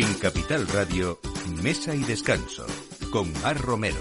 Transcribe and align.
En 0.00 0.14
Capital 0.14 0.66
Radio, 0.66 1.20
Mesa 1.62 1.94
y 1.94 2.02
Descanso, 2.02 2.64
con 3.12 3.30
Mar 3.42 3.60
Romero. 3.60 3.98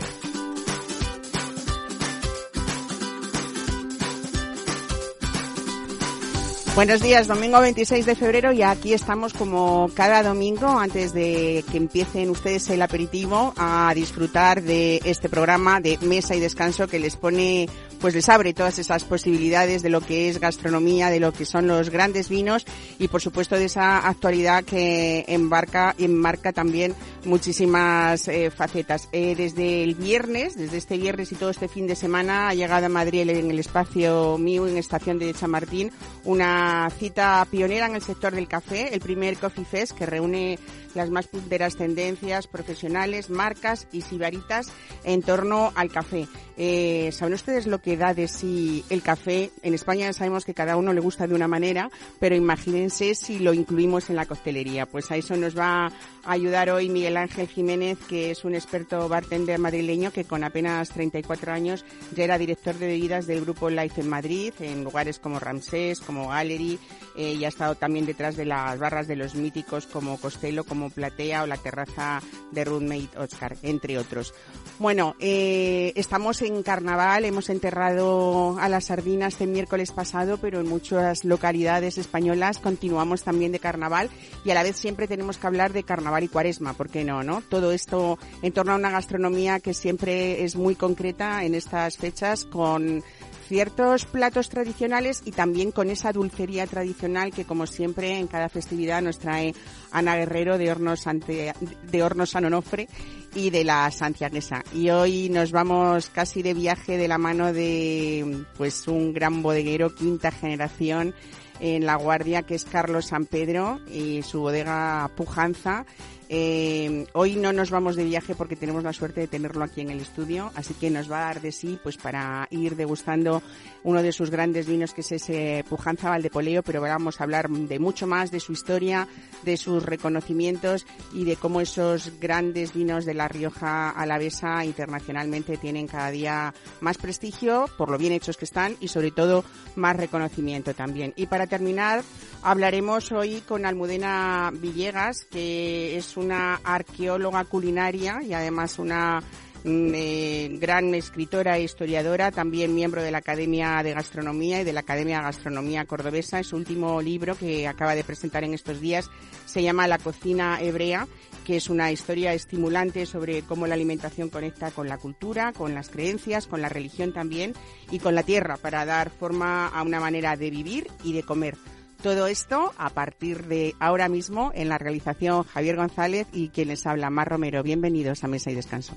Buenos 6.73 7.01
días, 7.01 7.27
domingo 7.27 7.59
26 7.59 8.05
de 8.05 8.15
febrero 8.15 8.53
y 8.53 8.61
aquí 8.61 8.93
estamos 8.93 9.33
como 9.33 9.91
cada 9.93 10.23
domingo 10.23 10.79
antes 10.79 11.11
de 11.11 11.65
que 11.69 11.75
empiecen 11.75 12.29
ustedes 12.29 12.69
el 12.69 12.81
aperitivo 12.81 13.53
a 13.57 13.91
disfrutar 13.93 14.61
de 14.61 15.01
este 15.03 15.27
programa 15.27 15.81
de 15.81 15.97
mesa 15.97 16.33
y 16.33 16.39
descanso 16.39 16.87
que 16.87 16.99
les 16.99 17.17
pone 17.17 17.67
pues 17.99 18.13
les 18.15 18.29
abre 18.29 18.53
todas 18.53 18.79
esas 18.79 19.03
posibilidades 19.03 19.81
de 19.81 19.89
lo 19.89 20.01
que 20.01 20.29
es 20.29 20.39
gastronomía, 20.39 21.09
de 21.09 21.19
lo 21.19 21.33
que 21.33 21.45
son 21.45 21.67
los 21.67 21.89
grandes 21.89 22.29
vinos 22.29 22.65
y 22.97 23.07
por 23.07 23.21
supuesto 23.21 23.55
de 23.55 23.65
esa 23.65 24.07
actualidad 24.07 24.63
que 24.63 25.25
embarca 25.27 25.95
enmarca 25.97 26.53
también 26.53 26.95
muchísimas 27.25 28.27
eh, 28.27 28.51
facetas. 28.51 29.09
Eh, 29.11 29.35
desde 29.35 29.83
el 29.83 29.95
viernes, 29.95 30.55
desde 30.55 30.77
este 30.77 30.97
viernes 30.97 31.31
y 31.31 31.35
todo 31.35 31.49
este 31.49 31.67
fin 31.67 31.87
de 31.87 31.95
semana 31.95 32.49
ha 32.49 32.53
llegado 32.53 32.85
a 32.85 32.89
Madrid 32.89 33.29
en 33.29 33.51
el 33.51 33.59
espacio 33.59 34.37
MIU 34.37 34.67
en 34.67 34.77
estación 34.77 35.19
de 35.19 35.33
Chamartín 35.33 35.91
una 36.23 36.89
cita 36.97 37.45
pionera 37.49 37.87
en 37.87 37.95
el 37.95 38.01
sector 38.01 38.33
del 38.33 38.47
café, 38.47 38.93
el 38.93 38.99
primer 38.99 39.37
Coffee 39.37 39.65
Fest 39.65 39.97
que 39.97 40.05
reúne 40.05 40.59
las 40.95 41.09
más 41.09 41.27
punteras 41.27 41.75
tendencias 41.75 42.47
profesionales, 42.47 43.29
marcas 43.29 43.87
y 43.91 44.01
sibaritas 44.01 44.71
en 45.03 45.21
torno 45.21 45.71
al 45.75 45.91
café. 45.91 46.27
Eh, 46.61 47.09
¿Saben 47.13 47.35
ustedes 47.35 47.67
lo 47.67 47.81
que 47.81 47.95
da 47.95 48.13
de 48.13 48.27
sí 48.27 48.83
el 48.89 49.01
café? 49.01 49.49
En 49.63 49.73
España 49.73 50.11
sabemos 50.11 50.43
que 50.43 50.53
cada 50.53 50.75
uno 50.75 50.91
le 50.91 50.99
gusta 50.99 51.25
de 51.25 51.33
una 51.33 51.47
manera, 51.47 51.89
pero 52.19 52.35
imagínense 52.35 53.15
si 53.15 53.39
lo 53.39 53.53
incluimos 53.53 54.09
en 54.09 54.17
la 54.17 54.25
coctelería. 54.25 54.85
Pues 54.85 55.09
a 55.09 55.15
eso 55.15 55.37
nos 55.37 55.57
va 55.57 55.85
a 55.85 55.91
ayudar 56.25 56.69
hoy 56.69 56.89
Miguel 56.89 57.15
Ángel 57.15 57.47
Jiménez, 57.47 57.97
que 58.09 58.31
es 58.31 58.43
un 58.43 58.55
experto 58.55 59.07
bartender 59.07 59.57
madrileño 59.57 60.11
que 60.11 60.25
con 60.25 60.43
apenas 60.43 60.89
34 60.89 61.53
años 61.53 61.85
ya 62.13 62.25
era 62.25 62.37
director 62.37 62.75
de 62.75 62.87
bebidas 62.87 63.25
del 63.25 63.39
grupo 63.39 63.69
Life 63.69 64.01
en 64.01 64.09
Madrid, 64.09 64.53
en 64.59 64.83
lugares 64.83 65.17
como 65.17 65.39
Ramsés, 65.39 66.01
como 66.01 66.27
Gallery, 66.27 66.77
eh, 67.15 67.35
y 67.39 67.45
ha 67.45 67.47
estado 67.47 67.75
también 67.75 68.05
detrás 68.05 68.35
de 68.35 68.43
las 68.43 68.77
barras 68.77 69.07
de 69.07 69.15
los 69.15 69.33
míticos 69.33 69.87
como 69.87 70.17
Costello, 70.17 70.65
como 70.65 70.89
Platea 70.89 71.43
o 71.43 71.47
la 71.47 71.55
terraza 71.55 72.21
de 72.51 72.65
Roommate 72.65 73.17
Oscar, 73.17 73.55
entre 73.63 73.97
otros. 73.97 74.33
Bueno, 74.77 75.15
eh, 75.19 75.93
estamos 75.95 76.41
en 76.41 76.48
carnaval, 76.63 77.25
hemos 77.25 77.49
enterrado 77.49 78.57
a 78.59 78.69
la 78.69 78.81
sardina 78.81 79.27
este 79.27 79.47
miércoles 79.47 79.91
pasado, 79.91 80.37
pero 80.37 80.59
en 80.59 80.67
muchas 80.67 81.23
localidades 81.23 81.97
españolas 81.97 82.59
continuamos 82.59 83.23
también 83.23 83.51
de 83.51 83.59
carnaval 83.59 84.09
y 84.43 84.51
a 84.51 84.53
la 84.53 84.63
vez 84.63 84.75
siempre 84.75 85.07
tenemos 85.07 85.37
que 85.37 85.47
hablar 85.47 85.71
de 85.73 85.83
carnaval 85.83 86.23
y 86.23 86.27
cuaresma, 86.27 86.73
¿por 86.73 86.89
qué 86.89 87.03
no, 87.03 87.23
no? 87.23 87.41
Todo 87.41 87.71
esto 87.71 88.17
en 88.41 88.51
torno 88.51 88.73
a 88.73 88.75
una 88.75 88.89
gastronomía 88.91 89.59
que 89.59 89.73
siempre 89.73 90.43
es 90.43 90.55
muy 90.55 90.75
concreta 90.75 91.43
en 91.43 91.55
estas 91.55 91.97
fechas 91.97 92.45
con 92.45 93.03
ciertos 93.49 94.05
platos 94.05 94.47
tradicionales 94.49 95.23
y 95.25 95.31
también 95.31 95.71
con 95.71 95.89
esa 95.89 96.13
dulcería 96.13 96.67
tradicional 96.67 97.31
que 97.31 97.45
como 97.45 97.65
siempre 97.65 98.19
en 98.19 98.27
cada 98.27 98.47
festividad 98.47 99.01
nos 99.01 99.17
trae 99.17 99.55
Ana 99.91 100.15
Guerrero 100.15 100.59
de 100.59 100.71
Hornos, 100.71 101.07
ante, 101.07 101.53
de 101.91 102.03
Hornos 102.03 102.29
San 102.29 102.45
Onofre 102.45 102.87
y 103.35 103.49
de 103.49 103.63
la 103.63 103.89
Santiaguesa. 103.91 104.63
Y 104.73 104.89
hoy 104.89 105.29
nos 105.29 105.51
vamos 105.51 106.09
casi 106.09 106.41
de 106.41 106.53
viaje 106.53 106.97
de 106.97 107.07
la 107.07 107.17
mano 107.17 107.53
de 107.53 108.43
pues 108.57 108.87
un 108.87 109.13
gran 109.13 109.41
bodeguero, 109.41 109.93
quinta 109.93 110.31
generación 110.31 111.13
en 111.59 111.85
La 111.85 111.95
Guardia, 111.95 112.43
que 112.43 112.55
es 112.55 112.65
Carlos 112.65 113.07
San 113.07 113.25
Pedro 113.25 113.79
y 113.91 114.21
su 114.23 114.41
bodega 114.41 115.09
Pujanza 115.15 115.85
eh, 116.31 117.07
hoy 117.13 117.35
no 117.37 117.51
nos 117.51 117.71
vamos 117.71 117.95
de 117.95 118.03
viaje 118.03 118.35
porque 118.35 118.55
tenemos 118.55 118.83
la 118.83 118.93
suerte 118.93 119.21
de 119.21 119.27
tenerlo 119.27 119.63
aquí 119.63 119.81
en 119.81 119.89
el 119.89 119.99
estudio, 119.99 120.51
así 120.53 120.75
que 120.75 120.91
nos 120.91 121.11
va 121.11 121.17
a 121.17 121.25
dar 121.25 121.41
de 121.41 121.51
sí 121.51 121.79
pues 121.81 121.97
para 121.97 122.47
ir 122.51 122.75
degustando 122.75 123.41
uno 123.83 124.03
de 124.03 124.11
sus 124.11 124.29
grandes 124.29 124.67
vinos 124.67 124.93
que 124.93 125.01
es 125.01 125.11
ese 125.11 125.65
Pujanza 125.67 126.09
Valdepoleo, 126.09 126.61
pero 126.61 126.81
vamos 126.81 127.19
a 127.19 127.23
hablar 127.23 127.49
de 127.49 127.79
mucho 127.79 128.05
más, 128.05 128.29
de 128.29 128.39
su 128.39 128.51
historia, 128.51 129.07
de 129.41 129.57
sus 129.57 129.83
reconocimientos 129.83 130.85
y 131.13 131.25
de 131.25 131.35
cómo 131.35 131.61
esos 131.61 132.19
grandes 132.19 132.73
vinos 132.73 133.05
de 133.05 133.15
La 133.15 133.27
Rioja 133.27 133.89
Alavesa 133.89 134.63
internacionalmente 134.63 135.57
tienen 135.57 135.87
cada 135.87 136.11
día 136.11 136.53
más 136.79 136.99
prestigio 136.99 137.65
por 137.75 137.89
lo 137.89 137.97
bien 137.97 138.13
hechos 138.13 138.37
que 138.37 138.45
están 138.45 138.75
y 138.79 138.89
sobre 138.89 139.09
todo 139.09 139.43
más 139.75 139.95
reconocimiento 139.95 140.75
también. 140.75 141.13
Y 141.15 141.25
para 141.25 141.47
terminar, 141.47 142.03
hablaremos 142.43 143.11
hoy 143.11 143.41
con 143.47 143.65
Almudena 143.65 144.51
Villegas, 144.53 145.25
que 145.25 145.97
es 145.97 146.18
una 146.19 146.55
arqueóloga 146.63 147.43
culinaria 147.45 148.21
y 148.21 148.33
además 148.33 148.79
una 148.79 149.21
mm, 149.63 149.91
eh, 149.93 150.49
gran 150.59 150.93
escritora 150.93 151.57
e 151.57 151.63
historiadora, 151.63 152.31
también 152.31 152.75
miembro 152.75 153.01
de 153.01 153.11
la 153.11 153.19
Academia 153.19 153.81
de 153.83 153.93
Gastronomía 153.93 154.61
y 154.61 154.63
de 154.63 154.73
la 154.73 154.81
Academia 154.81 155.17
de 155.17 155.23
Gastronomía 155.23 155.85
Cordobesa. 155.85 156.43
Su 156.43 156.55
último 156.55 157.01
libro 157.01 157.35
que 157.35 157.67
acaba 157.67 157.95
de 157.95 158.03
presentar 158.03 158.43
en 158.43 158.53
estos 158.53 158.79
días 158.79 159.09
se 159.45 159.63
llama 159.63 159.87
La 159.87 159.97
cocina 159.97 160.59
hebrea, 160.61 161.07
que 161.45 161.57
es 161.57 161.69
una 161.69 161.91
historia 161.91 162.33
estimulante 162.33 163.05
sobre 163.05 163.41
cómo 163.41 163.65
la 163.65 163.73
alimentación 163.73 164.29
conecta 164.29 164.71
con 164.71 164.87
la 164.87 164.97
cultura, 164.97 165.53
con 165.53 165.73
las 165.73 165.89
creencias, 165.89 166.45
con 166.45 166.61
la 166.61 166.69
religión 166.69 167.13
también 167.13 167.53
y 167.89 167.99
con 167.99 168.13
la 168.13 168.23
tierra 168.23 168.57
para 168.57 168.85
dar 168.85 169.09
forma 169.09 169.67
a 169.67 169.81
una 169.81 169.99
manera 169.99 170.35
de 170.35 170.51
vivir 170.51 170.87
y 171.03 171.13
de 171.13 171.23
comer. 171.23 171.55
Todo 172.01 172.27
esto 172.27 172.73
a 172.77 172.89
partir 172.91 173.47
de 173.47 173.75
ahora 173.79 174.07
mismo 174.07 174.51
en 174.55 174.69
la 174.69 174.77
realización 174.77 175.43
Javier 175.43 175.75
González 175.75 176.27
y 176.31 176.47
quien 176.47 176.69
les 176.69 176.85
habla, 176.87 177.09
Mar 177.09 177.27
Romero. 177.27 177.61
Bienvenidos 177.61 178.23
a 178.23 178.27
Mesa 178.29 178.51
y 178.51 178.55
Descanso. 178.55 178.93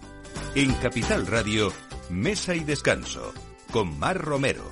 En 0.54 0.72
Capital 0.74 1.26
Radio, 1.26 1.72
Mesa 2.10 2.54
y 2.54 2.60
Descanso, 2.60 3.32
con 3.72 3.98
Mar 3.98 4.18
Romero. 4.18 4.62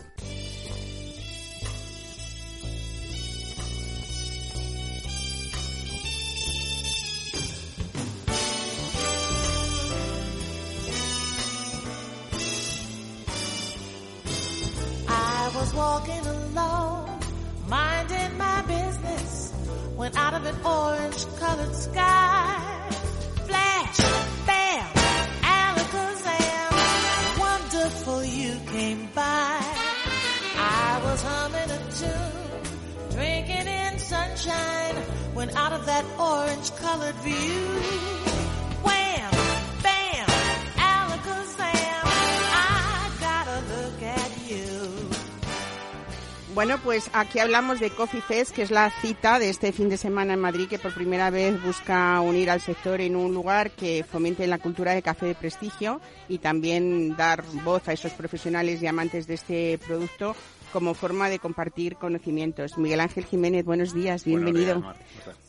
I 15.09 15.51
was 15.57 15.75
walking 15.75 16.27
alone, 16.27 17.10
minding 17.71 18.37
my 18.37 18.63
business, 18.63 19.53
when 19.95 20.15
out 20.17 20.35
of 20.35 20.45
an 20.45 20.57
orange 20.65 21.25
colored 21.39 21.75
sky, 21.77 22.59
flash, 23.47 23.99
bam, 24.45 24.87
alakazam, 25.57 26.73
wonderful 27.39 28.25
you 28.25 28.59
came 28.73 29.09
by. 29.15 29.61
I 30.57 31.01
was 31.05 31.23
humming 31.23 31.71
a 31.71 31.81
tune, 32.01 33.15
drinking 33.15 33.69
in 33.69 33.99
sunshine, 34.01 34.97
when 35.35 35.49
out 35.57 35.73
of 35.73 35.87
that 35.87 36.05
orange 36.19 36.75
colored 36.75 37.15
view, 37.27 38.30
Bueno, 46.61 46.77
pues 46.85 47.09
aquí 47.15 47.39
hablamos 47.39 47.81
de 47.81 47.89
Coffee 47.89 48.21
Fest, 48.21 48.55
que 48.55 48.61
es 48.61 48.71
la 48.71 48.91
cita 49.01 49.39
de 49.39 49.49
este 49.49 49.73
fin 49.73 49.89
de 49.89 49.97
semana 49.97 50.35
en 50.35 50.41
Madrid, 50.41 50.69
que 50.69 50.79
por 50.79 50.93
primera 50.93 51.31
vez 51.31 51.59
busca 51.63 52.21
unir 52.21 52.51
al 52.51 52.61
sector 52.61 53.01
en 53.01 53.17
un 53.17 53.33
lugar 53.33 53.71
que 53.71 54.05
fomente 54.05 54.47
la 54.47 54.59
cultura 54.59 54.93
de 54.93 55.01
café 55.01 55.25
de 55.25 55.35
prestigio 55.35 56.03
y 56.29 56.37
también 56.37 57.17
dar 57.17 57.43
voz 57.65 57.89
a 57.89 57.95
esos 57.95 58.13
profesionales 58.13 58.83
y 58.83 58.87
amantes 58.87 59.27
de 59.27 59.35
este 59.37 59.79
producto 59.79 60.37
como 60.71 60.93
forma 60.93 61.31
de 61.31 61.39
compartir 61.39 61.97
conocimientos. 61.97 62.77
Miguel 62.77 63.01
Ángel 63.01 63.25
Jiménez, 63.25 63.65
buenos 63.65 63.95
días, 63.95 64.27
bienvenido. 64.27 64.83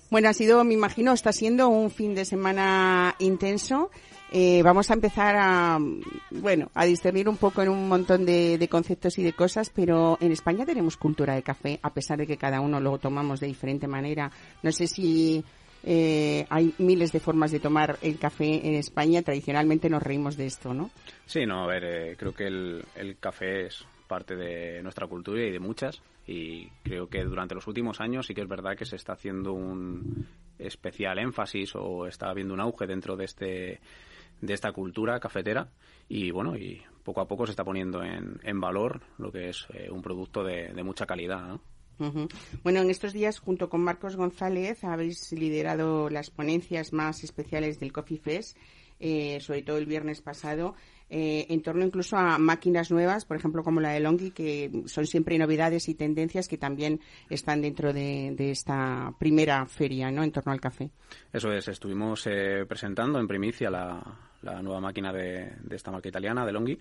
Bueno, 0.09 0.29
ha 0.29 0.33
sido, 0.33 0.63
me 0.63 0.75
imagino, 0.75 1.11
está 1.11 1.33
siendo 1.33 1.67
un 1.67 1.91
fin 1.91 2.15
de 2.15 2.23
semana 2.23 3.17
intenso. 3.19 3.91
Eh, 4.33 4.63
vamos 4.63 4.89
a 4.89 4.93
empezar 4.93 5.35
a, 5.37 5.77
bueno, 6.29 6.71
a 6.73 6.85
discernir 6.85 7.27
un 7.27 7.35
poco 7.35 7.61
en 7.61 7.67
un 7.67 7.89
montón 7.89 8.25
de, 8.25 8.65
conceptos 8.71 9.19
y 9.19 9.23
de 9.23 9.33
cosas, 9.33 9.69
pero 9.69 10.17
en 10.21 10.31
España 10.31 10.65
tenemos 10.65 10.95
cultura 10.95 11.35
de 11.35 11.43
café, 11.43 11.79
a 11.83 11.93
pesar 11.93 12.17
de 12.17 12.25
que 12.25 12.37
cada 12.37 12.61
uno 12.61 12.79
lo 12.79 12.97
tomamos 12.97 13.41
de 13.41 13.47
diferente 13.47 13.87
manera. 13.87 14.31
No 14.63 14.71
sé 14.71 14.87
si 14.87 15.43
eh, 15.83 16.45
hay 16.49 16.73
miles 16.77 17.11
de 17.11 17.19
formas 17.19 17.51
de 17.51 17.59
tomar 17.59 17.97
el 18.01 18.17
café 18.17 18.65
en 18.65 18.75
España. 18.75 19.21
Tradicionalmente 19.21 19.89
nos 19.89 20.01
reímos 20.01 20.37
de 20.37 20.45
esto, 20.45 20.73
¿no? 20.73 20.91
Sí, 21.25 21.45
no, 21.45 21.65
a 21.65 21.67
ver, 21.67 21.83
eh, 21.83 22.15
creo 22.17 22.33
que 22.33 22.47
el, 22.47 22.85
el 22.95 23.17
café 23.17 23.65
es 23.65 23.85
parte 24.07 24.37
de 24.37 24.81
nuestra 24.81 25.07
cultura 25.07 25.43
y 25.43 25.51
de 25.51 25.59
muchas. 25.59 26.01
Y 26.25 26.67
creo 26.83 27.09
que 27.09 27.23
durante 27.25 27.55
los 27.55 27.67
últimos 27.67 27.99
años 27.99 28.27
sí 28.27 28.33
que 28.33 28.41
es 28.41 28.47
verdad 28.47 28.77
que 28.77 28.85
se 28.85 28.95
está 28.95 29.13
haciendo 29.13 29.51
un 29.51 30.25
especial 30.57 31.19
énfasis 31.19 31.75
o 31.75 32.05
está 32.07 32.29
habiendo 32.29 32.53
un 32.53 32.61
auge 32.61 32.87
dentro 32.87 33.17
de 33.17 33.25
este 33.25 33.79
de 34.41 34.53
esta 34.53 34.71
cultura 34.71 35.19
cafetera 35.19 35.69
y 36.09 36.31
bueno 36.31 36.55
y 36.57 36.81
poco 37.03 37.21
a 37.21 37.27
poco 37.27 37.45
se 37.45 37.51
está 37.51 37.63
poniendo 37.63 38.03
en, 38.03 38.39
en 38.43 38.59
valor 38.59 39.01
lo 39.17 39.31
que 39.31 39.49
es 39.49 39.65
eh, 39.73 39.89
un 39.89 40.01
producto 40.01 40.43
de, 40.43 40.73
de, 40.73 40.83
mucha 40.83 41.05
calidad. 41.05 41.59
Bueno, 42.63 42.81
en 42.81 42.89
estos 42.89 43.13
días, 43.13 43.37
junto 43.37 43.69
con 43.69 43.83
Marcos 43.83 44.15
González, 44.15 44.83
habéis 44.83 45.31
liderado 45.33 46.09
las 46.09 46.31
ponencias 46.31 46.93
más 46.93 47.23
especiales 47.23 47.79
del 47.79 47.93
Coffee 47.93 48.17
Fest, 48.17 48.57
eh, 48.99 49.39
sobre 49.39 49.61
todo 49.61 49.77
el 49.77 49.85
viernes 49.85 50.21
pasado, 50.21 50.73
eh, 51.13 51.45
en 51.49 51.61
torno 51.61 51.83
incluso 51.83 52.15
a 52.15 52.37
máquinas 52.37 52.89
nuevas, 52.89 53.25
por 53.25 53.35
ejemplo, 53.35 53.63
como 53.63 53.81
la 53.81 53.89
de 53.89 53.99
Longi, 53.99 54.31
que 54.31 54.71
son 54.85 55.05
siempre 55.05 55.37
novedades 55.37 55.89
y 55.89 55.95
tendencias 55.95 56.47
que 56.47 56.57
también 56.57 57.01
están 57.29 57.61
dentro 57.61 57.91
de, 57.91 58.33
de 58.33 58.51
esta 58.51 59.13
primera 59.19 59.65
feria, 59.65 60.09
¿no?, 60.09 60.23
en 60.23 60.31
torno 60.31 60.53
al 60.53 60.61
café. 60.61 60.89
Eso 61.33 61.51
es, 61.51 61.67
estuvimos 61.67 62.25
eh, 62.27 62.65
presentando 62.65 63.19
en 63.19 63.27
primicia 63.27 63.69
la, 63.69 64.01
la 64.43 64.61
nueva 64.61 64.79
máquina 64.79 65.11
de, 65.11 65.51
de 65.61 65.75
esta 65.75 65.91
marca 65.91 66.07
italiana, 66.07 66.45
de 66.45 66.51
Longhi, 66.53 66.79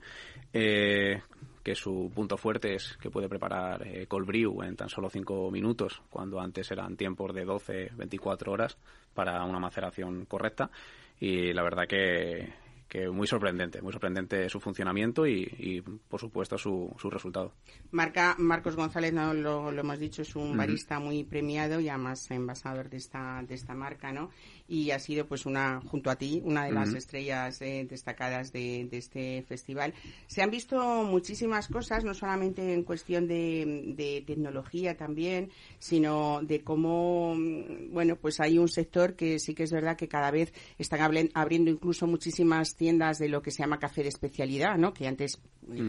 eh, 0.52 1.20
que 1.62 1.74
su 1.74 2.10
punto 2.14 2.36
fuerte 2.36 2.74
es 2.74 2.96
que 3.00 3.10
puede 3.10 3.28
preparar 3.28 3.86
eh, 3.86 4.06
cold 4.06 4.28
brew 4.28 4.62
en 4.62 4.76
tan 4.76 4.88
solo 4.88 5.10
5 5.10 5.50
minutos, 5.50 6.02
cuando 6.08 6.40
antes 6.40 6.70
eran 6.70 6.96
tiempos 6.96 7.34
de 7.34 7.44
12, 7.44 7.90
24 7.96 8.52
horas 8.52 8.78
para 9.12 9.44
una 9.44 9.58
maceración 9.58 10.24
correcta. 10.26 10.70
Y 11.18 11.52
la 11.52 11.62
verdad 11.62 11.88
que, 11.88 12.48
que 12.90 13.08
muy 13.08 13.28
sorprendente, 13.28 13.80
muy 13.80 13.92
sorprendente 13.92 14.48
su 14.48 14.58
funcionamiento 14.58 15.24
y, 15.24 15.48
y 15.58 15.80
por 15.80 16.18
supuesto, 16.18 16.58
su, 16.58 16.92
su 16.98 17.08
resultado. 17.08 17.54
Marca 17.92 18.34
Marcos 18.36 18.74
González, 18.74 19.12
no 19.12 19.32
lo, 19.32 19.70
lo 19.70 19.80
hemos 19.80 20.00
dicho, 20.00 20.22
es 20.22 20.34
un 20.34 20.56
barista 20.56 20.98
muy 20.98 21.22
premiado 21.22 21.78
y 21.78 21.88
además 21.88 22.28
embajador 22.32 22.90
de 22.90 22.96
esta, 22.96 23.44
de 23.46 23.54
esta 23.54 23.74
marca, 23.74 24.12
¿no? 24.12 24.30
Y 24.66 24.90
ha 24.90 24.98
sido, 24.98 25.26
pues, 25.26 25.46
una, 25.46 25.80
junto 25.80 26.10
a 26.10 26.16
ti, 26.16 26.40
una 26.44 26.64
de 26.64 26.72
las 26.72 26.92
estrellas 26.92 27.62
eh, 27.62 27.86
destacadas 27.88 28.52
de, 28.52 28.88
de 28.90 28.98
este 28.98 29.42
festival. 29.42 29.94
Se 30.26 30.42
han 30.42 30.50
visto 30.50 31.04
muchísimas 31.04 31.68
cosas, 31.68 32.04
no 32.04 32.12
solamente 32.12 32.74
en 32.74 32.82
cuestión 32.82 33.28
de, 33.28 33.94
de 33.96 34.24
tecnología 34.26 34.96
también, 34.96 35.50
sino 35.78 36.40
de 36.42 36.62
cómo, 36.62 37.36
bueno, 37.90 38.16
pues 38.16 38.40
hay 38.40 38.58
un 38.58 38.68
sector 38.68 39.14
que 39.14 39.38
sí 39.38 39.54
que 39.54 39.62
es 39.62 39.72
verdad 39.72 39.96
que 39.96 40.08
cada 40.08 40.30
vez 40.30 40.52
están 40.78 41.00
abriendo 41.34 41.70
incluso 41.70 42.06
muchísimas 42.06 42.76
tiendas 42.80 43.18
de 43.18 43.28
lo 43.28 43.42
que 43.42 43.50
se 43.50 43.58
llama 43.62 43.78
café 43.78 44.02
de 44.02 44.08
especialidad, 44.08 44.78
¿no? 44.78 44.94
Que 44.94 45.06
antes 45.06 45.38
ni, 45.68 45.82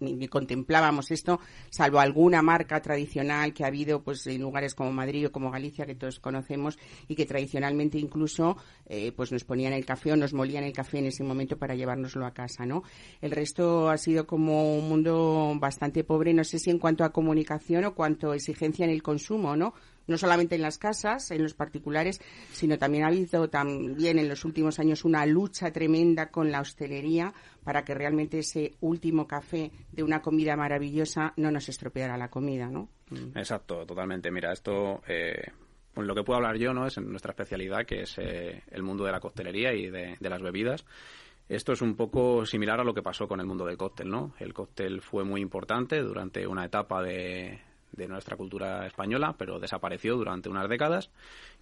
ni- 0.00 0.12
ni 0.14 0.28
contemplábamos 0.28 1.10
esto, 1.10 1.40
salvo 1.68 1.98
alguna 1.98 2.42
marca 2.42 2.80
tradicional 2.80 3.52
que 3.52 3.64
ha 3.64 3.66
habido 3.66 4.04
pues 4.04 4.24
en 4.28 4.40
lugares 4.40 4.76
como 4.76 4.92
Madrid 4.92 5.26
o 5.26 5.32
como 5.32 5.50
Galicia 5.50 5.84
que 5.84 5.96
todos 5.96 6.20
conocemos 6.20 6.78
y 7.08 7.16
que 7.16 7.26
tradicionalmente 7.26 7.98
incluso 7.98 8.56
eh, 8.86 9.10
pues 9.10 9.32
nos 9.32 9.42
ponían 9.42 9.72
el 9.72 9.84
café 9.84 10.12
o 10.12 10.16
nos 10.16 10.32
molían 10.32 10.62
el 10.62 10.72
café 10.72 10.98
en 11.00 11.06
ese 11.06 11.24
momento 11.24 11.58
para 11.58 11.74
llevárnoslo 11.74 12.24
a 12.24 12.32
casa, 12.32 12.64
¿no? 12.64 12.84
El 13.20 13.32
resto 13.32 13.90
ha 13.90 13.98
sido 13.98 14.26
como 14.28 14.78
un 14.78 14.88
mundo 14.88 15.52
bastante 15.58 16.04
pobre, 16.04 16.32
no 16.32 16.44
sé 16.44 16.60
si 16.60 16.70
en 16.70 16.78
cuanto 16.78 17.02
a 17.02 17.10
comunicación 17.12 17.84
o 17.84 17.94
cuanto 17.96 18.30
a 18.30 18.36
exigencia 18.36 18.84
en 18.84 18.92
el 18.92 19.02
consumo, 19.02 19.56
¿no? 19.56 19.74
No 20.08 20.18
solamente 20.18 20.56
en 20.56 20.62
las 20.62 20.78
casas, 20.78 21.30
en 21.30 21.42
los 21.42 21.54
particulares, 21.54 22.20
sino 22.52 22.78
también 22.78 23.04
ha 23.04 23.08
habido 23.08 23.48
también 23.48 24.18
en 24.18 24.28
los 24.28 24.44
últimos 24.44 24.78
años 24.80 25.04
una 25.04 25.24
lucha 25.26 25.70
tremenda 25.70 26.30
con 26.30 26.50
la 26.50 26.60
hostelería 26.60 27.32
para 27.62 27.84
que 27.84 27.94
realmente 27.94 28.40
ese 28.40 28.74
último 28.80 29.26
café 29.26 29.70
de 29.92 30.02
una 30.02 30.20
comida 30.20 30.56
maravillosa 30.56 31.34
no 31.36 31.50
nos 31.50 31.68
estropeara 31.68 32.16
la 32.16 32.30
comida, 32.30 32.66
¿no? 32.66 32.88
Exacto, 33.34 33.86
totalmente. 33.86 34.30
Mira, 34.30 34.52
esto, 34.52 35.02
eh, 35.06 35.52
lo 35.96 36.14
que 36.14 36.24
puedo 36.24 36.38
hablar 36.38 36.56
yo, 36.56 36.72
¿no? 36.72 36.86
Es 36.86 36.96
en 36.96 37.10
nuestra 37.10 37.32
especialidad, 37.32 37.84
que 37.86 38.02
es 38.02 38.18
eh, 38.18 38.62
el 38.70 38.82
mundo 38.82 39.04
de 39.04 39.12
la 39.12 39.20
coctelería 39.20 39.72
y 39.74 39.90
de, 39.90 40.16
de 40.18 40.30
las 40.30 40.42
bebidas. 40.42 40.84
Esto 41.48 41.72
es 41.72 41.80
un 41.80 41.96
poco 41.96 42.44
similar 42.44 42.80
a 42.80 42.84
lo 42.84 42.92
que 42.92 43.02
pasó 43.02 43.26
con 43.26 43.40
el 43.40 43.46
mundo 43.46 43.64
del 43.64 43.78
cóctel, 43.78 44.10
¿no? 44.10 44.34
El 44.38 44.52
cóctel 44.52 45.00
fue 45.00 45.24
muy 45.24 45.40
importante 45.40 46.00
durante 46.00 46.46
una 46.46 46.66
etapa 46.66 47.02
de, 47.02 47.60
de 47.92 48.08
nuestra 48.08 48.36
cultura 48.36 48.86
española, 48.86 49.34
pero 49.38 49.58
desapareció 49.58 50.16
durante 50.16 50.48
unas 50.48 50.68
décadas 50.68 51.10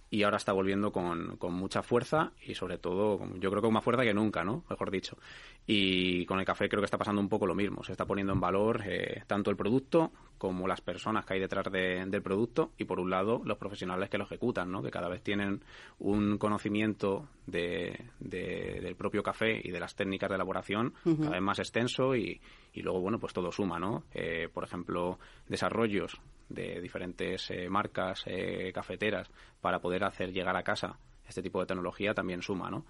y 0.09 0.23
ahora 0.23 0.37
está 0.37 0.53
volviendo 0.53 0.91
con, 0.91 1.35
con 1.37 1.53
mucha 1.53 1.83
fuerza 1.83 2.31
y 2.45 2.55
sobre 2.55 2.77
todo, 2.77 3.19
yo 3.39 3.49
creo 3.49 3.61
que 3.61 3.65
con 3.67 3.73
más 3.73 3.83
fuerza 3.83 4.03
que 4.03 4.13
nunca, 4.13 4.43
¿no? 4.43 4.63
Mejor 4.69 4.89
dicho. 4.89 5.17
Y 5.65 6.25
con 6.25 6.39
el 6.39 6.45
café 6.45 6.69
creo 6.69 6.79
que 6.81 6.85
está 6.85 6.97
pasando 6.97 7.19
un 7.19 7.27
poco 7.27 7.45
lo 7.45 7.53
mismo. 7.53 7.83
Se 7.83 7.91
está 7.91 8.05
poniendo 8.05 8.31
en 8.31 8.39
valor 8.39 8.83
eh, 8.85 9.23
tanto 9.27 9.51
el 9.51 9.57
producto 9.57 10.13
como 10.37 10.65
las 10.65 10.79
personas 10.79 11.25
que 11.25 11.33
hay 11.33 11.39
detrás 11.41 11.69
de- 11.71 12.05
del 12.05 12.21
producto 12.21 12.71
y 12.77 12.85
por 12.85 13.01
un 13.01 13.09
lado 13.09 13.41
los 13.43 13.57
profesionales 13.57 14.09
que 14.09 14.17
lo 14.17 14.23
ejecutan, 14.23 14.71
¿no? 14.71 14.81
Que 14.81 14.91
cada 14.91 15.09
vez 15.09 15.21
tienen 15.23 15.61
un 15.99 16.37
conocimiento 16.37 17.27
de, 17.45 17.99
de- 18.19 18.79
del 18.81 18.95
propio 18.95 19.23
café 19.23 19.59
y 19.61 19.71
de 19.71 19.79
las 19.81 19.95
técnicas 19.95 20.29
de 20.29 20.35
elaboración 20.35 20.93
cada 21.03 21.31
vez 21.31 21.41
más 21.41 21.59
extenso 21.59 22.15
y, 22.15 22.39
y 22.73 22.81
luego, 22.81 23.01
bueno, 23.01 23.19
pues 23.19 23.33
todo 23.33 23.51
suma, 23.51 23.77
¿no? 23.77 24.03
Eh, 24.13 24.47
por 24.53 24.63
ejemplo, 24.63 25.19
desarrollos 25.49 26.17
de 26.49 26.81
diferentes 26.81 27.49
eh, 27.51 27.69
marcas 27.69 28.23
eh, 28.25 28.71
cafeteras 28.73 29.29
para 29.61 29.79
poder 29.79 30.03
hacer 30.03 30.31
llegar 30.31 30.55
a 30.55 30.63
casa 30.63 30.97
este 31.27 31.41
tipo 31.41 31.59
de 31.59 31.65
tecnología 31.65 32.13
también 32.13 32.41
suma, 32.41 32.69
¿no? 32.69 32.85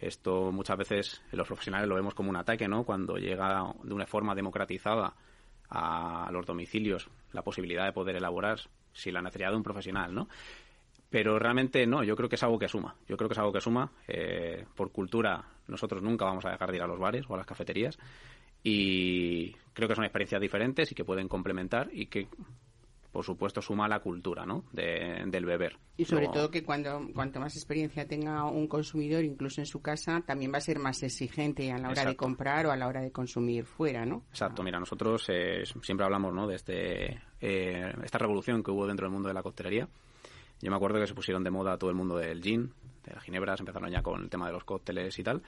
Esto 0.00 0.52
muchas 0.52 0.76
veces 0.76 1.22
los 1.32 1.46
profesionales 1.46 1.88
lo 1.88 1.94
vemos 1.94 2.14
como 2.14 2.28
un 2.28 2.36
ataque, 2.36 2.68
¿no? 2.68 2.84
Cuando 2.84 3.16
llega 3.16 3.72
de 3.82 3.94
una 3.94 4.06
forma 4.06 4.34
democratizada 4.34 5.14
a 5.70 6.28
los 6.30 6.44
domicilios 6.46 7.08
la 7.32 7.42
posibilidad 7.42 7.86
de 7.86 7.92
poder 7.92 8.16
elaborar 8.16 8.60
sin 8.92 9.14
la 9.14 9.22
necesidad 9.22 9.50
de 9.50 9.56
un 9.56 9.62
profesional, 9.62 10.14
¿no? 10.14 10.28
Pero 11.10 11.38
realmente 11.38 11.86
no, 11.86 12.04
yo 12.04 12.14
creo 12.14 12.28
que 12.28 12.36
es 12.36 12.42
algo 12.42 12.58
que 12.58 12.68
suma. 12.68 12.94
Yo 13.08 13.16
creo 13.16 13.28
que 13.28 13.32
es 13.32 13.38
algo 13.38 13.52
que 13.52 13.62
suma. 13.62 13.90
Eh, 14.06 14.66
por 14.74 14.92
cultura, 14.92 15.42
nosotros 15.66 16.02
nunca 16.02 16.26
vamos 16.26 16.44
a 16.44 16.50
dejar 16.50 16.70
de 16.70 16.76
ir 16.76 16.82
a 16.82 16.86
los 16.86 16.98
bares 16.98 17.24
o 17.28 17.34
a 17.34 17.38
las 17.38 17.46
cafeterías. 17.46 17.98
Y 18.62 19.52
creo 19.72 19.88
que 19.88 19.94
son 19.94 20.04
experiencias 20.04 20.40
diferentes 20.40 20.92
y 20.92 20.94
que 20.94 21.04
pueden 21.04 21.28
complementar 21.28 21.88
y 21.92 22.06
que, 22.06 22.28
por 23.12 23.24
supuesto, 23.24 23.62
suma 23.62 23.86
a 23.86 23.88
la 23.88 24.00
cultura, 24.00 24.44
¿no? 24.44 24.64
De- 24.72 25.24
del 25.26 25.44
beber. 25.46 25.76
Y 25.96 26.04
sobre 26.04 26.22
Luego- 26.26 26.34
todo 26.34 26.50
que 26.50 26.62
cuando 26.62 27.08
cuanto 27.14 27.40
más 27.40 27.56
experiencia 27.56 28.06
tenga 28.06 28.44
un 28.44 28.68
consumidor, 28.68 29.24
incluso 29.24 29.60
en 29.60 29.66
su 29.66 29.80
casa, 29.82 30.22
también 30.26 30.52
va 30.52 30.58
a 30.58 30.60
ser 30.60 30.78
más 30.78 31.02
exigente 31.02 31.72
a 31.72 31.78
la 31.78 31.88
hora 31.90 32.04
de 32.04 32.16
comprar 32.16 32.66
o 32.66 32.70
a 32.70 32.76
la 32.76 32.86
hora 32.86 33.00
de 33.00 33.10
consumir 33.10 33.64
fuera, 33.64 34.04
¿no? 34.06 34.24
Exacto, 34.30 34.62
mira, 34.62 34.78
nosotros 34.78 35.24
eh, 35.28 35.64
siempre 35.82 36.04
hablamos 36.04 36.32
¿no? 36.34 36.46
de 36.46 36.56
este, 36.56 37.20
eh, 37.40 37.92
esta 38.04 38.18
revolución 38.18 38.62
que 38.62 38.70
hubo 38.70 38.86
dentro 38.86 39.06
del 39.06 39.12
mundo 39.12 39.28
de 39.28 39.34
la 39.34 39.42
coctelería. 39.42 39.88
Yo 40.60 40.70
me 40.70 40.76
acuerdo 40.76 41.00
que 41.00 41.06
se 41.06 41.14
pusieron 41.14 41.42
de 41.44 41.50
moda 41.50 41.78
todo 41.78 41.90
el 41.90 41.96
mundo 41.96 42.16
del 42.16 42.42
gin, 42.42 42.72
de 43.04 43.14
la 43.14 43.20
ginebra, 43.20 43.56
se 43.56 43.62
empezaron 43.62 43.90
ya 43.90 44.02
con 44.02 44.20
el 44.22 44.28
tema 44.28 44.46
de 44.48 44.52
los 44.52 44.64
cócteles 44.64 45.18
y 45.18 45.22
tal. 45.22 45.40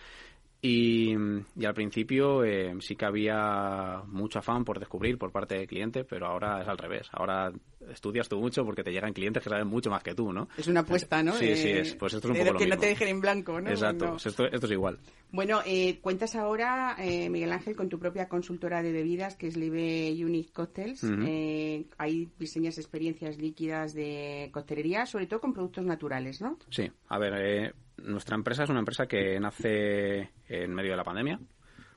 Y, 0.63 1.15
y 1.57 1.65
al 1.65 1.73
principio 1.73 2.45
eh, 2.45 2.75
sí 2.81 2.95
que 2.95 3.07
había 3.07 4.03
mucho 4.09 4.41
afán 4.41 4.63
por 4.65 4.79
descubrir 4.79 5.17
por 5.17 5.33
parte 5.33 5.55
del 5.57 5.67
cliente, 5.67 6.05
pero 6.05 6.27
ahora 6.27 6.61
es 6.61 6.69
al 6.69 6.77
revés. 6.77 7.09
Ahora 7.13 7.51
estudias 7.91 8.29
tú 8.29 8.39
mucho 8.39 8.63
porque 8.65 8.85
te 8.85 8.93
llegan 8.93 9.15
clientes 9.15 9.43
que 9.43 9.49
saben 9.49 9.67
mucho 9.69 9.89
más 9.89 10.03
que 10.03 10.15
tú, 10.15 10.33
¿no? 10.35 10.49
Es 10.59 10.67
una 10.69 10.81
apuesta, 10.81 11.23
¿no? 11.23 11.33
Sí, 11.33 11.57
sí, 11.57 11.71
es, 11.71 11.95
pues 11.95 12.13
esto 12.13 12.29
es 12.29 12.33
un 12.33 12.39
poco 12.41 12.53
lo 12.53 12.59
que 12.59 12.67
no 12.67 12.71
mismo. 12.75 12.81
te 12.83 12.87
dejen 12.89 13.09
en 13.09 13.21
blanco, 13.23 13.59
¿no? 13.59 13.71
Exacto, 13.71 14.05
No. 14.05 14.11
pues 14.13 14.27
esto, 14.27 14.45
esto 14.45 14.67
es 14.67 14.73
igual. 14.73 14.99
Bueno, 15.33 15.61
eh, 15.65 15.99
cuentas 16.03 16.35
ahora, 16.37 16.95
eh, 16.99 17.31
Miguel 17.31 17.53
Ángel, 17.53 17.75
con 17.75 17.89
tu 17.89 17.99
propia 17.99 18.29
consultora 18.29 18.83
de 18.83 18.93
bebidas, 18.93 19.37
que 19.37 19.47
es 19.47 19.57
Live 19.57 20.13
Unique 20.23 20.53
Cocktails. 20.53 21.03
Ujú. 21.05 21.23
Eh, 21.27 21.87
ahí 21.97 22.29
diseñas 22.39 22.77
experiencias 22.77 23.39
líquidas 23.39 23.95
de 23.95 24.51
coctelería, 24.53 25.07
sobre 25.07 25.27
todo 25.27 25.41
con 25.41 25.55
productos 25.55 25.87
naturales, 25.87 26.43
¿no? 26.43 26.59
Sí, 26.69 26.91
a 27.09 27.19
ver, 27.19 27.33
eh, 27.39 27.73
nuestra 28.03 28.37
empresa 28.37 28.65
es 28.65 28.71
una 28.71 28.81
empresa 28.81 29.07
que 29.07 29.39
nace 29.41 30.31
en 30.49 30.75
medio 30.75 30.91
de 30.91 30.97
la 30.97 31.05
pandemia. 31.05 31.39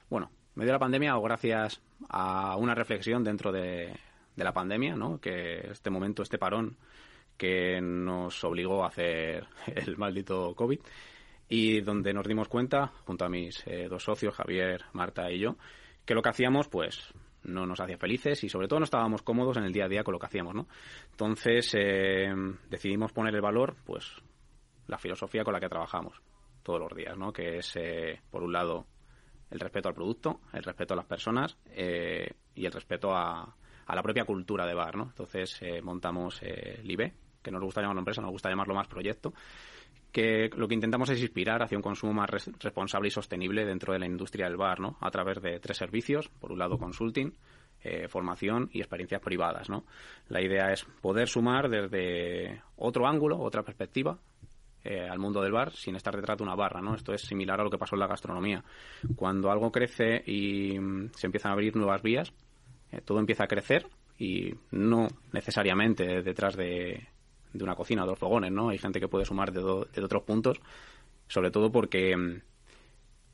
Bueno, 0.09 0.31
en 0.31 0.59
medio 0.59 0.69
de 0.69 0.73
la 0.73 0.79
pandemia 0.79 1.17
o 1.17 1.21
gracias 1.21 1.81
a 2.09 2.55
una 2.57 2.75
reflexión 2.75 3.23
dentro 3.23 3.51
de, 3.51 3.93
de 4.35 4.43
la 4.43 4.53
pandemia, 4.53 4.95
¿no? 4.95 5.19
Que 5.19 5.71
este 5.71 5.89
momento, 5.89 6.23
este 6.23 6.37
parón 6.37 6.77
que 7.37 7.81
nos 7.81 8.43
obligó 8.43 8.83
a 8.83 8.87
hacer 8.87 9.47
el 9.75 9.97
maldito 9.97 10.53
COVID 10.55 10.79
y 11.49 11.81
donde 11.81 12.13
nos 12.13 12.27
dimos 12.27 12.47
cuenta, 12.47 12.87
junto 13.05 13.25
a 13.25 13.29
mis 13.29 13.65
eh, 13.67 13.87
dos 13.89 14.03
socios, 14.03 14.33
Javier, 14.33 14.85
Marta 14.93 15.31
y 15.31 15.39
yo, 15.39 15.57
que 16.05 16.15
lo 16.15 16.21
que 16.21 16.29
hacíamos, 16.29 16.67
pues, 16.67 17.13
no 17.43 17.65
nos 17.65 17.79
hacía 17.79 17.97
felices 17.97 18.43
y 18.43 18.49
sobre 18.49 18.67
todo 18.67 18.79
no 18.79 18.85
estábamos 18.85 19.21
cómodos 19.21 19.57
en 19.57 19.63
el 19.63 19.73
día 19.73 19.85
a 19.85 19.89
día 19.89 20.03
con 20.03 20.13
lo 20.13 20.19
que 20.19 20.25
hacíamos, 20.25 20.55
¿no? 20.55 20.67
Entonces 21.11 21.73
eh, 21.77 22.33
decidimos 22.69 23.11
poner 23.11 23.35
el 23.35 23.41
valor, 23.41 23.75
pues, 23.85 24.21
la 24.87 24.97
filosofía 24.97 25.43
con 25.43 25.53
la 25.53 25.59
que 25.59 25.69
trabajamos 25.69 26.21
todos 26.63 26.79
los 26.79 26.95
días, 26.95 27.17
¿no? 27.17 27.31
Que 27.33 27.57
es, 27.57 27.75
eh, 27.75 28.21
por 28.29 28.43
un 28.43 28.53
lado, 28.53 28.85
el 29.51 29.59
respeto 29.59 29.89
al 29.89 29.95
producto, 29.95 30.41
el 30.53 30.63
respeto 30.63 30.93
a 30.93 30.97
las 30.97 31.05
personas 31.05 31.57
eh, 31.71 32.29
y 32.55 32.65
el 32.65 32.71
respeto 32.71 33.11
a, 33.15 33.55
la 33.87 34.01
propia 34.03 34.25
cultura 34.25 34.65
de 34.65 34.73
bar, 34.73 34.95
¿no? 34.95 35.03
Entonces 35.03 35.57
eh, 35.61 35.81
montamos 35.81 36.39
eh, 36.41 36.79
Libe, 36.83 37.13
que 37.41 37.51
no 37.51 37.59
nos 37.59 37.65
gusta 37.65 37.81
llamarlo 37.81 37.99
empresa, 38.01 38.21
nos 38.21 38.31
gusta 38.31 38.49
llamarlo 38.49 38.73
más 38.73 38.87
proyecto, 38.87 39.33
que 40.11 40.49
lo 40.55 40.67
que 40.67 40.75
intentamos 40.75 41.09
es 41.09 41.21
inspirar 41.21 41.61
hacia 41.63 41.77
un 41.77 41.81
consumo 41.81 42.13
más 42.13 42.29
res- 42.29 42.51
responsable 42.59 43.07
y 43.07 43.11
sostenible 43.11 43.65
dentro 43.65 43.93
de 43.93 43.99
la 43.99 44.05
industria 44.05 44.45
del 44.45 44.57
bar, 44.57 44.79
¿no? 44.79 44.97
A 45.01 45.11
través 45.11 45.41
de 45.41 45.59
tres 45.59 45.77
servicios, 45.77 46.29
por 46.39 46.51
un 46.51 46.59
lado 46.59 46.77
consulting, 46.77 47.33
eh, 47.83 48.07
formación 48.07 48.69
y 48.71 48.79
experiencias 48.79 49.21
privadas, 49.21 49.69
¿no? 49.69 49.85
La 50.29 50.41
idea 50.41 50.71
es 50.71 50.85
poder 51.01 51.27
sumar 51.27 51.69
desde 51.69 52.61
otro 52.77 53.07
ángulo, 53.07 53.39
otra 53.39 53.63
perspectiva, 53.63 54.17
eh, 54.83 55.07
al 55.09 55.19
mundo 55.19 55.41
del 55.41 55.51
bar 55.51 55.71
sin 55.73 55.95
estar 55.95 56.15
detrás 56.15 56.37
de 56.37 56.43
una 56.43 56.55
barra, 56.55 56.81
¿no? 56.81 56.95
Esto 56.95 57.13
es 57.13 57.21
similar 57.21 57.59
a 57.59 57.63
lo 57.63 57.69
que 57.69 57.77
pasó 57.77 57.95
en 57.95 58.01
la 58.01 58.07
gastronomía. 58.07 58.63
Cuando 59.15 59.51
algo 59.51 59.71
crece 59.71 60.23
y 60.25 60.77
mm, 60.79 61.11
se 61.15 61.27
empiezan 61.27 61.51
a 61.51 61.53
abrir 61.53 61.75
nuevas 61.75 62.01
vías, 62.01 62.33
eh, 62.91 63.01
todo 63.01 63.19
empieza 63.19 63.45
a 63.45 63.47
crecer, 63.47 63.87
y 64.17 64.53
no 64.71 65.07
necesariamente 65.31 66.21
detrás 66.21 66.55
de, 66.55 67.07
de 67.51 67.63
una 67.63 67.75
cocina 67.75 68.03
o 68.03 68.07
dos 68.07 68.19
fogones, 68.19 68.51
¿no? 68.51 68.69
Hay 68.69 68.77
gente 68.77 68.99
que 68.99 69.07
puede 69.07 69.25
sumar 69.25 69.51
de, 69.51 69.61
de 69.61 70.03
otros 70.03 70.23
puntos, 70.23 70.59
sobre 71.27 71.51
todo 71.51 71.71
porque 71.71 72.15
mm, 72.15 72.41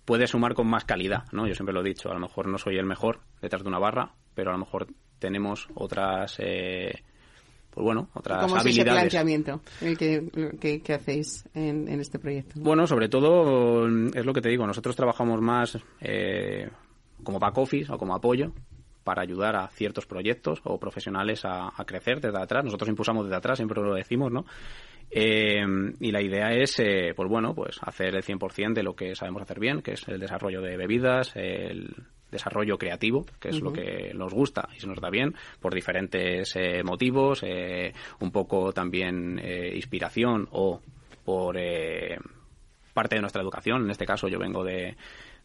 puede 0.05 0.27
sumar 0.27 0.53
con 0.53 0.67
más 0.67 0.85
calidad, 0.85 1.25
¿no? 1.31 1.47
Yo 1.47 1.53
siempre 1.53 1.73
lo 1.73 1.81
he 1.81 1.89
dicho, 1.89 2.09
a 2.09 2.13
lo 2.13 2.19
mejor 2.19 2.47
no 2.47 2.57
soy 2.57 2.77
el 2.77 2.85
mejor 2.85 3.19
detrás 3.41 3.63
de 3.63 3.69
una 3.69 3.79
barra, 3.79 4.13
pero 4.33 4.51
a 4.51 4.53
lo 4.53 4.59
mejor 4.59 4.87
tenemos 5.19 5.67
otras, 5.75 6.37
eh, 6.39 7.03
pues 7.71 7.83
bueno, 7.83 8.09
otras 8.13 8.43
¿Cómo 8.43 8.55
habilidades. 8.55 8.67
es 8.67 8.77
ese 8.77 9.23
planteamiento 9.23 9.61
el 9.81 9.97
que, 9.97 10.81
que, 10.81 10.93
hacéis 10.93 11.45
en, 11.53 11.87
en, 11.87 11.99
este 11.99 12.19
proyecto? 12.19 12.59
Bueno, 12.59 12.87
sobre 12.87 13.09
todo 13.09 13.87
es 13.87 14.25
lo 14.25 14.33
que 14.33 14.41
te 14.41 14.49
digo, 14.49 14.65
nosotros 14.65 14.95
trabajamos 14.95 15.41
más 15.41 15.77
eh, 16.01 16.69
como 17.23 17.39
back 17.39 17.57
office 17.57 17.91
o 17.91 17.97
como 17.97 18.15
apoyo 18.15 18.53
para 19.03 19.21
ayudar 19.21 19.55
a 19.55 19.67
ciertos 19.69 20.05
proyectos 20.05 20.59
o 20.63 20.79
profesionales 20.79 21.45
a, 21.45 21.71
a, 21.75 21.85
crecer 21.85 22.21
desde 22.21 22.39
atrás. 22.39 22.63
Nosotros 22.63 22.89
impulsamos 22.89 23.25
desde 23.25 23.37
atrás, 23.37 23.57
siempre 23.57 23.81
lo 23.81 23.95
decimos, 23.95 24.31
¿no? 24.31 24.45
Eh, 25.11 25.65
y 25.99 26.11
la 26.11 26.21
idea 26.21 26.51
es, 26.51 26.79
eh, 26.79 27.13
pues 27.15 27.27
bueno, 27.27 27.55
pues 27.55 27.79
hacer 27.81 28.15
el 28.15 28.23
100% 28.23 28.73
de 28.73 28.83
lo 28.83 28.95
que 28.95 29.15
sabemos 29.15 29.41
hacer 29.41 29.59
bien, 29.59 29.81
que 29.81 29.93
es 29.93 30.07
el 30.07 30.19
desarrollo 30.19 30.61
de 30.61 30.77
bebidas, 30.77 31.31
el 31.35 31.95
desarrollo 32.31 32.77
creativo, 32.77 33.25
que 33.39 33.49
es 33.49 33.55
uh 33.55 33.59
-huh. 33.59 33.63
lo 33.63 33.73
que 33.73 34.13
nos 34.13 34.33
gusta 34.33 34.69
y 34.75 34.79
se 34.79 34.87
nos 34.87 34.99
da 34.99 35.09
bien 35.09 35.33
por 35.59 35.73
diferentes 35.73 36.55
eh, 36.55 36.83
motivos, 36.83 37.41
eh, 37.43 37.93
un 38.19 38.31
poco 38.31 38.71
también 38.73 39.39
eh, 39.43 39.73
inspiración 39.75 40.47
o 40.51 40.81
por 41.25 41.57
eh, 41.57 42.17
parte 42.93 43.15
de 43.15 43.21
nuestra 43.21 43.41
educación. 43.41 43.83
En 43.83 43.91
este 43.91 44.05
caso 44.05 44.27
yo 44.27 44.39
vengo 44.39 44.63
de, 44.63 44.95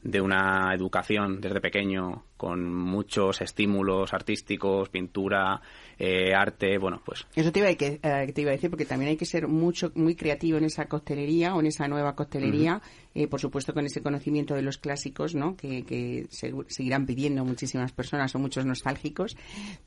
de 0.02 0.20
una 0.20 0.72
educación 0.74 1.40
desde 1.40 1.60
pequeño 1.60 2.24
con 2.36 2.64
muchos 2.74 3.40
estímulos 3.40 4.12
artísticos, 4.12 4.88
pintura, 4.90 5.60
eh, 5.98 6.34
arte, 6.34 6.76
bueno, 6.78 7.00
pues... 7.04 7.26
Eso 7.34 7.52
te 7.52 7.60
iba, 7.60 7.68
a, 7.68 7.74
que, 7.74 8.00
eh, 8.02 8.32
te 8.34 8.40
iba 8.42 8.50
a 8.50 8.54
decir, 8.54 8.70
porque 8.70 8.84
también 8.84 9.10
hay 9.10 9.16
que 9.16 9.24
ser 9.24 9.46
mucho 9.48 9.92
muy 9.94 10.14
creativo 10.14 10.58
en 10.58 10.64
esa 10.64 10.86
costelería 10.86 11.54
o 11.54 11.60
en 11.60 11.66
esa 11.66 11.88
nueva 11.88 12.14
costelería, 12.14 12.74
uh 12.74 12.78
-huh. 12.78 13.03
Eh, 13.14 13.28
por 13.28 13.40
supuesto 13.40 13.72
con 13.72 13.86
ese 13.86 14.02
conocimiento 14.02 14.54
de 14.54 14.62
los 14.62 14.78
clásicos, 14.78 15.34
¿no? 15.34 15.56
Que, 15.56 15.84
que 15.84 16.26
se, 16.30 16.52
seguirán 16.68 17.06
pidiendo 17.06 17.44
muchísimas 17.44 17.92
personas 17.92 18.34
o 18.34 18.38
muchos 18.38 18.66
nostálgicos, 18.66 19.36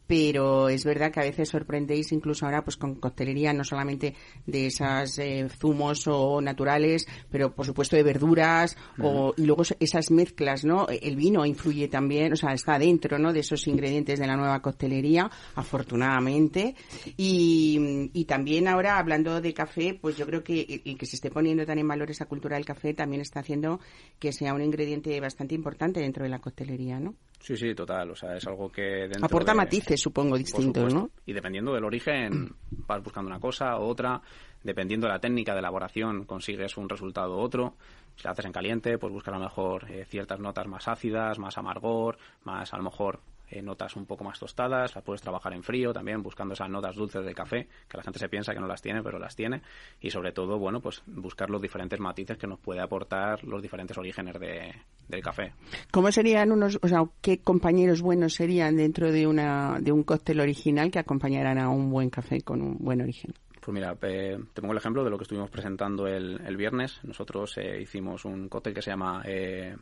pero 0.05 0.69
es 0.69 0.85
verdad 0.85 1.11
que 1.11 1.19
a 1.19 1.23
veces 1.23 1.49
sorprendéis 1.49 2.11
incluso 2.11 2.45
ahora 2.45 2.63
pues 2.63 2.77
con 2.77 2.95
costelería 2.95 3.53
no 3.53 3.63
solamente 3.63 4.15
de 4.45 4.67
esas 4.67 5.19
eh, 5.19 5.47
zumos 5.49 6.07
o 6.07 6.41
naturales, 6.41 7.07
pero 7.29 7.53
por 7.53 7.65
supuesto 7.65 7.95
de 7.95 8.03
verduras 8.03 8.77
uh 8.97 9.01
-huh. 9.01 9.05
o, 9.05 9.33
y 9.37 9.45
luego 9.45 9.63
esas 9.79 10.11
mezclas, 10.11 10.63
¿no? 10.63 10.87
El 10.87 11.15
vino 11.15 11.45
influye 11.45 11.87
también, 11.87 12.33
o 12.33 12.35
sea, 12.35 12.53
está 12.53 12.79
dentro, 12.79 13.19
¿no? 13.19 13.33
De 13.33 13.41
esos 13.41 13.67
ingredientes 13.67 14.19
de 14.19 14.27
la 14.27 14.35
nueva 14.37 14.61
costelería, 14.61 15.29
afortunadamente. 15.55 16.75
Y, 17.17 18.09
y, 18.13 18.25
también 18.25 18.67
ahora, 18.67 18.97
hablando 18.97 19.41
de 19.41 19.53
café, 19.53 19.97
pues 19.99 20.17
yo 20.17 20.25
creo 20.25 20.43
que 20.43 20.81
el 20.85 20.97
que 20.97 21.05
se 21.05 21.15
esté 21.15 21.29
poniendo 21.29 21.65
tan 21.65 21.79
en 21.79 21.87
valor 21.87 22.09
esa 22.11 22.25
cultura 22.25 22.55
del 22.55 22.65
café 22.65 22.93
también 23.17 23.21
está 23.21 23.39
haciendo 23.39 23.79
que 24.19 24.31
sea 24.31 24.53
un 24.53 24.61
ingrediente 24.61 25.19
bastante 25.19 25.55
importante 25.55 25.99
dentro 25.99 26.23
de 26.23 26.29
la 26.29 26.39
coctelería, 26.39 26.99
¿no? 26.99 27.15
Sí, 27.39 27.55
sí, 27.55 27.73
total. 27.75 28.11
O 28.11 28.15
sea, 28.15 28.35
es 28.35 28.45
algo 28.47 28.69
que 28.69 28.81
dentro 28.81 29.25
Aporta 29.25 29.51
de, 29.51 29.57
matices, 29.57 30.01
supongo, 30.01 30.37
distintos, 30.37 30.93
¿no? 30.93 31.09
Y 31.25 31.33
dependiendo 31.33 31.73
del 31.73 31.83
origen, 31.83 32.55
vas 32.87 33.03
buscando 33.03 33.29
una 33.29 33.39
cosa 33.39 33.77
u 33.79 33.83
otra. 33.83 34.21
Dependiendo 34.63 35.07
de 35.07 35.13
la 35.13 35.19
técnica 35.19 35.53
de 35.53 35.59
elaboración, 35.59 36.25
consigues 36.25 36.77
un 36.77 36.89
resultado 36.89 37.37
u 37.37 37.39
otro. 37.39 37.75
Si 38.15 38.23
la 38.23 38.31
haces 38.31 38.45
en 38.45 38.51
caliente, 38.51 38.97
pues 38.97 39.13
buscas 39.13 39.33
a 39.33 39.37
lo 39.37 39.43
mejor 39.43 39.89
eh, 39.89 40.05
ciertas 40.05 40.39
notas 40.39 40.67
más 40.67 40.87
ácidas, 40.87 41.37
más 41.37 41.57
amargor, 41.57 42.17
más 42.43 42.73
a 42.73 42.77
lo 42.77 42.83
mejor 42.83 43.19
eh, 43.49 43.61
notas 43.61 43.95
un 43.95 44.05
poco 44.05 44.23
más 44.23 44.39
tostadas, 44.39 44.95
las 44.95 45.03
puedes 45.03 45.21
trabajar 45.21 45.53
en 45.53 45.63
frío 45.63 45.93
también, 45.93 46.21
buscando 46.21 46.53
esas 46.53 46.69
notas 46.69 46.95
dulces 46.95 47.23
del 47.23 47.35
café, 47.35 47.67
que 47.87 47.97
la 47.97 48.03
gente 48.03 48.19
se 48.19 48.29
piensa 48.29 48.53
que 48.53 48.59
no 48.59 48.67
las 48.67 48.81
tiene, 48.81 49.01
pero 49.03 49.19
las 49.19 49.35
tiene, 49.35 49.61
y 49.99 50.09
sobre 50.09 50.31
todo, 50.31 50.57
bueno, 50.57 50.81
pues 50.81 51.01
buscar 51.05 51.49
los 51.49 51.61
diferentes 51.61 51.99
matices 51.99 52.37
que 52.37 52.47
nos 52.47 52.59
puede 52.59 52.81
aportar 52.81 53.43
los 53.43 53.61
diferentes 53.61 53.97
orígenes 53.97 54.39
de, 54.39 54.73
del 55.07 55.21
café. 55.21 55.53
¿Cómo 55.91 56.11
serían 56.11 56.51
unos, 56.51 56.79
o 56.81 56.87
sea, 56.87 57.03
qué 57.21 57.39
compañeros 57.39 58.01
buenos 58.01 58.33
serían 58.33 58.75
dentro 58.75 59.11
de, 59.11 59.27
una, 59.27 59.79
de 59.79 59.91
un 59.91 60.03
cóctel 60.03 60.39
original 60.39 60.91
que 60.91 60.99
acompañaran 60.99 61.57
a 61.57 61.69
un 61.69 61.89
buen 61.89 62.09
café 62.09 62.41
con 62.41 62.61
un 62.61 62.77
buen 62.79 63.01
origen? 63.01 63.33
Pues 63.61 63.73
mira, 63.73 63.97
eh, 64.01 64.37
te 64.53 64.61
pongo 64.61 64.71
el 64.71 64.77
ejemplo 64.77 65.03
de 65.03 65.09
lo 65.09 65.17
que 65.17 65.23
estuvimos 65.23 65.49
presentando 65.49 66.07
el, 66.07 66.39
el 66.45 66.55
viernes. 66.55 67.01
Nosotros 67.03 67.57
eh, 67.57 67.81
hicimos 67.81 68.23
un 68.23 68.47
cóctel 68.47 68.73
que 68.73 68.81
se 68.81 68.91
llama 68.91 69.21
eh, 69.25 69.75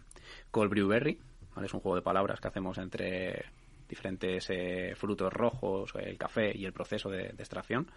Cold 0.50 0.72
Brew 0.72 0.88
Berry, 0.88 1.20
Es 1.64 1.74
un 1.74 1.80
juego 1.80 1.96
de 1.96 2.02
palabras 2.02 2.40
que 2.40 2.48
hacemos 2.48 2.78
entre 2.78 3.46
diferentes 3.88 4.50
eh, 4.50 4.94
frutos 4.96 5.32
rojos, 5.32 5.92
el 5.96 6.18
café 6.18 6.52
y 6.56 6.66
el 6.66 6.74
proceso 6.74 7.10
de, 7.10 7.28
extracción. 7.28 7.88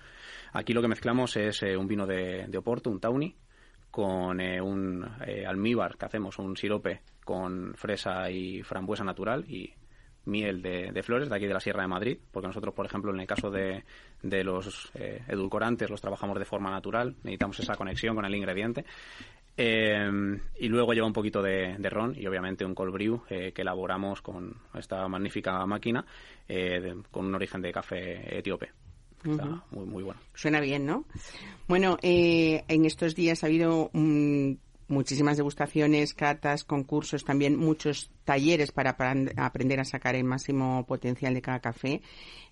Aquí 0.52 0.72
lo 0.72 0.82
que 0.82 0.88
mezclamos 0.88 1.36
es 1.36 1.62
eh, 1.62 1.76
un 1.76 1.88
vino 1.88 2.06
de, 2.06 2.46
de, 2.46 2.58
Oporto, 2.58 2.90
un 2.90 3.00
Tawny, 3.00 3.34
con 3.90 4.40
eh, 4.40 4.60
un 4.60 5.04
almíbar 5.46 5.96
que 5.96 6.06
hacemos, 6.06 6.38
un 6.38 6.56
sirope 6.56 7.00
con 7.24 7.74
fresa 7.74 8.30
y 8.30 8.62
frambuesa 8.62 9.04
natural 9.04 9.44
y 9.48 9.72
miel 10.26 10.60
de, 10.60 11.02
flores 11.02 11.30
de 11.30 11.36
aquí 11.36 11.46
de 11.46 11.54
la 11.54 11.60
Sierra 11.60 11.82
de 11.82 11.88
Madrid, 11.88 12.18
porque 12.30 12.48
nosotros, 12.48 12.74
por 12.74 12.84
ejemplo, 12.84 13.10
en 13.12 13.20
el 13.20 13.26
caso 13.26 13.50
de, 13.50 13.82
de 14.22 14.44
los 14.44 14.92
edulcorantes 14.94 15.88
los 15.88 16.02
trabajamos 16.02 16.38
de 16.38 16.44
forma 16.44 16.70
natural, 16.70 17.16
necesitamos 17.22 17.60
esa 17.60 17.76
conexión 17.76 18.14
con 18.14 18.26
el 18.26 18.34
ingrediente. 18.34 18.84
Eh, 19.60 20.08
y 20.60 20.68
luego 20.68 20.92
lleva 20.92 21.06
un 21.06 21.12
poquito 21.12 21.42
de, 21.42 21.76
de, 21.76 21.90
ron 21.90 22.14
y 22.16 22.26
obviamente 22.28 22.64
un 22.64 22.76
cold 22.76 22.92
brew 22.92 23.22
eh, 23.28 23.52
que 23.52 23.62
elaboramos 23.62 24.22
con 24.22 24.54
esta 24.74 25.08
magnífica 25.08 25.66
máquina 25.66 26.06
de, 26.46 26.96
con 27.10 27.26
un 27.26 27.34
origen 27.34 27.60
de 27.60 27.72
café 27.72 28.38
etíope. 28.38 28.70
Está 29.18 29.44
uh 29.44 29.48
-huh. 29.48 29.62
muy, 29.72 29.86
muy 29.86 30.02
bueno. 30.04 30.20
Suena 30.32 30.60
bien, 30.60 30.86
¿no? 30.86 31.04
Bueno, 31.66 31.98
en 32.02 32.84
estos 32.84 33.16
días 33.16 33.42
ha 33.42 33.48
habido 33.48 33.90
un 33.92 34.60
muchísimas 34.88 35.36
degustaciones, 35.36 36.14
catas, 36.14 36.64
concursos, 36.64 37.24
también 37.24 37.56
muchos 37.56 38.10
talleres 38.24 38.72
para, 38.72 38.96
para 38.96 39.14
aprender 39.36 39.80
a 39.80 39.84
sacar 39.84 40.16
el 40.16 40.24
máximo 40.24 40.84
potencial 40.86 41.34
de 41.34 41.42
cada 41.42 41.60
café. 41.60 42.00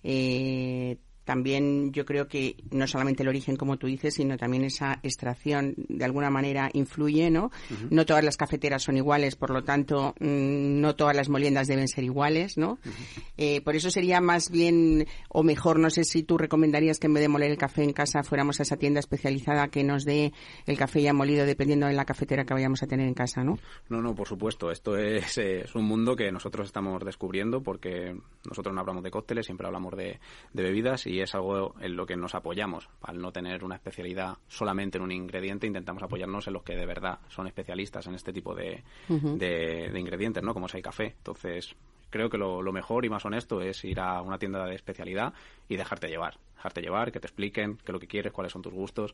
Eh, 0.03 0.97
también 1.27 1.91
yo 1.91 2.05
creo 2.05 2.29
que 2.29 2.55
no 2.71 2.87
solamente 2.87 3.21
el 3.21 3.27
origen, 3.27 3.57
como 3.57 3.75
tú 3.75 3.87
dices, 3.87 4.13
sino 4.13 4.37
también 4.37 4.63
esa 4.63 5.01
extracción 5.03 5.75
de 5.89 6.05
alguna 6.05 6.29
manera 6.29 6.69
influye, 6.71 7.29
¿no? 7.29 7.47
Uh 7.69 7.73
-huh. 7.73 7.87
No 7.91 8.05
todas 8.05 8.23
las 8.23 8.37
cafeteras 8.37 8.83
son 8.83 8.95
iguales, 8.95 9.35
por 9.35 9.49
lo 9.49 9.65
tanto, 9.65 10.15
mmm, 10.21 10.79
no 10.79 10.95
todas 10.95 11.13
las 11.17 11.27
moliendas 11.27 11.67
deben 11.67 11.89
ser 11.89 12.05
iguales, 12.05 12.57
¿no? 12.57 12.71
Uh 12.71 12.75
-huh. 12.87 13.23
eh, 13.35 13.61
por 13.61 13.75
eso 13.75 13.91
sería 13.91 14.21
más 14.21 14.49
bien, 14.49 15.05
o 15.27 15.43
mejor, 15.43 15.79
no 15.79 15.89
sé 15.89 16.05
si 16.05 16.23
tú 16.23 16.37
recomendarías 16.37 16.97
que 16.97 17.07
en 17.07 17.15
vez 17.15 17.21
de 17.23 17.27
moler 17.27 17.51
el 17.51 17.57
café 17.57 17.83
en 17.83 17.91
casa 17.91 18.23
fuéramos 18.23 18.61
a 18.61 18.63
esa 18.63 18.77
tienda 18.77 19.01
especializada 19.01 19.67
que 19.67 19.83
nos 19.83 20.05
dé 20.05 20.31
el 20.65 20.77
café 20.77 21.01
ya 21.01 21.11
molido 21.11 21.45
dependiendo 21.45 21.87
de 21.87 21.93
la 21.93 22.05
cafetera 22.05 22.45
que 22.45 22.53
vayamos 22.53 22.83
a 22.83 22.87
tener 22.87 23.05
en 23.05 23.13
casa, 23.13 23.43
¿no? 23.43 23.59
No, 23.89 24.01
no, 24.01 24.15
por 24.15 24.29
supuesto. 24.29 24.71
Esto 24.71 24.95
es, 24.95 25.37
eh, 25.39 25.63
es 25.65 25.75
un 25.75 25.83
mundo 25.83 26.15
que 26.15 26.31
nosotros 26.31 26.67
estamos 26.67 27.03
descubriendo 27.03 27.61
porque 27.61 28.15
nosotros 28.47 28.73
no 28.73 28.79
hablamos 28.79 29.03
de 29.03 29.11
cócteles, 29.11 29.45
siempre 29.45 29.67
hablamos 29.67 29.93
de, 29.97 30.21
de 30.53 30.63
bebidas 30.63 31.05
y 31.05 31.16
es 31.21 31.35
algo 31.35 31.75
en 31.79 31.95
lo 31.95 32.05
que 32.05 32.15
nos 32.15 32.35
apoyamos. 32.35 32.89
Al 33.01 33.19
no 33.19 33.31
tener 33.31 33.63
una 33.63 33.75
especialidad 33.75 34.37
solamente 34.47 34.97
en 34.97 35.03
un 35.03 35.11
ingrediente, 35.11 35.67
intentamos 35.67 36.03
apoyarnos 36.03 36.47
en 36.47 36.53
los 36.53 36.63
que 36.63 36.75
de 36.75 36.85
verdad 36.85 37.19
son 37.29 37.47
especialistas 37.47 38.07
en 38.07 38.15
este 38.15 38.33
tipo 38.33 38.55
de, 38.55 38.83
uh 39.09 39.13
-huh. 39.13 39.37
de, 39.37 39.89
de 39.91 39.99
ingredientes, 39.99 40.43
¿no? 40.43 40.53
Como 40.53 40.67
es 40.67 40.75
el 40.75 40.81
café. 40.81 41.15
Entonces, 41.17 41.75
creo 42.09 42.29
que 42.29 42.37
lo, 42.37 42.61
lo, 42.61 42.71
mejor 42.71 43.05
y 43.05 43.09
más 43.09 43.25
honesto 43.25 43.61
es 43.61 43.83
ir 43.83 43.99
a 43.99 44.21
una 44.21 44.37
tienda 44.37 44.65
de 44.65 44.75
especialidad 44.75 45.33
y 45.67 45.75
dejarte 45.75 46.07
llevar. 46.07 46.37
Dejarte 46.55 46.81
llevar, 46.81 47.11
que 47.11 47.19
te 47.19 47.27
expliquen 47.27 47.77
qué 47.77 47.91
es 47.91 47.93
lo 47.93 47.99
que 47.99 48.07
quieres, 48.07 48.31
cuáles 48.31 48.51
son 48.51 48.61
tus 48.61 48.73
gustos, 48.73 49.13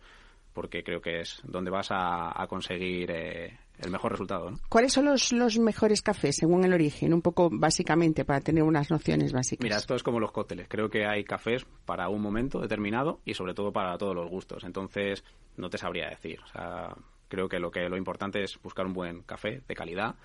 porque 0.53 0.83
creo 0.83 1.01
que 1.01 1.21
es 1.21 1.39
donde 1.43 1.71
vas 1.71 1.91
a, 1.91 2.41
a 2.41 2.47
conseguir 2.47 3.11
eh, 3.11 3.57
el 3.79 3.91
mejor 3.91 4.11
resultado. 4.11 4.51
¿no? 4.51 4.59
¿Cuáles 4.69 4.93
son 4.93 5.05
los, 5.05 5.31
los 5.33 5.57
mejores 5.59 6.01
cafés 6.01 6.37
según 6.37 6.63
el 6.63 6.73
origen? 6.73 7.13
Un 7.13 7.21
poco 7.21 7.49
básicamente 7.51 8.25
para 8.25 8.41
tener 8.41 8.63
unas 8.63 8.89
nociones 8.89 9.33
básicas. 9.33 9.63
Mira, 9.63 9.77
esto 9.77 9.95
es 9.95 10.03
como 10.03 10.19
los 10.19 10.31
cócteles. 10.31 10.67
Creo 10.67 10.89
que 10.89 11.05
hay 11.05 11.23
cafés 11.23 11.65
para 11.85 12.09
un 12.09 12.21
momento 12.21 12.59
determinado 12.59 13.19
y 13.25 13.33
sobre 13.33 13.53
todo 13.53 13.71
para 13.71 13.97
todos 13.97 14.15
los 14.15 14.29
gustos. 14.29 14.63
Entonces, 14.63 15.23
no 15.57 15.69
te 15.69 15.77
sabría 15.77 16.09
decir. 16.09 16.39
O 16.43 16.47
sea, 16.47 16.95
creo 17.27 17.49
que 17.49 17.59
lo 17.59 17.71
que 17.71 17.89
lo 17.89 17.97
importante 17.97 18.43
es 18.43 18.61
buscar 18.61 18.85
un 18.85 18.93
buen 18.93 19.23
café 19.23 19.61
de 19.67 19.75
calidad 19.75 20.15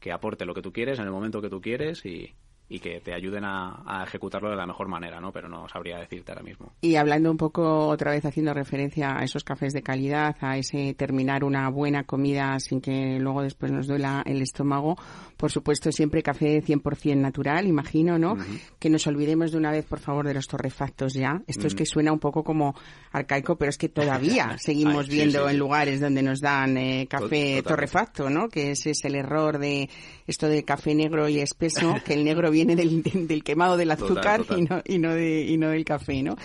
que 0.00 0.12
aporte 0.12 0.44
lo 0.44 0.54
que 0.54 0.62
tú 0.62 0.72
quieres 0.72 0.98
en 0.98 1.06
el 1.06 1.10
momento 1.10 1.40
que 1.40 1.48
tú 1.48 1.60
quieres 1.60 2.04
y, 2.04 2.34
y 2.68 2.80
que 2.80 3.00
te 3.00 3.14
ayuden 3.14 3.44
a, 3.44 3.82
a, 3.86 4.02
ejecutarlo 4.04 4.50
de 4.50 4.56
la 4.56 4.66
mejor 4.66 4.88
manera, 4.88 5.20
¿no? 5.20 5.30
Pero 5.32 5.48
no 5.48 5.68
sabría 5.68 5.98
decirte 5.98 6.32
ahora 6.32 6.42
mismo. 6.42 6.72
Y 6.80 6.96
hablando 6.96 7.30
un 7.30 7.36
poco 7.36 7.86
otra 7.86 8.10
vez 8.10 8.24
haciendo 8.24 8.52
referencia 8.52 9.16
a 9.16 9.22
esos 9.22 9.44
cafés 9.44 9.72
de 9.72 9.82
calidad, 9.82 10.36
a 10.40 10.58
ese 10.58 10.94
terminar 10.94 11.44
una 11.44 11.68
buena 11.70 12.04
comida 12.04 12.58
sin 12.58 12.80
que 12.80 13.18
luego 13.20 13.42
después 13.42 13.70
nos 13.70 13.86
duela 13.86 14.22
el 14.26 14.42
estómago, 14.42 14.96
por 15.36 15.52
supuesto 15.52 15.92
siempre 15.92 16.22
café 16.22 16.62
100% 16.62 17.16
natural, 17.16 17.66
imagino, 17.66 18.18
¿no? 18.18 18.32
Uh 18.32 18.38
-huh. 18.38 18.60
Que 18.80 18.90
nos 18.90 19.06
olvidemos 19.06 19.52
de 19.52 19.58
una 19.58 19.70
vez, 19.70 19.84
por 19.84 20.00
favor, 20.00 20.26
de 20.26 20.34
los 20.34 20.48
torrefactos 20.48 21.14
ya. 21.14 21.42
Esto 21.46 21.60
uh 21.60 21.64
-huh. 21.64 21.66
es 21.68 21.74
que 21.74 21.86
suena 21.86 22.12
un 22.12 22.18
poco 22.18 22.42
como 22.42 22.74
arcaico, 23.12 23.56
pero 23.56 23.70
es 23.70 23.78
que 23.78 23.88
todavía 23.88 24.56
seguimos 24.58 25.06
Ay, 25.08 25.16
viendo 25.16 25.40
sí, 25.40 25.44
sí, 25.44 25.50
en 25.52 25.58
lugares 25.58 26.00
donde 26.00 26.22
nos 26.22 26.40
dan 26.40 26.76
eh, 26.76 27.06
café 27.08 27.58
Total. 27.58 27.76
torrefacto, 27.76 28.30
¿no? 28.30 28.48
Que 28.48 28.72
ese 28.72 28.90
es 28.90 29.04
el 29.04 29.14
error 29.14 29.58
de 29.58 29.88
esto 30.26 30.48
de 30.48 30.64
café 30.64 30.94
negro 30.94 31.28
y 31.28 31.38
espeso, 31.38 31.94
que 32.04 32.14
el 32.14 32.24
negro 32.24 32.50
proviene 32.64 32.76
del, 32.76 33.02
del 33.26 33.44
quemado 33.44 33.76
del 33.76 33.90
azúcar 33.90 34.44
Total, 34.44 34.46
total. 34.46 34.58
y 34.58 34.64
no 34.64 34.82
y 34.84 34.98
no 34.98 35.14
de 35.14 35.42
y 35.42 35.56
no 35.58 35.68
del 35.70 35.84
café, 35.84 36.22
¿no? 36.22 36.36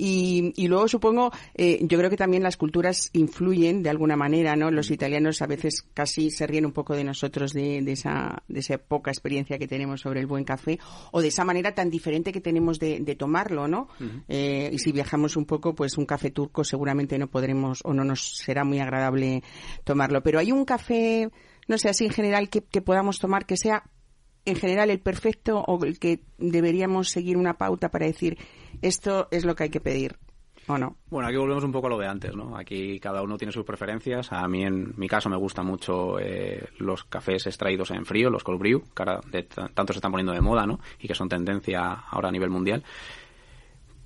Y, 0.00 0.52
y 0.54 0.68
luego 0.68 0.86
supongo, 0.86 1.32
eh, 1.56 1.80
yo 1.82 1.98
creo 1.98 2.08
que 2.08 2.16
también 2.16 2.44
las 2.44 2.56
culturas 2.56 3.10
influyen 3.14 3.82
de 3.82 3.90
alguna 3.90 4.14
manera, 4.14 4.54
¿no? 4.54 4.70
Los 4.70 4.92
italianos 4.92 5.42
a 5.42 5.48
veces 5.48 5.84
casi 5.92 6.30
se 6.30 6.46
ríen 6.46 6.66
un 6.66 6.72
poco 6.72 6.94
de 6.94 7.02
nosotros 7.02 7.52
de, 7.52 7.82
de 7.82 7.92
esa, 7.92 8.44
de 8.46 8.60
esa 8.60 8.78
poca 8.78 9.10
experiencia 9.10 9.58
que 9.58 9.66
tenemos 9.66 10.02
sobre 10.02 10.20
el 10.20 10.26
buen 10.28 10.44
café 10.44 10.78
o 11.10 11.20
de 11.20 11.28
esa 11.28 11.44
manera 11.44 11.74
tan 11.74 11.90
diferente 11.90 12.30
que 12.30 12.40
tenemos 12.40 12.78
de, 12.78 13.00
de 13.00 13.16
tomarlo, 13.16 13.66
¿no? 13.66 13.88
Eh, 14.28 14.70
y 14.72 14.78
si 14.78 14.92
viajamos 14.92 15.36
un 15.36 15.46
poco, 15.46 15.74
pues 15.74 15.98
un 15.98 16.06
café 16.06 16.30
turco 16.30 16.62
seguramente 16.62 17.18
no 17.18 17.26
podremos 17.26 17.80
o 17.84 17.92
no 17.92 18.04
nos 18.04 18.36
será 18.36 18.62
muy 18.62 18.78
agradable 18.78 19.42
tomarlo. 19.82 20.22
Pero 20.22 20.38
hay 20.38 20.52
un 20.52 20.64
café, 20.64 21.28
no 21.66 21.76
sé, 21.76 21.88
así 21.88 22.04
en 22.04 22.12
general 22.12 22.50
que, 22.50 22.60
que 22.62 22.82
podamos 22.82 23.18
tomar 23.18 23.46
que 23.46 23.56
sea 23.56 23.82
en 24.48 24.56
general 24.56 24.90
el 24.90 25.00
perfecto 25.00 25.60
o 25.60 25.84
el 25.84 25.98
que 25.98 26.20
deberíamos 26.38 27.08
seguir 27.10 27.36
una 27.36 27.54
pauta 27.58 27.90
para 27.90 28.06
decir 28.06 28.36
esto 28.82 29.28
es 29.30 29.44
lo 29.44 29.54
que 29.54 29.64
hay 29.64 29.70
que 29.70 29.80
pedir 29.80 30.16
o 30.66 30.76
no. 30.76 30.96
Bueno, 31.08 31.28
aquí 31.28 31.36
volvemos 31.38 31.64
un 31.64 31.72
poco 31.72 31.86
a 31.86 31.90
lo 31.90 31.98
de 31.98 32.06
antes, 32.06 32.34
¿no? 32.36 32.54
Aquí 32.56 33.00
cada 33.00 33.22
uno 33.22 33.38
tiene 33.38 33.52
sus 33.52 33.64
preferencias. 33.64 34.30
A 34.32 34.46
mí, 34.48 34.64
en 34.64 34.92
mi 34.98 35.08
caso, 35.08 35.30
me 35.30 35.36
gustan 35.36 35.64
mucho 35.64 36.18
eh, 36.20 36.68
los 36.78 37.04
cafés 37.04 37.46
extraídos 37.46 37.90
en 37.90 38.04
frío, 38.04 38.28
los 38.28 38.44
cold 38.44 38.58
brew, 38.58 38.82
que 38.94 39.02
ahora 39.02 39.20
de 39.30 39.44
tanto 39.44 39.94
se 39.94 39.98
están 39.98 40.10
poniendo 40.12 40.32
de 40.34 40.42
moda, 40.42 40.66
¿no? 40.66 40.78
Y 41.00 41.08
que 41.08 41.14
son 41.14 41.28
tendencia 41.30 41.80
ahora 42.10 42.28
a 42.28 42.32
nivel 42.32 42.50
mundial. 42.50 42.84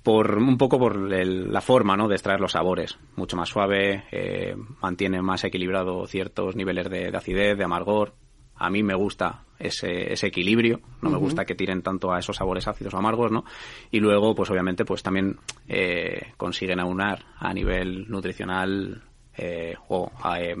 Por, 0.03 0.37
un 0.37 0.57
poco 0.57 0.77
por 0.79 1.13
el- 1.13 1.51
la 1.51 1.61
forma, 1.61 1.95
¿no? 1.95 2.07
De 2.09 2.15
extraer 2.15 2.41
los 2.41 2.51
sabores. 2.53 2.97
Mucho 3.15 3.37
más 3.37 3.47
suave, 3.49 4.03
eh, 4.11 4.53
mantiene 4.81 5.21
más 5.21 5.43
equilibrado 5.45 6.05
ciertos 6.07 6.55
niveles 6.57 6.89
de 6.89 7.07
acidez, 7.15 7.57
de 7.57 7.63
amargor. 7.63 8.13
A 8.55 8.69
mí 8.69 8.83
me 8.83 8.95
gusta 8.95 9.43
ese, 9.59 10.11
ese 10.11 10.27
equilibrio, 10.27 10.81
no 11.01 11.09
me 11.09 11.17
gusta 11.17 11.45
que 11.45 11.55
tiren 11.55 11.81
tanto 11.81 12.11
a 12.11 12.19
esos 12.19 12.35
sabores 12.35 12.67
ácidos 12.67 12.93
o 12.93 12.97
amargos, 12.97 13.31
¿no? 13.31 13.45
Y 13.91 13.99
luego, 13.99 14.35
pues 14.35 14.49
obviamente, 14.49 14.85
pues 14.85 15.03
también 15.03 15.37
eh, 15.67 16.33
consiguen 16.37 16.79
aunar 16.79 17.25
a 17.37 17.53
nivel 17.53 18.09
nutricional 18.09 19.01
eh, 19.37 19.75
o 19.87 20.11
a, 20.21 20.41
eh, 20.41 20.55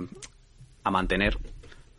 a 0.83 0.91
mantener 0.91 1.37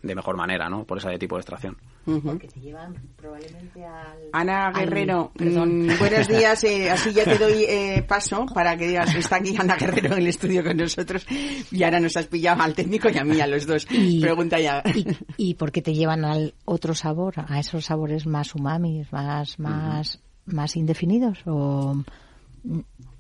de 0.03 0.15
mejor 0.15 0.37
manera, 0.37 0.69
¿no? 0.69 0.85
Por 0.85 0.99
ese 0.99 1.19
tipo 1.19 1.37
de 1.37 1.41
extracción. 1.41 1.77
Porque 2.05 2.49
te 2.49 2.61
llevan 2.61 2.95
probablemente 3.17 3.85
al... 3.85 4.19
Ana 4.33 4.67
al- 4.69 4.75
Guerrero, 4.75 5.33
perdón. 5.37 5.87
mm, 5.87 5.91
buenos 5.99 6.29
días. 6.29 6.63
eh, 6.65 6.91
así 6.91 7.13
ya 7.13 7.25
te 7.25 7.39
doy 7.39 7.65
eh, 7.69 8.05
paso 8.07 8.45
para 8.55 8.77
que 8.77 8.89
digas, 8.89 9.15
está 9.15 9.37
aquí 9.37 9.57
Ana 9.59 9.77
Guerrero 9.77 10.13
en 10.13 10.19
el 10.23 10.27
estudio 10.29 10.63
con 10.63 10.77
nosotros 10.77 11.27
y 11.71 11.83
ahora 11.83 12.01
nos 12.01 12.17
has 12.17 12.27
pillado 12.27 12.63
al 12.63 12.75
técnico 12.75 13.09
y 13.09 13.17
a 13.19 13.25
mí, 13.25 13.41
a 13.41 13.47
los 13.47 13.67
dos. 13.67 13.87
Y- 13.91 14.21
Pregunta 14.21 14.61
ya. 14.61 14.83
¿Y, 14.95 15.07
y 15.39 15.55
por 15.55 15.73
qué 15.73 15.81
te 15.83 15.95
llevan 15.95 16.25
al 16.25 16.55
otro 16.67 16.95
sabor, 16.95 17.35
a 17.37 17.59
esos 17.59 17.87
sabores 17.87 18.27
más 18.27 18.55
umamis, 18.55 19.11
más 19.13 19.59
más 19.59 20.21
más 20.47 20.77
indefinidos 20.77 21.39
o 21.47 21.97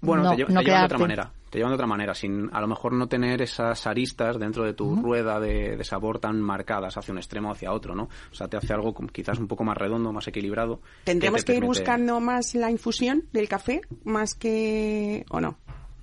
Bueno, 0.02 0.22
no, 0.24 0.36
te, 0.36 0.44
lle- 0.44 0.48
no 0.48 0.60
te 0.60 0.66
llevan 0.66 0.80
de 0.80 0.84
otra 0.86 0.98
manera. 0.98 1.32
Te 1.54 1.58
llevan 1.60 1.70
de 1.70 1.74
otra 1.76 1.86
manera, 1.86 2.16
sin 2.16 2.50
a 2.52 2.60
lo 2.60 2.66
mejor 2.66 2.92
no 2.94 3.06
tener 3.06 3.40
esas 3.40 3.86
aristas 3.86 4.40
dentro 4.40 4.64
de 4.64 4.74
tu 4.74 4.96
rueda 4.96 5.38
de, 5.38 5.76
de 5.76 5.84
sabor 5.84 6.18
tan 6.18 6.40
marcadas 6.40 6.96
hacia 6.96 7.12
un 7.12 7.18
extremo 7.18 7.48
o 7.48 7.52
hacia 7.52 7.72
otro, 7.72 7.94
¿no? 7.94 8.08
O 8.32 8.34
sea, 8.34 8.48
te 8.48 8.56
hace 8.56 8.72
algo 8.72 8.92
quizás 9.12 9.38
un 9.38 9.46
poco 9.46 9.62
más 9.62 9.76
redondo, 9.78 10.12
más 10.12 10.26
equilibrado. 10.26 10.80
¿Tendremos 11.04 11.44
te 11.44 11.52
que 11.52 11.58
ir 11.58 11.64
buscando 11.64 12.18
más 12.18 12.56
la 12.56 12.72
infusión 12.72 13.22
del 13.32 13.48
café, 13.48 13.82
más 14.02 14.34
que... 14.34 15.24
o 15.30 15.40
no? 15.40 15.56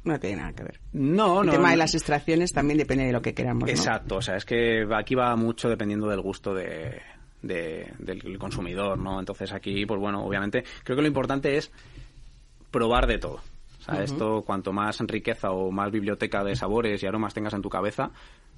No 0.05 0.17
tiene 0.21 0.37
nada 0.37 0.53
que 0.53 0.63
ver. 0.63 0.79
No, 0.93 1.41
el 1.41 1.47
no. 1.47 1.51
tema 1.51 1.71
de 1.71 1.75
las 1.75 1.95
extracciones 1.95 2.53
también 2.53 2.77
depende 2.77 3.03
de 3.03 3.11
lo 3.11 3.21
que 3.21 3.33
queramos. 3.33 3.63
¿no? 3.63 3.69
Exacto, 3.69 4.15
o 4.15 4.21
sea, 4.21 4.37
es 4.37 4.45
que 4.45 4.87
aquí 4.95 5.15
va 5.15 5.35
mucho 5.35 5.67
dependiendo 5.67 6.07
del 6.07 6.21
gusto 6.21 6.53
de, 6.53 7.01
de- 7.41 7.91
del 7.99 8.37
consumidor, 8.39 8.97
¿no? 8.97 9.19
Entonces 9.19 9.51
aquí, 9.51 9.85
pues 9.85 9.99
bueno, 9.99 10.23
obviamente, 10.25 10.63
creo 10.85 10.95
que 10.95 11.01
lo 11.01 11.09
importante 11.09 11.57
es 11.57 11.73
probar 12.71 13.05
de 13.05 13.17
todo. 13.17 13.41
O 13.81 13.83
sea, 13.83 14.03
esto, 14.03 14.43
cuanto 14.43 14.71
más 14.71 14.99
riqueza 14.99 15.51
o 15.51 15.71
más 15.71 15.91
biblioteca 15.91 16.43
de 16.43 16.55
sabores 16.55 17.01
y 17.01 17.07
aromas 17.07 17.33
tengas 17.33 17.53
en 17.55 17.63
tu 17.63 17.69
cabeza, 17.69 18.11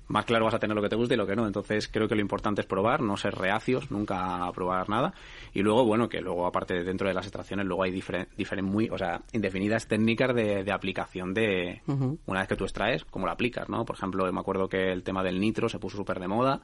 más 0.07 0.25
claro 0.25 0.45
vas 0.45 0.53
a 0.53 0.59
tener 0.59 0.75
lo 0.75 0.81
que 0.81 0.89
te 0.89 0.97
gusta 0.97 1.13
y 1.13 1.17
lo 1.17 1.25
que 1.25 1.35
no. 1.35 1.47
Entonces, 1.47 1.87
creo 1.87 2.09
que 2.09 2.15
lo 2.15 2.21
importante 2.21 2.61
es 2.61 2.67
probar, 2.67 3.01
no 3.01 3.15
ser 3.15 3.35
reacios, 3.35 3.89
nunca 3.89 4.51
probar 4.53 4.89
nada. 4.89 5.13
Y 5.53 5.61
luego, 5.61 5.85
bueno, 5.85 6.09
que 6.09 6.19
luego, 6.19 6.45
aparte, 6.45 6.83
dentro 6.83 7.07
de 7.07 7.13
las 7.13 7.25
extracciones, 7.25 7.65
luego 7.65 7.83
hay 7.83 7.91
diferentes, 7.91 8.61
muy, 8.63 8.89
o 8.89 8.97
sea, 8.97 9.21
indefinidas 9.31 9.87
técnicas 9.87 10.35
de, 10.35 10.63
de 10.63 10.71
aplicación 10.73 11.33
de 11.33 11.81
una 12.25 12.39
vez 12.39 12.49
que 12.49 12.55
tú 12.55 12.65
extraes, 12.65 13.05
cómo 13.05 13.25
lo 13.25 13.31
aplicas, 13.31 13.69
¿no? 13.69 13.85
Por 13.85 13.95
ejemplo, 13.95 14.31
me 14.31 14.39
acuerdo 14.39 14.67
que 14.67 14.91
el 14.91 15.03
tema 15.03 15.23
del 15.23 15.39
nitro 15.39 15.69
se 15.69 15.79
puso 15.79 15.97
súper 15.97 16.19
de 16.19 16.27
moda 16.27 16.61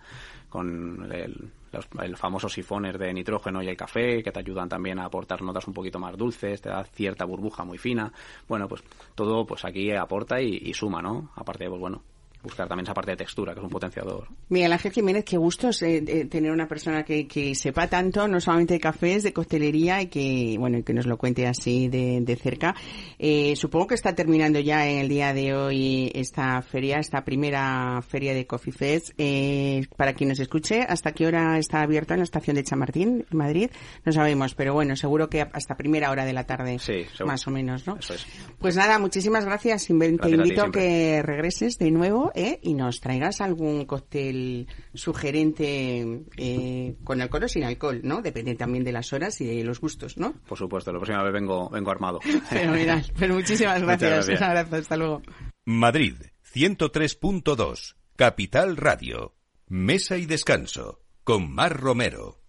con 0.49 1.09
el, 1.11 1.51
los 1.71 1.87
el 2.01 2.17
famosos 2.17 2.53
sifones 2.53 2.97
de 2.97 3.13
nitrógeno 3.13 3.61
y 3.61 3.67
el 3.67 3.77
café, 3.77 4.23
que 4.23 4.31
te 4.31 4.39
ayudan 4.39 4.69
también 4.69 4.99
a 4.99 5.05
aportar 5.05 5.41
notas 5.41 5.67
un 5.67 5.73
poquito 5.73 5.99
más 5.99 6.17
dulces, 6.17 6.61
te 6.61 6.69
da 6.69 6.83
cierta 6.83 7.25
burbuja 7.25 7.63
muy 7.63 7.77
fina. 7.77 8.11
Bueno, 8.47 8.67
pues 8.67 8.83
todo 9.15 9.45
pues 9.45 9.65
aquí 9.65 9.91
aporta 9.91 10.41
y, 10.41 10.57
y 10.63 10.73
suma, 10.73 11.01
¿no? 11.01 11.31
Aparte, 11.35 11.67
pues 11.69 11.79
bueno, 11.79 12.03
buscar 12.43 12.67
también 12.67 12.85
esa 12.85 12.93
parte 12.93 13.11
de 13.11 13.17
textura, 13.17 13.53
que 13.53 13.59
es 13.59 13.63
un 13.63 13.69
potenciador. 13.69 14.27
Miguel 14.49 14.71
Ángel 14.71 14.91
Jiménez, 14.91 15.25
qué 15.25 15.37
gusto 15.37 15.69
eh, 15.81 16.25
tener 16.25 16.51
una 16.51 16.67
persona 16.67 17.03
que, 17.03 17.27
que 17.27 17.53
sepa 17.55 17.87
tanto, 17.87 18.27
no 18.27 18.39
solamente 18.39 18.75
de 18.75 18.79
cafés, 18.79 19.23
de 19.23 19.33
costelería 19.33 20.01
y 20.01 20.07
que, 20.07 20.55
bueno, 20.57 20.77
y 20.77 20.83
que 20.83 20.93
nos 20.93 21.05
lo 21.05 21.17
cuente 21.17 21.47
así 21.47 21.87
de, 21.87 22.21
de 22.21 22.35
cerca. 22.35 22.75
Eh, 23.17 23.55
supongo 23.55 23.87
que 23.87 23.95
está 23.95 24.15
terminando 24.15 24.59
ya 24.59 24.87
en 24.87 24.99
el 24.99 25.09
día 25.09 25.33
de 25.33 25.53
hoy 25.53 26.11
esta 26.15 26.61
feria, 26.61 26.97
esta 26.99 27.23
primera 27.23 28.01
feria 28.07 28.33
de 28.33 28.47
Coffee 28.47 28.73
Fest. 28.73 29.11
Eh, 29.17 29.87
para 29.97 30.13
quien 30.13 30.29
nos 30.29 30.39
escuche, 30.39 30.81
¿hasta 30.81 31.11
qué 31.11 31.27
hora 31.27 31.57
está 31.57 31.81
abierta 31.81 32.13
en 32.13 32.21
la 32.21 32.25
estación 32.25 32.55
de 32.55 32.63
Chamartín, 32.63 33.25
en 33.29 33.37
Madrid? 33.37 33.69
No 34.05 34.11
sabemos, 34.11 34.55
pero 34.55 34.73
bueno, 34.73 34.95
seguro 34.95 35.29
que 35.29 35.41
hasta 35.41 35.75
primera 35.75 36.11
hora 36.11 36.25
de 36.25 36.33
la 36.33 36.45
tarde, 36.45 36.79
Sí, 36.79 37.05
más 37.25 37.45
o 37.47 37.51
menos, 37.51 37.85
¿no? 37.85 37.97
Eso 37.97 38.13
es. 38.13 38.25
Pues 38.59 38.75
nada, 38.75 38.97
muchísimas 38.99 39.45
gracias. 39.45 39.87
Te 39.87 39.93
Gracias 39.93 40.19
a 40.21 40.27
ti 40.27 40.33
invito 40.33 40.63
a 40.63 40.71
que 40.71 41.21
regreses 41.23 41.77
de 41.77 41.91
nuevo 41.91 42.28
¿eh? 42.35 42.59
y 42.61 42.73
nos 42.73 42.99
traigas 43.01 43.41
algún 43.41 43.85
cóctel 43.85 44.67
sugerente 44.93 46.23
eh, 46.37 46.95
con 47.03 47.21
alcohol 47.21 47.43
o 47.43 47.47
sin 47.47 47.63
alcohol, 47.63 48.01
¿no? 48.03 48.21
Depende 48.21 48.55
también 48.55 48.83
de 48.83 48.91
las 48.91 49.13
horas 49.13 49.39
y 49.41 49.45
de 49.45 49.63
los 49.63 49.79
gustos, 49.79 50.17
¿no? 50.17 50.33
Por 50.47 50.57
supuesto, 50.57 50.91
la 50.91 50.99
próxima 50.99 51.23
vez 51.23 51.33
vengo, 51.33 51.69
vengo 51.69 51.91
armado. 51.91 52.19
Fenomenal. 52.49 53.05
Pues 53.17 53.29
muchísimas 53.29 53.81
gracias. 53.81 54.27
Un 54.27 54.43
abrazo. 54.43 54.75
Hasta 54.75 54.97
luego. 54.97 55.21
Madrid 55.65 56.15
103.2, 56.53 57.95
Capital 58.15 58.77
Radio. 58.77 59.35
Mesa 59.67 60.17
y 60.17 60.25
descanso 60.25 61.01
con 61.23 61.53
Mar 61.53 61.79
Romero. 61.79 62.41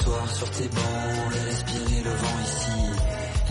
M'asseoir 0.00 0.34
sur 0.34 0.50
tes 0.50 0.68
bancs 0.68 1.34
et 1.34 1.44
respirer 1.50 2.02
le 2.04 2.10
vent 2.10 2.40
ici. 2.42 2.80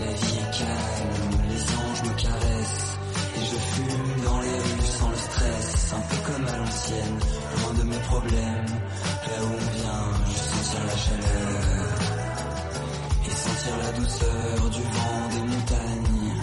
La 0.00 0.12
vie 0.12 0.38
est 0.38 0.58
calme, 0.58 1.42
les 1.48 1.62
anges 1.62 2.02
me 2.02 2.22
caressent. 2.22 2.98
Et 3.36 3.44
je 3.44 3.56
fume 3.56 4.24
dans 4.24 4.40
les 4.40 4.58
rues 4.58 4.86
sans 4.98 5.10
le 5.10 5.16
stress, 5.16 5.94
un 5.94 6.00
peu 6.00 6.16
comme 6.26 6.46
à 6.48 6.56
l'ancienne, 6.56 7.18
loin 7.60 7.74
de 7.74 7.82
mes 7.84 7.98
problèmes. 7.98 8.66
Là 9.26 9.42
où 9.42 9.52
on 9.52 9.78
vient, 9.78 10.10
je 10.26 10.38
sentir 10.38 10.84
la 10.86 10.96
chaleur 10.96 11.86
et 13.26 13.30
sentir 13.30 13.76
la 13.82 13.92
douceur 13.92 14.70
du 14.70 14.82
vent 14.82 15.28
des 15.30 15.42
montagnes. 15.54 16.34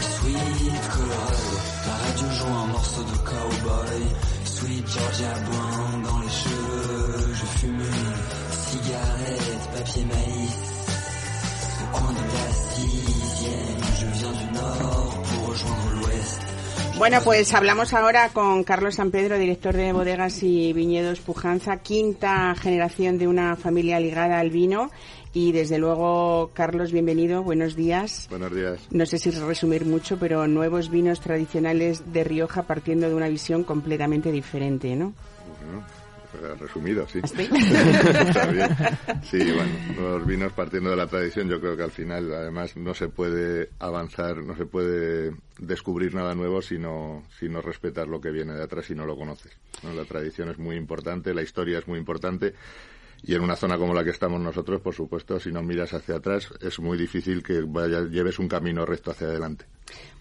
Sweet 0.00 0.88
Colorado, 0.94 1.50
la 1.86 1.94
radio 2.06 2.26
joue 2.30 2.54
un 2.54 2.66
morceau 2.66 3.02
de 3.02 3.16
cowboy. 3.28 4.02
Sweet 4.44 4.86
Georgia 4.86 5.32
Boin 5.46 5.71
cigarette, 9.92 10.04
papier 10.04 10.04
maïs. 10.04 10.56
Au 11.82 11.96
coin 11.96 12.12
de 12.12 12.18
la 12.18 12.52
sixième, 12.74 13.82
je 13.98 14.06
viens 14.06 14.32
du 14.32 14.54
nord 14.54 15.22
pour 15.22 15.48
rejoindre 15.50 16.00
l'ouest. 16.00 16.40
Bueno, 16.98 17.18
pues 17.24 17.52
hablamos 17.54 17.94
ahora 17.94 18.28
con 18.28 18.64
Carlos 18.64 18.94
San 18.94 19.10
Pedro, 19.10 19.38
director 19.38 19.74
de 19.74 19.92
Bodegas 19.92 20.42
y 20.42 20.72
Viñedos 20.72 21.20
Pujanza, 21.20 21.78
quinta 21.78 22.54
generación 22.54 23.18
de 23.18 23.26
una 23.26 23.56
familia 23.56 23.98
ligada 23.98 24.38
al 24.38 24.50
vino. 24.50 24.90
Y 25.34 25.52
desde 25.52 25.78
luego, 25.78 26.50
Carlos, 26.52 26.92
bienvenido, 26.92 27.42
buenos 27.42 27.74
días. 27.74 28.26
Buenos 28.28 28.54
días. 28.54 28.80
No 28.90 29.06
sé 29.06 29.18
si 29.18 29.30
resumir 29.30 29.86
mucho, 29.86 30.18
pero 30.18 30.46
nuevos 30.46 30.90
vinos 30.90 31.20
tradicionales 31.20 32.12
de 32.12 32.22
Rioja 32.22 32.64
partiendo 32.64 33.08
de 33.08 33.14
una 33.14 33.28
visión 33.28 33.64
completamente 33.64 34.30
diferente, 34.30 34.94
¿no? 34.94 35.14
Resumido, 36.58 37.06
sí. 37.08 37.20
¿Sí? 37.24 37.48
Está 37.52 38.46
bien. 38.46 38.68
Sí, 39.22 39.52
bueno, 39.52 39.72
los 40.00 40.26
vinos 40.26 40.52
partiendo 40.52 40.90
de 40.90 40.96
la 40.96 41.06
tradición, 41.06 41.48
yo 41.48 41.60
creo 41.60 41.76
que 41.76 41.82
al 41.82 41.90
final, 41.90 42.32
además, 42.32 42.76
no 42.76 42.94
se 42.94 43.08
puede 43.08 43.70
avanzar, 43.78 44.38
no 44.38 44.56
se 44.56 44.66
puede 44.66 45.34
descubrir 45.58 46.14
nada 46.14 46.34
nuevo 46.34 46.62
si 46.62 46.78
no, 46.78 47.24
si 47.38 47.48
no 47.48 47.60
respetas 47.60 48.08
lo 48.08 48.20
que 48.20 48.30
viene 48.30 48.54
de 48.54 48.62
atrás 48.62 48.90
y 48.90 48.94
no 48.94 49.06
lo 49.06 49.16
conoces. 49.16 49.52
¿no? 49.82 49.92
La 49.92 50.04
tradición 50.04 50.48
es 50.48 50.58
muy 50.58 50.76
importante, 50.76 51.34
la 51.34 51.42
historia 51.42 51.78
es 51.78 51.88
muy 51.88 51.98
importante. 51.98 52.54
Y 53.24 53.34
en 53.34 53.42
una 53.42 53.56
zona 53.56 53.78
como 53.78 53.94
la 53.94 54.02
que 54.02 54.10
estamos 54.10 54.40
nosotros, 54.40 54.80
por 54.80 54.94
supuesto, 54.94 55.38
si 55.38 55.52
no 55.52 55.62
miras 55.62 55.94
hacia 55.94 56.16
atrás, 56.16 56.48
es 56.60 56.80
muy 56.80 56.98
difícil 56.98 57.42
que 57.42 57.62
vaya, 57.62 58.00
lleves 58.08 58.38
un 58.38 58.48
camino 58.48 58.84
recto 58.84 59.12
hacia 59.12 59.28
adelante. 59.28 59.66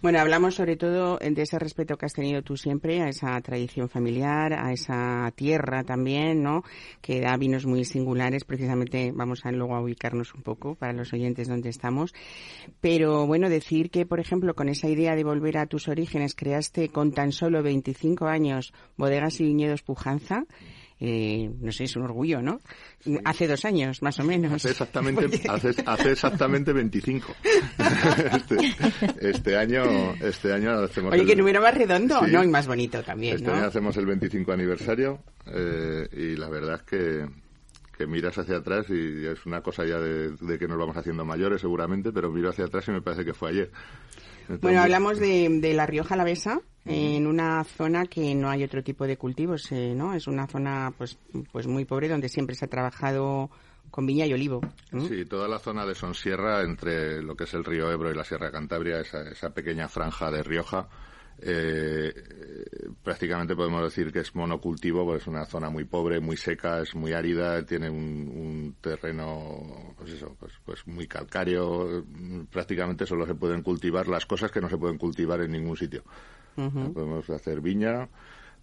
Bueno, 0.01 0.19
hablamos 0.19 0.55
sobre 0.55 0.75
todo 0.77 1.17
de 1.17 1.41
ese 1.41 1.59
respeto 1.59 1.97
que 1.97 2.05
has 2.05 2.13
tenido 2.13 2.41
tú 2.41 2.57
siempre 2.57 3.01
a 3.01 3.09
esa 3.09 3.39
tradición 3.41 3.87
familiar, 3.87 4.53
a 4.53 4.73
esa 4.73 5.31
tierra 5.35 5.83
también, 5.83 6.41
¿no? 6.41 6.63
Que 7.01 7.21
da 7.21 7.37
vinos 7.37 7.65
muy 7.65 7.85
singulares. 7.85 8.43
Precisamente 8.43 9.11
vamos 9.13 9.45
a 9.45 9.51
luego 9.51 9.75
a 9.75 9.81
ubicarnos 9.81 10.33
un 10.33 10.41
poco 10.41 10.75
para 10.75 10.93
los 10.93 11.13
oyentes 11.13 11.47
donde 11.47 11.69
estamos. 11.69 12.13
Pero 12.81 13.27
bueno, 13.27 13.49
decir 13.49 13.91
que, 13.91 14.05
por 14.05 14.19
ejemplo, 14.19 14.55
con 14.55 14.69
esa 14.69 14.89
idea 14.89 15.15
de 15.15 15.23
volver 15.23 15.57
a 15.57 15.67
tus 15.67 15.87
orígenes, 15.87 16.35
creaste 16.35 16.89
con 16.89 17.11
tan 17.11 17.31
solo 17.31 17.61
25 17.61 18.25
años 18.27 18.73
Bodegas 18.97 19.39
y 19.39 19.45
Viñedos 19.45 19.83
Pujanza. 19.83 20.45
Eh, 21.03 21.49
no 21.59 21.71
sé, 21.71 21.85
es 21.85 21.95
un 21.95 22.03
orgullo, 22.03 22.43
¿no? 22.43 22.61
Hace 23.25 23.47
dos 23.47 23.65
años, 23.65 24.03
más 24.03 24.19
o 24.19 24.23
menos. 24.23 24.53
Hace 24.53 24.69
exactamente, 24.69 25.25
hace, 25.49 25.73
hace 25.83 26.11
exactamente 26.11 26.71
25. 26.73 27.33
este, 28.35 28.55
este 29.19 29.57
año, 29.57 29.83
este 30.21 30.53
año 30.53 30.71
hacemos 30.73 31.11
Oye, 31.13 31.21
el- 31.23 31.27
qué 31.27 31.35
número 31.35 31.59
más 31.61 31.73
redondo, 31.75 32.19
Sí. 32.23 32.31
¿no? 32.31 32.43
Y 32.43 32.47
más 32.47 32.67
bonito 32.67 33.01
también, 33.03 33.35
Este 33.37 33.49
año 33.49 33.65
hacemos 33.65 33.97
el 33.97 34.05
25 34.05 34.51
aniversario 34.51 35.19
eh, 35.47 36.07
y 36.13 36.35
la 36.35 36.49
verdad 36.49 36.75
es 36.75 36.83
que, 36.83 37.25
que 37.97 38.05
miras 38.05 38.37
hacia 38.37 38.57
atrás 38.57 38.85
y 38.89 39.25
es 39.25 39.43
una 39.47 39.61
cosa 39.61 39.83
ya 39.85 39.97
de, 39.99 40.31
de 40.31 40.59
que 40.59 40.67
nos 40.67 40.77
vamos 40.77 40.95
haciendo 40.97 41.25
mayores 41.25 41.61
seguramente, 41.61 42.11
pero 42.11 42.31
miro 42.31 42.49
hacia 42.51 42.65
atrás 42.65 42.87
y 42.87 42.91
me 42.91 43.01
parece 43.01 43.25
que 43.25 43.33
fue 43.33 43.49
ayer. 43.49 43.71
Bueno, 44.59 44.81
hablamos 44.81 45.19
de, 45.19 45.47
de 45.61 45.73
la 45.73 45.85
Rioja 45.85 46.15
Alavesa, 46.15 46.61
en 46.85 47.27
una 47.27 47.63
zona 47.63 48.05
que 48.05 48.33
no 48.33 48.49
hay 48.49 48.63
otro 48.63 48.83
tipo 48.83 49.05
de 49.05 49.17
cultivos, 49.17 49.71
eh, 49.71 49.93
¿no? 49.95 50.13
Es 50.13 50.27
una 50.27 50.47
zona, 50.47 50.93
pues, 50.97 51.17
pues 51.51 51.67
muy 51.67 51.85
pobre 51.85 52.09
donde 52.09 52.27
siempre 52.27 52.55
se 52.55 52.65
ha 52.65 52.69
trabajado 52.69 53.49
con 53.91 54.05
viña 54.05 54.25
y 54.25 54.33
olivo. 54.33 54.61
Sí, 55.07 55.25
toda 55.25 55.47
la 55.47 55.59
zona 55.59 55.85
de 55.85 55.93
Sonsierra, 55.93 56.61
entre 56.63 57.21
lo 57.21 57.35
que 57.35 57.43
es 57.43 57.53
el 57.53 57.63
río 57.63 57.91
Ebro 57.91 58.09
y 58.09 58.15
la 58.15 58.23
Sierra 58.23 58.51
Cantabria, 58.51 58.99
esa, 58.99 59.29
esa 59.29 59.49
pequeña 59.51 59.87
franja 59.89 60.31
de 60.31 60.41
Rioja, 60.43 60.87
eh, 61.41 62.13
prácticamente 63.03 63.55
podemos 63.55 63.81
decir 63.83 64.11
que 64.11 64.19
es 64.19 64.35
monocultivo, 64.35 65.05
porque 65.05 65.21
es 65.21 65.27
una 65.27 65.45
zona 65.45 65.69
muy 65.69 65.85
pobre, 65.85 66.19
muy 66.19 66.37
seca, 66.37 66.81
es 66.81 66.95
muy 66.95 67.13
árida, 67.13 67.65
tiene 67.65 67.89
un, 67.89 68.29
un 68.29 68.75
terreno, 68.79 69.93
pues 69.97 70.11
eso, 70.13 70.35
pues, 70.39 70.53
pues 70.63 70.87
muy 70.87 71.07
calcáreo, 71.07 72.03
prácticamente 72.51 73.05
solo 73.05 73.25
se 73.25 73.35
pueden 73.35 73.63
cultivar 73.63 74.07
las 74.07 74.25
cosas 74.25 74.51
que 74.51 74.61
no 74.61 74.69
se 74.69 74.77
pueden 74.77 74.97
cultivar 74.97 75.41
en 75.41 75.51
ningún 75.51 75.77
sitio. 75.77 76.03
Podemos 76.55 77.29
hacer 77.29 77.61
viña, 77.61 78.09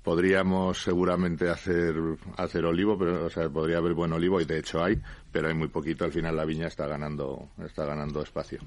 podríamos 0.03 0.83
seguramente 0.83 1.49
hacer 1.49 1.95
hacer 2.37 2.64
olivo, 2.64 2.99
pero 2.99 3.25
o 3.25 3.31
sea, 3.31 3.49
podría 3.49 3.79
haber 3.79 3.95
buen 3.95 4.12
olivo 4.12 4.41
y 4.41 4.45
de 4.45 4.59
hecho 4.59 4.83
hay, 4.83 5.01
pero 5.33 5.49
hay 5.49 5.55
muy 5.55 5.69
poquito, 5.69 6.05
al 6.05 6.12
final 6.12 6.37
la 6.37 6.45
viña 6.45 6.67
está 6.67 6.87
ganando 6.87 7.49
está 7.64 7.85
ganando 7.85 8.23
espacio. 8.23 8.61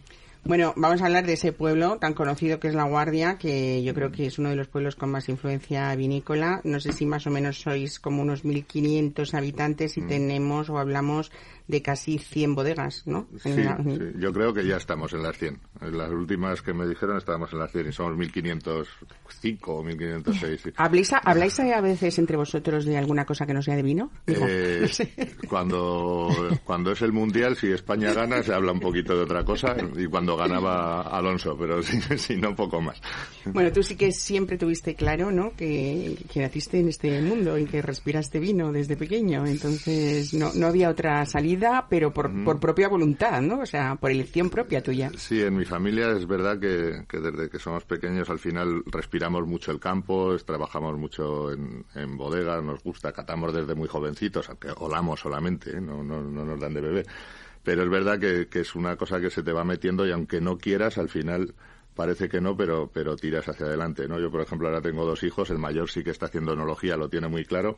Bueno, 0.44 0.74
vamos 0.76 1.02
a 1.02 1.06
hablar 1.06 1.28
de 1.28 1.34
ese 1.34 1.54
pueblo 1.54 1.98
tan 2.00 2.16
conocido 2.16 2.60
que 2.60 2.68
es 2.68 2.74
La 2.74 2.86
Guardia, 2.86 3.38
que 3.38 3.84
yo 3.84 3.94
creo 3.94 4.12
que 4.12 4.26
es 4.26 4.40
uno 4.40 4.50
de 4.50 4.56
los 4.56 4.68
pueblos 4.68 4.96
con 4.96 5.12
más 5.12 5.30
influencia 5.30 5.96
vinícola. 5.96 6.62
No 6.64 6.80
sé 6.80 6.94
si 6.94 7.06
más 7.06 7.28
o 7.28 7.30
menos 7.30 7.62
sois 7.62 8.00
como 8.00 8.24
unos 8.24 8.44
1.500 8.44 9.36
habitantes 9.36 9.98
y 9.98 10.02
tenemos 10.02 10.72
o 10.72 10.80
hablamos 10.80 11.32
de 11.68 11.82
casi 11.82 12.18
100 12.18 12.56
bodegas, 12.56 13.04
¿no? 13.06 13.28
Sí, 13.42 13.50
En 13.50 13.66
la- 13.66 13.78
sí, 13.78 14.00
yo 14.20 14.34
creo 14.34 14.54
que 14.54 14.66
ya 14.66 14.78
estamos 14.78 15.14
en 15.14 15.24
las 15.24 15.38
100. 15.38 15.60
En 15.82 15.98
las 15.98 16.10
últimas 16.12 16.62
que 16.62 16.74
me 16.74 16.88
dijeron 16.88 17.18
estábamos 17.18 17.52
en 17.54 17.60
las 17.60 17.72
100 17.72 17.90
y 17.90 17.92
somos 17.92 18.18
1505 18.18 19.76
o 19.76 19.84
1506. 19.84 20.62
sí. 20.62 20.70
¿Habláis 20.78 21.14
a, 21.14 21.18
¿Habláis 21.18 21.60
a 21.60 21.82
veces 21.82 22.18
entre 22.20 22.38
vosotros 22.38 22.86
de 22.86 22.98
alguna 22.98 23.26
cosa 23.26 23.46
que 23.46 23.54
no 23.54 23.62
sea 23.62 23.76
de 23.76 23.84
vino? 23.84 24.12
Eh, 24.28 24.90
cuando, 25.50 26.30
cuando 26.64 26.92
es 26.92 27.02
el 27.02 27.12
mundial, 27.12 27.56
si 27.56 27.68
España 27.72 28.14
gana, 28.14 28.42
se 28.44 28.54
habla 28.54 28.72
un 28.72 28.80
poquito 28.80 29.16
de 29.16 29.24
otra 29.24 29.44
cosa 29.44 29.76
y 29.98 30.06
cuando 30.08 30.36
ganaba 30.38 31.02
Alonso, 31.02 31.56
pero 31.58 31.82
si, 31.84 32.00
si 32.18 32.36
no, 32.38 32.56
poco 32.56 32.82
más. 32.82 33.02
Bueno, 33.46 33.72
tú 33.72 33.84
sí 33.84 33.96
que 33.96 34.12
siempre 34.12 34.58
tuviste 34.58 34.96
claro, 34.96 35.32
¿no? 35.32 35.56
Que, 35.56 36.18
que 36.32 36.42
naciste 36.42 36.80
en 36.80 36.90
este 36.90 37.22
mundo 37.22 37.58
y 37.58 37.66
que 37.66 37.82
respiraste 37.82 38.40
vino 38.40 38.72
desde 38.72 38.96
pequeño. 38.98 39.46
Entonces, 39.46 40.34
no, 40.34 40.52
no 40.56 40.68
había 40.68 40.90
otra 40.90 41.26
salida, 41.26 41.61
pero 41.90 42.12
por, 42.12 42.32
por 42.44 42.60
propia 42.60 42.88
voluntad, 42.88 43.42
¿no? 43.42 43.60
O 43.60 43.66
sea, 43.66 43.96
por 43.96 44.12
elección 44.12 44.50
propia 44.50 44.82
tuya. 44.82 45.12
Sí, 45.18 45.42
en 45.42 45.56
mi 45.56 45.66
familia 45.66 46.12
es 46.12 46.28
verdad 46.28 46.60
que, 46.60 47.06
que 47.08 47.20
desde 47.20 47.50
que 47.50 47.60
somos 47.60 47.84
pequeños 47.86 48.30
al 48.30 48.40
final 48.40 48.84
respiramos 48.86 49.46
mucho 49.48 49.72
el 49.72 49.80
campo, 49.80 50.36
trabajamos 50.46 50.98
mucho 50.98 51.52
en, 51.52 51.86
en 51.96 52.18
bodegas, 52.18 52.64
nos 52.64 52.84
gusta, 52.84 53.12
catamos 53.12 53.54
desde 53.54 53.76
muy 53.76 53.88
jovencitos, 53.88 54.50
aunque 54.50 54.70
olamos 54.78 55.20
solamente, 55.20 55.78
¿eh? 55.78 55.82
no, 55.82 56.04
no, 56.04 56.22
no 56.22 56.46
nos 56.46 56.60
dan 56.60 56.74
de 56.74 56.82
beber. 56.82 57.06
Pero 57.64 57.84
es 57.84 57.90
verdad 57.90 58.20
que, 58.20 58.48
que 58.48 58.62
es 58.62 58.76
una 58.76 58.96
cosa 58.96 59.22
que 59.22 59.30
se 59.30 59.44
te 59.44 59.52
va 59.52 59.64
metiendo 59.64 60.06
y 60.08 60.12
aunque 60.12 60.42
no 60.42 60.58
quieras, 60.58 60.98
al 60.98 61.10
final 61.10 61.54
parece 61.96 62.30
que 62.30 62.42
no, 62.42 62.56
pero, 62.58 62.90
pero 62.92 63.16
tiras 63.16 63.48
hacia 63.48 63.68
adelante, 63.68 64.08
¿no? 64.08 64.20
Yo, 64.20 64.32
por 64.32 64.42
ejemplo, 64.42 64.68
ahora 64.68 64.82
tengo 64.82 65.06
dos 65.06 65.24
hijos, 65.24 65.50
el 65.50 65.60
mayor 65.60 65.90
sí 65.90 66.04
que 66.04 66.10
está 66.10 66.26
haciendo 66.26 66.54
enología, 66.54 66.98
lo 66.98 67.10
tiene 67.10 67.28
muy 67.28 67.46
claro, 67.46 67.78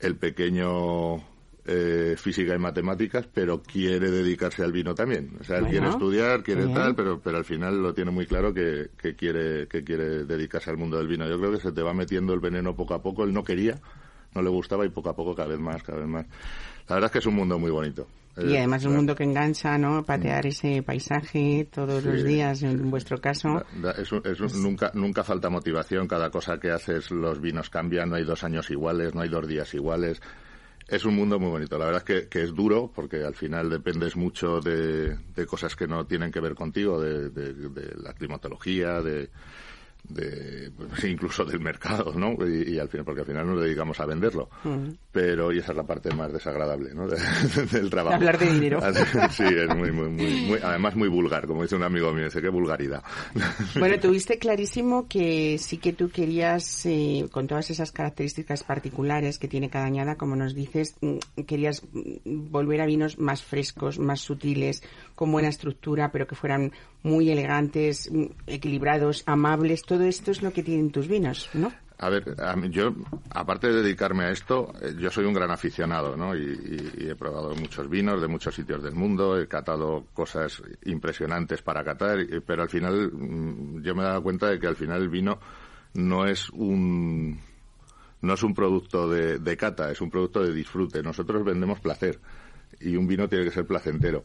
el 0.00 0.16
pequeño 0.16 1.33
eh, 1.66 2.14
física 2.18 2.54
y 2.54 2.58
matemáticas, 2.58 3.26
pero 3.32 3.62
quiere 3.62 4.10
dedicarse 4.10 4.62
al 4.62 4.72
vino 4.72 4.94
también. 4.94 5.36
O 5.40 5.44
sea, 5.44 5.56
él 5.56 5.62
Bueno, 5.62 5.70
quiere 5.78 5.88
estudiar, 5.90 6.42
quiere 6.42 6.62
bien. 6.64 6.74
tal, 6.74 6.94
pero, 6.94 7.20
pero 7.20 7.38
al 7.38 7.44
final 7.44 7.82
lo 7.82 7.94
tiene 7.94 8.10
muy 8.10 8.26
claro 8.26 8.52
que, 8.52 8.90
que 9.00 9.14
quiere, 9.16 9.66
que 9.66 9.82
quiere 9.82 10.24
dedicarse 10.24 10.70
al 10.70 10.76
mundo 10.76 10.98
del 10.98 11.08
vino. 11.08 11.26
Yo 11.28 11.38
creo 11.38 11.52
que 11.52 11.60
se 11.60 11.72
te 11.72 11.82
va 11.82 11.94
metiendo 11.94 12.34
el 12.34 12.40
veneno 12.40 12.74
poco 12.76 12.94
a 12.94 13.02
poco. 13.02 13.24
Él 13.24 13.32
no 13.32 13.42
quería, 13.42 13.78
no 14.34 14.42
le 14.42 14.50
gustaba 14.50 14.84
y 14.84 14.90
poco 14.90 15.08
a 15.10 15.16
poco 15.16 15.34
cada 15.34 15.48
vez 15.48 15.58
más, 15.58 15.82
cada 15.82 16.00
vez 16.00 16.08
más. 16.08 16.26
La 16.88 16.96
verdad 16.96 17.06
es 17.08 17.12
que 17.12 17.18
es 17.20 17.26
un 17.26 17.34
mundo 17.34 17.58
muy 17.58 17.70
bonito. 17.70 18.06
Y 18.36 18.56
además 18.56 18.82
es 18.82 18.88
un 18.88 18.96
mundo 18.96 19.14
que 19.14 19.22
engancha, 19.22 19.78
¿no? 19.78 20.02
Patear 20.02 20.44
ese 20.46 20.82
paisaje 20.82 21.68
todos 21.72 22.02
Sí. 22.02 22.08
los 22.08 22.24
días, 22.24 22.62
en 22.64 22.90
vuestro 22.90 23.18
caso. 23.18 23.48
Da- 23.80 23.92
da- 23.92 24.02
es 24.02 24.10
un- 24.10 24.22
es 24.24 24.40
un- 24.40 24.60
nunca, 24.62 24.90
nunca 24.92 25.22
falta 25.22 25.48
motivación, 25.48 26.08
cada 26.08 26.30
cosa 26.30 26.58
que 26.58 26.72
haces 26.72 27.12
los 27.12 27.40
vinos 27.40 27.70
cambian, 27.70 28.10
no 28.10 28.16
hay 28.16 28.24
dos 28.24 28.42
años 28.42 28.68
iguales, 28.72 29.14
no 29.14 29.20
hay 29.22 29.28
dos 29.28 29.46
días 29.46 29.72
iguales. 29.74 30.20
Es 30.86 31.04
un 31.06 31.14
mundo 31.16 31.38
muy 31.40 31.48
bonito. 31.48 31.78
La 31.78 31.86
verdad 31.86 32.02
es 32.06 32.22
que, 32.22 32.28
que 32.28 32.42
es 32.42 32.54
duro 32.54 32.92
porque 32.94 33.24
al 33.24 33.34
final 33.34 33.70
dependes 33.70 34.16
mucho 34.16 34.60
de, 34.60 35.16
de 35.16 35.46
cosas 35.46 35.76
que 35.76 35.86
no 35.88 36.06
tienen 36.06 36.30
que 36.30 36.40
ver 36.40 36.54
contigo, 36.54 37.00
de, 37.00 37.30
de- 37.30 37.54
de 37.54 37.94
la 38.02 38.12
climatología, 38.12 39.00
de, 39.02 39.30
de 40.08 40.70
pues, 40.76 41.04
incluso 41.04 41.44
del 41.44 41.60
mercado, 41.60 42.12
¿no? 42.14 42.34
Y, 42.46 42.74
y 42.74 42.78
al 42.78 42.88
final, 42.88 43.04
porque 43.06 43.22
al 43.22 43.26
final 43.26 43.46
nos 43.46 43.62
dedicamos 43.62 43.98
a 44.00 44.06
venderlo. 44.06 44.48
Mm. 44.64 44.90
Pero, 45.10 45.52
y 45.52 45.58
esa 45.58 45.72
es 45.72 45.76
la 45.76 45.84
parte 45.84 46.12
más 46.14 46.32
desagradable, 46.32 46.92
¿no? 46.92 47.06
De- 47.08 47.16
del 47.72 47.88
trabajo. 47.90 48.16
Hablar 48.16 48.38
de 48.38 48.46
dinero. 48.52 48.80
Sí, 49.30 49.44
es 49.44 49.74
muy, 49.76 49.90
muy, 49.92 50.08
muy, 50.10 50.30
muy- 50.46 50.58
además 50.62 50.94
muy 50.96 51.08
vulgar, 51.08 51.46
como 51.46 51.62
dice 51.62 51.76
un 51.76 51.82
amigo 51.84 52.12
mío, 52.12 52.24
dice, 52.24 52.42
qué 52.42 52.48
vulgaridad. 52.48 53.02
Bueno, 53.78 53.98
tuviste 53.98 54.38
clarísimo 54.38 55.08
que 55.08 55.58
sí 55.58 55.78
que 55.78 55.92
tú 55.92 56.10
querías, 56.10 56.84
eh, 56.86 57.26
con 57.30 57.46
todas 57.46 57.70
esas 57.70 57.90
características 57.92 58.62
particulares 58.62 59.38
que 59.38 59.48
tiene 59.48 59.70
cada 59.70 59.86
añada, 59.86 60.16
como 60.16 60.36
nos 60.36 60.54
dices, 60.54 60.94
mm, 61.00 61.42
querías 61.46 61.82
mm, 61.92 62.50
volver 62.50 62.80
a 62.80 62.86
vinos 62.86 63.18
más 63.18 63.42
frescos, 63.42 63.98
más 63.98 64.20
sutiles, 64.20 64.82
con 65.14 65.30
buena 65.32 65.48
estructura, 65.48 66.10
pero 66.12 66.26
que 66.26 66.34
fueran 66.34 66.72
muy 67.02 67.30
elegantes, 67.30 68.10
mm, 68.12 68.24
equilibrados, 68.46 69.22
amables. 69.26 69.82
Todo 69.82 70.04
esto 70.04 70.30
es 70.30 70.42
lo 70.42 70.52
que 70.52 70.62
tienen 70.62 70.90
tus 70.90 71.06
vinos, 71.08 71.48
¿no? 71.54 71.72
A 71.98 72.08
ver, 72.10 72.34
a 72.40 72.56
yo, 72.70 72.92
aparte 73.30 73.68
de 73.68 73.80
dedicarme 73.82 74.24
a 74.24 74.30
esto, 74.30 74.72
eh, 74.82 74.94
yo 74.98 75.10
soy 75.12 75.26
un 75.26 75.32
gran 75.32 75.52
aficionado, 75.52 76.16
¿no? 76.16 76.34
Y, 76.36 76.40
y- 76.42 77.04
y 77.04 77.08
he 77.08 77.14
probado 77.14 77.54
muchos 77.54 77.88
vinos 77.88 78.20
de 78.20 78.26
muchos 78.26 78.52
sitios 78.56 78.82
del 78.82 78.94
mundo, 78.96 79.40
he 79.40 79.46
catado 79.46 80.04
cosas 80.12 80.60
impresionantes 80.86 81.62
para 81.62 81.84
catar, 81.84 82.18
pero 82.44 82.62
al 82.62 82.68
final 82.68 83.12
mm, 83.12 83.82
yo 83.82 83.94
me 83.94 84.02
he 84.02 84.06
dado 84.06 84.22
cuenta 84.24 84.48
de 84.50 84.58
que 84.58 84.66
al 84.66 84.74
final 84.76 85.02
el 85.02 85.08
vino 85.08 85.38
no 85.94 86.26
es 86.26 86.50
un 86.50 87.38
no 88.22 88.32
es 88.34 88.42
un 88.42 88.54
producto 88.54 89.08
de, 89.08 89.38
de 89.38 89.56
cata, 89.56 89.90
es 89.92 90.00
un 90.00 90.10
producto 90.10 90.42
de 90.42 90.52
disfrute. 90.52 91.02
Nosotros 91.02 91.44
vendemos 91.44 91.78
placer 91.78 92.18
y 92.80 92.96
un 92.96 93.06
vino 93.06 93.28
tiene 93.28 93.44
que 93.44 93.50
ser 93.52 93.66
placentero. 93.66 94.24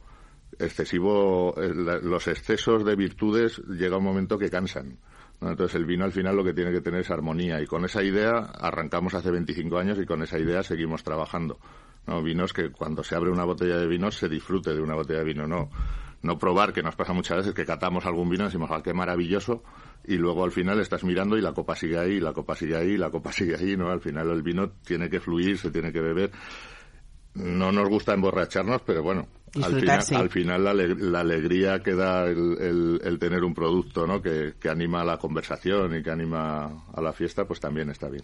Excesivo, 0.58 1.54
eh, 1.58 1.74
los 1.74 2.28
excesos 2.28 2.84
de 2.84 2.96
virtudes 2.96 3.62
llega 3.68 3.98
un 3.98 4.04
momento 4.04 4.38
que 4.38 4.50
cansan. 4.50 4.98
Entonces 5.42 5.76
el 5.76 5.86
vino 5.86 6.04
al 6.04 6.12
final 6.12 6.36
lo 6.36 6.44
que 6.44 6.54
tiene 6.54 6.72
que 6.72 6.82
tener 6.82 7.02
es 7.02 7.12
armonía 7.12 7.62
y 7.62 7.66
con 7.66 7.86
esa 7.86 8.04
idea 8.04 8.40
arrancamos 8.40 9.14
hace 9.14 9.32
25 9.32 9.78
años 9.78 9.98
y 10.00 10.06
con 10.06 10.22
esa 10.22 10.38
idea 10.38 10.64
seguimos 10.64 11.04
trabajando. 11.04 11.60
¿no? 12.08 12.22
Vinos 12.22 12.52
que 12.52 12.72
cuando 12.72 13.04
se 13.04 13.16
abre 13.16 13.32
una 13.32 13.46
botella 13.46 13.78
de 13.78 13.88
vino 13.88 14.12
se 14.12 14.28
disfrute 14.28 14.74
de 14.74 14.82
una 14.82 14.96
botella 14.96 15.20
de 15.20 15.26
vino, 15.26 15.48
no 15.48 15.70
no 16.22 16.38
probar, 16.38 16.74
que 16.74 16.84
nos 16.84 16.96
pasa 16.96 17.14
muchas 17.14 17.38
veces 17.38 17.54
que 17.54 17.66
catamos 17.66 18.06
algún 18.06 18.30
vino 18.30 18.44
y 18.44 18.48
decimos, 18.48 18.70
ah, 18.72 18.82
qué 18.84 18.94
maravilloso, 18.94 19.64
y 20.06 20.18
luego 20.18 20.44
al 20.44 20.52
final 20.52 20.80
estás 20.80 21.04
mirando 21.04 21.38
y 21.38 21.42
la 21.42 21.54
copa 21.54 21.76
sigue 21.76 21.98
ahí, 21.98 22.20
la 22.20 22.34
copa 22.34 22.56
sigue 22.56 22.76
ahí, 22.76 22.98
la 22.98 23.10
copa 23.10 23.32
sigue 23.32 23.56
ahí, 23.56 23.78
¿no? 23.78 23.90
Al 23.90 24.02
final 24.02 24.30
el 24.30 24.42
vino 24.42 24.72
tiene 24.86 25.10
que 25.10 25.20
fluir, 25.20 25.58
se 25.58 25.72
tiene 25.72 25.92
que 25.92 26.02
beber. 26.02 26.32
No 27.40 27.72
nos 27.72 27.90
gusta 27.90 28.14
emborracharnos, 28.14 28.82
pero 28.86 29.02
bueno, 29.02 29.28
al 29.56 29.80
final, 29.80 30.04
al 30.12 30.30
final 30.30 30.64
la, 30.64 30.74
la, 30.74 31.20
alegría 31.22 31.80
que 31.80 31.96
da 31.96 32.28
el, 32.28 33.00
el, 33.04 33.20
tener 33.20 33.44
un 33.44 33.54
producto 33.54 34.06
¿no? 34.06 34.22
que, 34.22 34.54
que 34.60 34.70
anima 34.70 35.02
a 35.02 35.06
la 35.06 35.18
conversación 35.18 35.98
y 35.98 36.04
que 36.04 36.12
anima 36.12 36.86
a 36.94 37.02
la 37.02 37.14
fiesta, 37.14 37.46
pues 37.46 37.60
también 37.60 37.90
está 37.90 38.10
bien. 38.10 38.24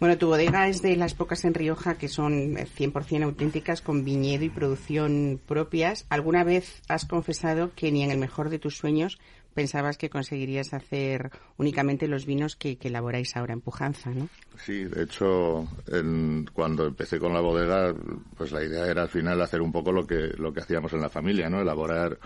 Bueno, 0.00 0.16
tu 0.18 0.28
bodega 0.28 0.68
es 0.68 0.82
de 0.82 0.96
las 0.96 1.14
pocas 1.14 1.44
en 1.44 1.54
Rioja 1.54 1.96
que 1.96 2.08
son 2.08 2.56
100% 2.56 3.22
auténticas, 3.24 3.80
con 3.80 4.04
viñedo 4.04 4.44
y 4.44 4.50
producción 4.50 5.40
propias. 5.46 6.06
¿Alguna 6.08 6.44
vez 6.44 6.82
has 6.88 7.04
confesado 7.04 7.72
que 7.74 7.92
ni 7.92 8.02
en 8.02 8.10
el 8.10 8.18
mejor 8.18 8.50
de 8.50 8.58
tus 8.58 8.76
sueños 8.76 9.18
pensabas 9.54 9.96
que 9.96 10.10
conseguirías 10.10 10.74
hacer 10.74 11.30
únicamente 11.56 12.08
los 12.08 12.26
vinos 12.26 12.56
que, 12.56 12.78
elaboráis 12.82 13.36
ahora 13.36 13.54
en 13.54 13.60
Pujanza, 13.60 14.10
¿no? 14.10 14.28
Sí, 14.58 14.84
de 14.84 15.04
hecho, 15.04 15.66
cuando 16.52 16.86
empecé 16.86 17.18
con 17.18 17.32
la 17.32 17.40
bodega, 17.40 17.94
pues 18.36 18.52
la 18.52 18.62
idea 18.62 18.86
era 18.86 19.02
al 19.02 19.08
final 19.08 19.40
hacer 19.40 19.62
un 19.62 19.72
poco 19.72 19.92
lo 19.92 20.06
que, 20.06 20.32
lo 20.36 20.52
que 20.52 20.60
hacíamos 20.60 20.92
en 20.92 21.00
la 21.00 21.08
familia, 21.08 21.48
¿no? 21.48 21.60
Elaborar 21.60 22.18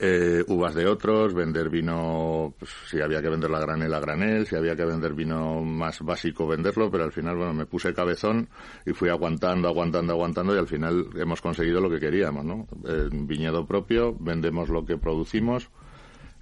eh, 0.00 0.44
uvas 0.46 0.76
de 0.76 0.86
otros, 0.86 1.34
vender 1.34 1.68
vino, 1.68 2.54
pues, 2.56 2.70
si 2.88 3.00
había 3.00 3.20
que 3.20 3.28
vender 3.28 3.50
la 3.50 3.58
granel 3.58 3.92
a 3.92 3.98
granel, 3.98 4.46
si 4.46 4.54
había 4.54 4.76
que 4.76 4.84
vender 4.84 5.12
vino 5.12 5.60
más 5.62 6.00
básico, 6.02 6.46
venderlo, 6.46 6.88
pero 6.88 7.02
al 7.02 7.10
final, 7.10 7.36
bueno, 7.36 7.52
me 7.52 7.66
puse 7.66 7.92
cabezón 7.92 8.48
y 8.86 8.92
fui 8.92 9.08
aguantando, 9.08 9.66
aguantando, 9.66 10.12
aguantando 10.12 10.54
y 10.54 10.58
al 10.58 10.68
final 10.68 11.06
hemos 11.16 11.40
conseguido 11.40 11.80
lo 11.80 11.90
que 11.90 11.98
queríamos, 11.98 12.44
¿no? 12.44 12.68
viñedo 13.12 13.66
propio, 13.66 14.14
vendemos 14.20 14.68
lo 14.68 14.84
que 14.84 14.98
producimos, 14.98 15.68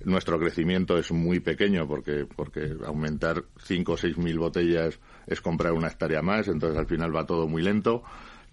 nuestro 0.07 0.38
crecimiento 0.38 0.97
es 0.97 1.11
muy 1.12 1.40
pequeño 1.40 1.87
porque, 1.87 2.27
porque 2.35 2.77
aumentar 2.87 3.45
5 3.64 3.92
o 3.92 3.97
6 3.97 4.19
mil 4.19 4.38
botellas 4.38 4.99
es 5.27 5.40
comprar 5.40 5.73
una 5.73 5.88
hectárea 5.88 6.23
más, 6.23 6.49
entonces 6.49 6.79
al 6.79 6.87
final 6.87 7.14
va 7.14 7.27
todo 7.27 7.47
muy 7.47 7.62
lento 7.62 8.03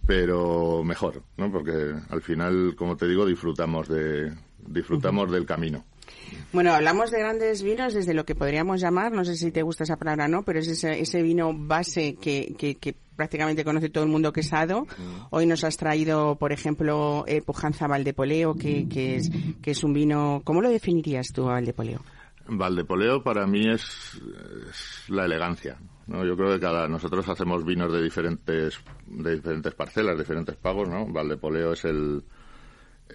pero 0.06 0.84
mejor, 0.84 1.24
¿no? 1.38 1.50
Porque 1.50 1.94
al 2.10 2.22
final, 2.22 2.76
como 2.76 2.98
te 2.98 3.08
digo, 3.08 3.26
disfrutamos 3.26 3.88
de 3.88 4.34
disfrutamos 4.68 5.32
del 5.32 5.46
camino. 5.46 5.86
Bueno, 6.52 6.74
hablamos 6.74 7.12
de 7.12 7.20
grandes 7.20 7.64
vinos 7.64 7.94
desde 7.94 8.14
lo 8.14 8.26
que 8.26 8.36
podríamos 8.36 8.82
llamar, 8.82 9.12
no 9.12 9.24
sé 9.24 9.36
si 9.36 9.52
te 9.52 9.62
gusta 9.62 9.84
esa 9.84 9.98
palabra 9.98 10.26
o 10.26 10.28
no, 10.28 10.44
pero 10.44 10.60
es 10.60 10.68
ese, 10.68 11.00
ese 11.00 11.22
vino 11.22 11.54
base 11.54 12.16
que, 12.16 12.54
que, 12.58 12.96
prácticamente 13.16 13.64
conoce 13.64 13.90
todo 13.90 14.04
el 14.04 14.10
mundo 14.10 14.34
quesado. 14.34 14.86
Hoy 15.30 15.46
nos 15.46 15.64
has 15.64 15.78
traído, 15.78 16.36
por 16.36 16.52
ejemplo, 16.52 17.24
el 17.28 17.44
Pujanza 17.44 17.88
Valdepoleo, 17.88 18.56
que, 18.56 18.88
que, 18.88 19.16
es, 19.16 19.30
que 19.62 19.72
es 19.72 19.84
un 19.84 19.94
vino... 19.94 20.42
¿Cómo 20.44 20.62
lo 20.62 20.70
definirías 20.70 21.28
tú 21.34 21.46
Valdepoleo? 21.46 22.02
Valdepoleo 22.48 23.24
para 23.24 23.48
mí 23.48 23.70
es, 23.70 24.22
es 24.70 25.10
la 25.10 25.26
elegancia. 25.26 25.78
¿no? 26.08 26.26
Yo 26.26 26.36
creo 26.36 26.54
que 26.54 26.60
cada 26.60 26.88
nosotros 26.88 27.28
hacemos 27.30 27.64
vinos 27.64 27.92
de 27.92 28.02
diferentes 28.02 28.80
de 29.08 29.36
diferentes 29.36 29.74
parcelas, 29.74 30.18
diferentes 30.18 30.56
pagos, 30.58 30.90
¿no? 30.90 31.06
Valdepoleo 31.08 31.74
es 31.74 31.86
el 31.86 32.24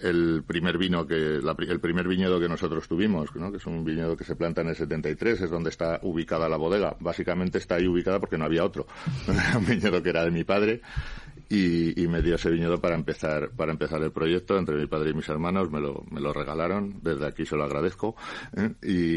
el 0.01 0.43
primer 0.45 0.77
vino 0.77 1.05
que 1.05 1.15
el 1.15 1.79
primer 1.79 2.07
viñedo 2.07 2.39
que 2.39 2.49
nosotros 2.49 2.87
tuvimos, 2.87 3.35
¿no? 3.35 3.51
que 3.51 3.57
es 3.57 3.65
un 3.65 3.83
viñedo 3.83 4.15
que 4.15 4.23
se 4.23 4.35
planta 4.35 4.61
en 4.61 4.69
el 4.69 4.75
73, 4.75 5.41
es 5.41 5.49
donde 5.49 5.69
está 5.69 5.99
ubicada 6.03 6.49
la 6.49 6.57
bodega. 6.57 6.95
Básicamente 6.99 7.57
está 7.57 7.75
ahí 7.75 7.87
ubicada 7.87 8.19
porque 8.19 8.37
no 8.37 8.45
había 8.45 8.63
otro. 8.63 8.87
un 9.55 9.65
viñedo 9.65 10.01
que 10.01 10.09
era 10.09 10.23
de 10.23 10.31
mi 10.31 10.43
padre 10.43 10.81
y, 11.49 12.07
me 12.07 12.21
dio 12.21 12.35
ese 12.35 12.49
viñedo 12.51 12.79
para 12.79 12.95
empezar 12.95 13.51
para 13.51 13.71
empezar 13.71 14.01
el 14.03 14.11
proyecto 14.11 14.57
entre 14.57 14.75
mi 14.75 14.87
padre 14.87 15.11
y 15.11 15.13
mis 15.13 15.27
hermanos 15.29 15.71
me 15.71 15.79
lo, 15.79 16.03
me 16.11 16.21
lo 16.21 16.31
regalaron 16.31 16.99
desde 17.01 17.27
aquí 17.27 17.45
se 17.45 17.55
lo 17.55 17.63
agradezco 17.63 18.15
¿eh? 18.55 18.73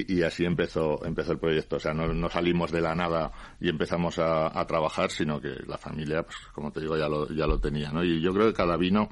y, 0.09 0.23
así 0.23 0.45
empezó 0.45 1.05
empezó 1.05 1.33
el 1.33 1.39
proyecto 1.39 1.77
o 1.77 1.81
sea 1.81 1.93
no, 1.93 2.13
no 2.13 2.29
salimos 2.31 2.71
de 2.71 2.81
la 2.81 2.95
nada 2.95 3.33
y 3.61 3.69
empezamos 3.69 4.19
a, 4.19 4.59
a, 4.59 4.67
trabajar 4.67 5.11
sino 5.11 5.41
que 5.41 5.55
la 5.67 5.77
familia 5.77 6.23
pues 6.23 6.37
como 6.53 6.73
te 6.73 6.81
digo 6.81 6.97
ya 6.97 7.09
lo 7.09 7.29
ya 7.29 7.47
lo 7.47 7.59
tenía 7.59 7.91
no 7.93 8.03
y 8.03 8.21
yo 8.21 8.33
creo 8.33 8.47
que 8.47 8.55
cada 8.55 8.77
vino 8.77 9.11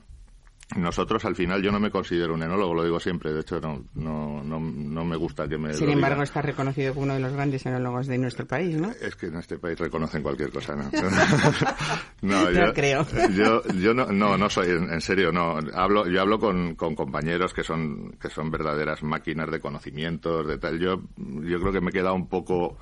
nosotros, 0.76 1.24
al 1.24 1.34
final, 1.34 1.62
yo 1.62 1.72
no 1.72 1.80
me 1.80 1.90
considero 1.90 2.34
un 2.34 2.42
enólogo, 2.42 2.74
lo 2.74 2.84
digo 2.84 3.00
siempre. 3.00 3.32
De 3.32 3.40
hecho, 3.40 3.60
no, 3.60 3.84
no, 3.94 4.42
no, 4.44 5.04
me 5.04 5.16
gusta 5.16 5.48
que 5.48 5.58
me. 5.58 5.74
Sin 5.74 5.90
embargo, 5.90 6.22
está 6.22 6.42
reconocido 6.42 6.94
como 6.94 7.04
uno 7.04 7.14
de 7.14 7.20
los 7.20 7.32
grandes 7.32 7.66
enólogos 7.66 8.06
de 8.06 8.18
nuestro 8.18 8.46
país, 8.46 8.76
¿no? 8.76 8.90
Es 8.90 9.16
que 9.16 9.26
en 9.26 9.36
este 9.36 9.58
país 9.58 9.78
reconocen 9.78 10.22
cualquier 10.22 10.50
cosa, 10.50 10.76
¿no? 10.76 10.90
no, 12.22 12.50
yo, 12.50 12.72
creo. 12.72 13.06
Yo, 13.34 13.62
yo 13.80 13.94
no, 13.94 14.06
no, 14.06 14.36
no 14.38 14.48
soy, 14.48 14.70
en, 14.70 15.00
serio, 15.00 15.32
no. 15.32 15.58
Hablo, 15.74 16.06
yo 16.06 16.20
hablo 16.20 16.38
con, 16.38 16.76
con 16.76 16.94
compañeros 16.94 17.52
que 17.52 17.64
son, 17.64 18.12
que 18.20 18.28
son 18.28 18.50
verdaderas 18.50 19.02
máquinas 19.02 19.50
de 19.50 19.60
conocimientos, 19.60 20.46
de 20.46 20.58
tal. 20.58 20.78
Yo, 20.78 21.02
yo 21.16 21.60
creo 21.60 21.72
que 21.72 21.80
me 21.80 21.90
he 21.90 21.92
quedado 21.92 22.14
un 22.14 22.28
poco 22.28 22.76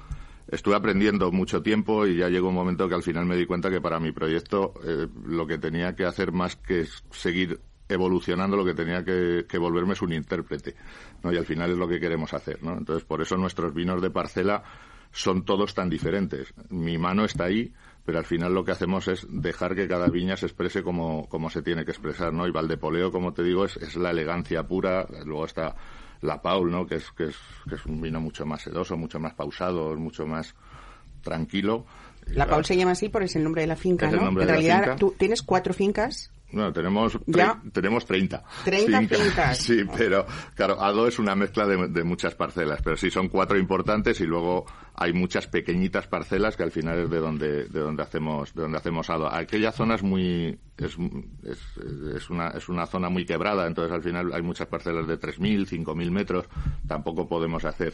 estuve 0.50 0.76
aprendiendo 0.76 1.30
mucho 1.30 1.62
tiempo 1.62 2.06
y 2.06 2.16
ya 2.16 2.28
llegó 2.28 2.48
un 2.48 2.54
momento 2.54 2.88
que 2.88 2.94
al 2.94 3.02
final 3.02 3.26
me 3.26 3.36
di 3.36 3.46
cuenta 3.46 3.70
que 3.70 3.80
para 3.80 4.00
mi 4.00 4.12
proyecto 4.12 4.72
eh, 4.84 5.06
lo 5.26 5.46
que 5.46 5.58
tenía 5.58 5.94
que 5.94 6.04
hacer 6.04 6.32
más 6.32 6.56
que 6.56 6.86
seguir 7.10 7.60
evolucionando 7.88 8.56
lo 8.56 8.64
que 8.64 8.74
tenía 8.74 9.04
que, 9.04 9.58
volverme 9.58 9.94
es 9.94 10.02
un 10.02 10.12
intérprete, 10.12 10.74
¿no? 11.22 11.32
Y 11.32 11.36
al 11.36 11.46
final 11.46 11.70
es 11.70 11.78
lo 11.78 11.88
que 11.88 11.98
queremos 11.98 12.34
hacer, 12.34 12.62
¿no? 12.62 12.76
Entonces, 12.76 13.04
por 13.04 13.22
eso 13.22 13.36
nuestros 13.36 13.74
vinos 13.74 14.02
de 14.02 14.10
parcela 14.10 14.62
son 15.10 15.44
todos 15.44 15.74
tan 15.74 15.88
diferentes. 15.88 16.52
Mi 16.68 16.98
mano 16.98 17.24
está 17.24 17.44
ahí, 17.44 17.72
pero 18.04 18.18
al 18.18 18.26
final 18.26 18.54
lo 18.54 18.64
que 18.64 18.72
hacemos 18.72 19.08
es 19.08 19.26
dejar 19.30 19.74
que 19.74 19.88
cada 19.88 20.08
viña 20.08 20.36
se 20.36 20.46
exprese 20.46 20.82
como, 20.82 21.28
como 21.28 21.50
se 21.50 21.62
tiene 21.62 21.84
que 21.84 21.92
expresar, 21.92 22.32
¿no? 22.32 22.46
Y 22.46 22.50
Valdepoleo, 22.50 23.10
como 23.10 23.32
te 23.32 23.42
digo, 23.42 23.64
es, 23.64 23.76
es 23.78 23.96
la 23.96 24.10
elegancia 24.10 24.62
pura. 24.66 25.06
Luego 25.24 25.46
está 25.46 25.74
la 26.20 26.42
Paul, 26.42 26.70
¿no? 26.70 26.86
Que 26.86 26.96
es, 26.96 27.10
que 27.12 27.24
es, 27.24 27.36
que 27.68 27.76
es 27.76 27.86
un 27.86 28.00
vino 28.00 28.20
mucho 28.20 28.44
más 28.44 28.62
sedoso, 28.62 28.96
mucho 28.96 29.18
más 29.18 29.34
pausado, 29.34 29.96
mucho 29.96 30.26
más 30.26 30.54
tranquilo. 31.22 31.86
La 32.26 32.46
Paul 32.46 32.64
se 32.64 32.76
llama 32.76 32.92
así 32.92 33.08
por 33.08 33.22
es 33.22 33.34
el 33.36 33.44
nombre 33.44 33.62
de 33.62 33.68
la 33.68 33.76
finca, 33.76 34.10
¿no? 34.10 34.28
En 34.28 34.36
realidad, 34.36 34.96
tú 34.98 35.14
tienes 35.16 35.42
cuatro 35.42 35.72
fincas 35.72 36.30
bueno, 36.50 36.72
tenemos, 36.72 37.18
tenemos 37.72 38.06
30. 38.06 38.42
30 38.64 39.00
fincas. 39.00 39.58
Sí, 39.58 39.82
pero 39.96 40.26
claro, 40.54 40.80
ADO 40.80 41.06
es 41.06 41.18
una 41.18 41.34
mezcla 41.34 41.66
de, 41.66 42.04
muchas 42.04 42.34
parcelas, 42.34 42.80
pero 42.82 42.96
sí 42.96 43.10
son 43.10 43.28
cuatro 43.28 43.58
importantes 43.58 44.20
y 44.20 44.24
luego 44.24 44.64
hay 44.94 45.12
muchas 45.12 45.46
pequeñitas 45.46 46.06
parcelas 46.06 46.56
que 46.56 46.62
al 46.62 46.70
final 46.70 47.00
es 47.00 47.10
de 47.10 47.18
donde, 47.18 47.64
de 47.66 47.80
donde 47.80 48.02
hacemos, 48.02 48.54
de 48.54 48.62
donde 48.62 48.78
hacemos 48.78 49.10
ADO. 49.10 49.32
Aquella 49.32 49.72
zona 49.72 49.96
es 49.96 50.02
muy, 50.02 50.58
es, 50.78 50.96
es, 51.44 51.58
es, 52.16 52.30
una, 52.30 52.48
es 52.48 52.68
una 52.68 52.86
zona 52.86 53.10
muy 53.10 53.26
quebrada, 53.26 53.66
entonces 53.66 53.92
al 53.92 54.02
final 54.02 54.32
hay 54.32 54.42
muchas 54.42 54.68
parcelas 54.68 55.06
de 55.06 55.20
3.000, 55.20 55.66
5.000 55.84 56.10
metros, 56.10 56.46
tampoco 56.86 57.28
podemos 57.28 57.64
hacer 57.64 57.92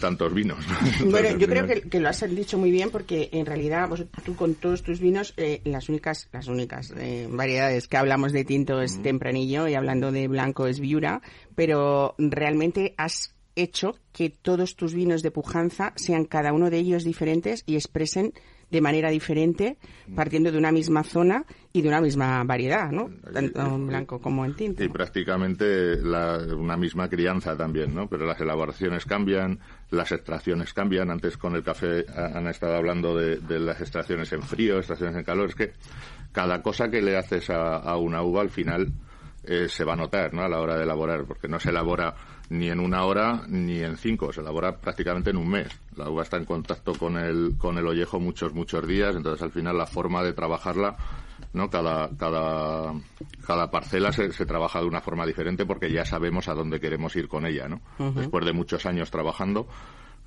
tantos 0.00 0.32
vinos. 0.34 0.64
Bueno, 1.04 1.38
yo 1.38 1.46
creo 1.46 1.66
que, 1.66 2.00
lo 2.00 2.08
has 2.08 2.22
dicho 2.34 2.58
muy 2.58 2.70
bien 2.70 2.90
porque 2.90 3.28
en 3.32 3.46
realidad 3.46 3.88
tú 4.24 4.36
con 4.36 4.54
todos 4.54 4.82
tus 4.82 5.00
vinos, 5.00 5.34
eh, 5.36 5.60
las 5.64 5.88
únicas, 5.88 6.28
las 6.32 6.48
únicas 6.48 6.92
eh, 6.96 7.28
variedades 7.30 7.88
que 7.88 7.96
hablamos 7.96 8.32
de 8.32 8.44
tinto 8.44 8.80
es 8.80 9.02
tempranillo 9.02 9.68
y 9.68 9.74
hablando 9.74 10.12
de 10.12 10.28
blanco 10.28 10.66
es 10.66 10.80
viura, 10.80 11.22
pero 11.54 12.14
realmente 12.18 12.94
has 12.96 13.34
hecho 13.54 13.96
que 14.12 14.30
todos 14.30 14.76
tus 14.76 14.94
vinos 14.94 15.22
de 15.22 15.30
pujanza 15.30 15.92
sean 15.96 16.24
cada 16.24 16.52
uno 16.52 16.70
de 16.70 16.78
ellos 16.78 17.04
diferentes 17.04 17.62
y 17.66 17.74
expresen 17.74 18.34
de 18.70 18.80
manera 18.80 19.10
diferente, 19.10 19.78
partiendo 20.14 20.50
de 20.50 20.58
una 20.58 20.72
misma 20.72 21.04
zona 21.04 21.44
y 21.72 21.82
de 21.82 21.88
una 21.88 22.00
misma 22.00 22.42
variedad, 22.42 22.90
¿no? 22.90 23.10
Tanto 23.32 23.60
en 23.60 23.86
blanco 23.86 24.20
como 24.20 24.44
en 24.44 24.54
tinto. 24.54 24.82
Y 24.82 24.88
prácticamente 24.88 26.00
una 26.02 26.76
misma 26.76 27.08
crianza 27.08 27.56
también, 27.56 27.94
¿no? 27.94 28.08
Pero 28.08 28.26
las 28.26 28.40
elaboraciones 28.40 29.04
cambian, 29.04 29.60
las 29.90 30.10
extracciones 30.10 30.72
cambian. 30.74 31.10
Antes 31.10 31.36
con 31.36 31.54
el 31.54 31.62
café 31.62 32.04
han 32.08 32.48
estado 32.48 32.74
hablando 32.74 33.14
de, 33.14 33.60
las 33.60 33.80
extracciones 33.80 34.32
en 34.32 34.42
frío, 34.42 34.78
extracciones 34.78 35.16
en 35.16 35.24
calor. 35.24 35.48
Es 35.50 35.54
que 35.54 35.72
cada 36.32 36.60
cosa 36.60 36.88
que 36.88 37.00
le 37.00 37.16
haces 37.16 37.48
a, 37.50 37.96
una 37.96 38.22
uva 38.22 38.42
al 38.42 38.50
final 38.50 38.92
eh, 39.44 39.68
se 39.68 39.84
va 39.84 39.92
a 39.92 39.96
notar, 39.96 40.34
¿no? 40.34 40.42
A 40.42 40.48
la 40.48 40.60
hora 40.60 40.76
de 40.76 40.82
elaborar, 40.82 41.24
porque 41.24 41.46
no 41.46 41.60
se 41.60 41.70
elabora 41.70 42.14
ni 42.50 42.68
en 42.68 42.80
una 42.80 43.04
hora 43.04 43.42
ni 43.48 43.80
en 43.80 43.96
cinco, 43.96 44.32
se 44.32 44.40
elabora 44.40 44.76
prácticamente 44.76 45.30
en 45.30 45.36
un 45.36 45.48
mes. 45.48 45.68
La 45.96 46.08
uva 46.08 46.22
está 46.22 46.36
en 46.36 46.44
contacto 46.44 46.92
con 46.94 47.16
el, 47.16 47.56
con 47.58 47.78
el 47.78 47.86
ollejo 47.86 48.20
muchos, 48.20 48.52
muchos 48.54 48.86
días, 48.86 49.16
entonces 49.16 49.42
al 49.42 49.50
final 49.50 49.76
la 49.76 49.86
forma 49.86 50.22
de 50.22 50.32
trabajarla, 50.32 50.96
¿no? 51.52 51.70
Cada, 51.70 52.10
cada, 52.16 52.92
cada 53.46 53.70
parcela 53.70 54.12
se, 54.12 54.32
se 54.32 54.46
trabaja 54.46 54.80
de 54.80 54.86
una 54.86 55.00
forma 55.00 55.26
diferente 55.26 55.66
porque 55.66 55.90
ya 55.90 56.04
sabemos 56.04 56.48
a 56.48 56.54
dónde 56.54 56.80
queremos 56.80 57.16
ir 57.16 57.28
con 57.28 57.46
ella, 57.46 57.68
¿no? 57.68 57.80
Después 58.14 58.44
de 58.44 58.52
muchos 58.52 58.86
años 58.86 59.10
trabajando, 59.10 59.66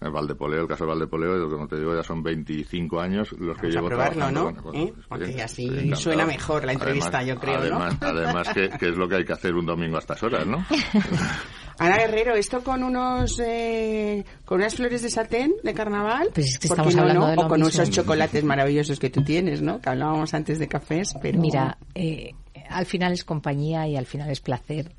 el 0.02 0.12
Valdepoleo, 0.12 0.62
el 0.62 0.68
caso 0.68 0.86
de 0.86 0.92
Valdepoleo, 0.92 1.50
como 1.50 1.68
te 1.68 1.78
digo, 1.78 1.94
ya 1.94 2.04
son 2.04 2.24
25 2.24 3.02
años 3.02 3.34
los 3.34 3.58
que 3.58 3.68
llevo 3.68 3.90
trabajando. 3.90 4.52
¿no? 4.52 4.74
¿Eh? 4.74 4.94
Porque 5.10 5.42
así 5.42 5.94
suena 5.96 6.26
mejor 6.26 6.64
la 6.64 6.72
entrevista, 6.72 7.22
yo 7.22 7.36
creo, 7.38 7.58
además, 7.58 7.98
Además, 8.02 8.50
que, 8.54 8.70
que, 8.70 8.90
es 8.90 8.98
lo 8.98 9.10
que 9.10 9.18
hay 9.18 9.26
que 9.26 9.34
hacer 9.34 9.54
un 9.56 9.66
domingo 9.66 9.98
a 9.98 10.00
estas 10.00 10.24
horas, 10.24 10.48
¿no? 10.48 10.66
Ana 11.80 11.98
Guerrero, 11.98 12.36
esto 12.36 12.64
con 12.64 12.84
unos 12.84 13.40
eh, 13.40 14.24
con 14.46 14.60
unas 14.60 14.76
flores 14.76 15.02
de 15.02 15.10
satén 15.10 15.54
de 15.64 15.74
carnaval, 15.74 16.30
Pues 16.34 16.48
es 16.48 16.60
que 16.60 16.68
¿por 16.68 16.78
qué 16.78 16.90
estamos 16.90 16.96
no, 16.96 17.02
hablando 17.02 17.22
no? 17.22 17.28
de 17.32 17.36
lo 17.38 17.42
o 17.44 17.48
con 17.48 17.60
mismo. 17.62 17.70
esos 17.70 17.90
chocolates 17.90 18.44
maravillosos 18.44 19.00
que 19.00 19.10
tú 19.10 19.24
tienes, 19.24 19.62
¿no? 19.62 19.80
Que 19.82 19.90
hablábamos 19.90 20.34
antes 20.34 20.60
de 20.60 20.68
cafés, 20.68 21.14
pero 21.22 21.40
Mira, 21.40 21.78
eh, 21.96 22.32
al 22.70 22.86
final 22.86 23.14
es 23.14 23.24
compañía 23.24 23.88
y 23.88 23.96
al 23.96 24.06
final 24.06 24.30
es 24.30 24.42
placer. 24.42 24.92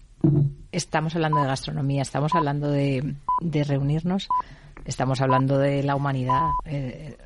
Estamos 0.73 1.15
hablando 1.15 1.41
de 1.41 1.47
gastronomía, 1.49 2.03
estamos 2.03 2.35
hablando 2.35 2.71
de, 2.71 3.15
de 3.41 3.65
reunirnos, 3.65 4.29
estamos 4.85 5.21
hablando 5.21 5.59
de 5.59 5.83
la 5.83 5.97
humanidad. 5.97 6.49
eh, 6.67 7.17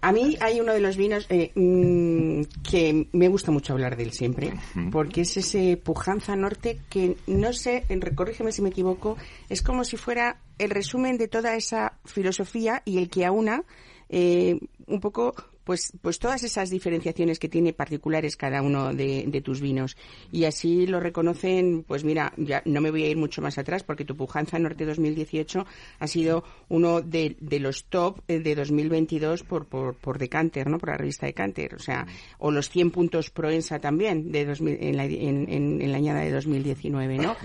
A 0.00 0.12
mí 0.12 0.36
hay 0.40 0.60
uno 0.60 0.72
de 0.72 0.80
los 0.80 0.96
vinos 0.96 1.26
eh, 1.28 1.50
mm, 1.54 2.42
que 2.70 3.08
me 3.12 3.28
gusta 3.28 3.50
mucho 3.50 3.72
hablar 3.72 3.96
de 3.96 4.02
él 4.02 4.12
siempre, 4.12 4.52
porque 4.90 5.22
es 5.22 5.36
ese 5.38 5.78
pujanza 5.78 6.36
norte 6.36 6.78
que 6.90 7.16
no 7.26 7.52
sé, 7.54 7.84
en- 7.88 8.00
corrígeme 8.14 8.52
si 8.52 8.60
me 8.60 8.68
equivoco, 8.68 9.16
es 9.48 9.62
como 9.62 9.84
si 9.84 9.96
fuera 9.96 10.36
el 10.58 10.68
resumen 10.70 11.16
de 11.16 11.28
toda 11.28 11.56
esa 11.56 11.94
filosofía 12.04 12.82
y 12.84 12.98
el 12.98 13.08
que 13.08 13.24
aúna 13.24 13.62
eh, 14.10 14.58
un 14.86 15.00
poco 15.00 15.34
pues 15.68 15.92
pues 16.00 16.18
todas 16.18 16.42
esas 16.44 16.70
diferenciaciones 16.70 17.38
que 17.38 17.50
tiene 17.50 17.74
particulares 17.74 18.38
cada 18.38 18.62
uno 18.62 18.94
de, 18.94 19.24
de 19.28 19.40
tus 19.42 19.60
vinos 19.60 19.98
y 20.32 20.44
así 20.46 20.86
lo 20.86 20.98
reconocen 20.98 21.84
pues 21.86 22.04
mira 22.04 22.32
ya 22.38 22.62
no 22.64 22.80
me 22.80 22.90
voy 22.90 23.02
a 23.04 23.08
ir 23.10 23.18
mucho 23.18 23.42
más 23.42 23.58
atrás 23.58 23.82
porque 23.82 24.06
tu 24.06 24.16
pujanza 24.16 24.58
norte 24.58 24.86
2018 24.86 25.66
ha 25.98 26.06
sido 26.06 26.42
uno 26.70 27.02
de, 27.02 27.36
de 27.40 27.60
los 27.60 27.84
top 27.84 28.20
eh, 28.28 28.38
de 28.38 28.54
2022 28.54 29.42
por, 29.42 29.66
por 29.66 29.94
por 29.94 30.16
Decanter 30.16 30.70
no 30.70 30.78
por 30.78 30.88
la 30.88 30.96
revista 30.96 31.26
Decanter 31.26 31.74
o 31.74 31.78
sea 31.78 32.06
o 32.38 32.50
los 32.50 32.70
100 32.70 32.90
puntos 32.90 33.28
Proensa 33.28 33.78
también 33.78 34.32
de 34.32 34.46
2000 34.46 34.78
en 34.80 34.96
la 34.96 35.04
en, 35.04 35.50
en- 35.52 35.82
en 35.82 35.92
la 35.92 35.98
añada 35.98 36.20
de 36.20 36.30
2019 36.32 37.18
no 37.18 37.36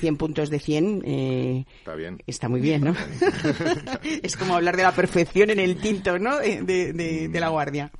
100 0.00 0.16
puntos 0.16 0.48
de 0.48 0.58
100 0.58 1.02
eh, 1.04 1.64
Está 1.80 1.94
bien. 1.96 2.22
Está 2.26 2.48
muy 2.48 2.60
bien, 2.62 2.82
¿no? 2.84 2.94
es 4.22 4.36
como 4.36 4.54
hablar 4.54 4.76
de 4.76 4.82
la 4.84 4.92
perfección 4.94 5.50
en 5.50 5.58
el 5.58 5.76
tinto, 5.76 6.18
¿no? 6.18 6.38
De, 6.38 6.62
de- 6.62 6.92
de- 6.92 7.28
de 7.28 7.40
la 7.40 7.50
guardia. 7.58 7.90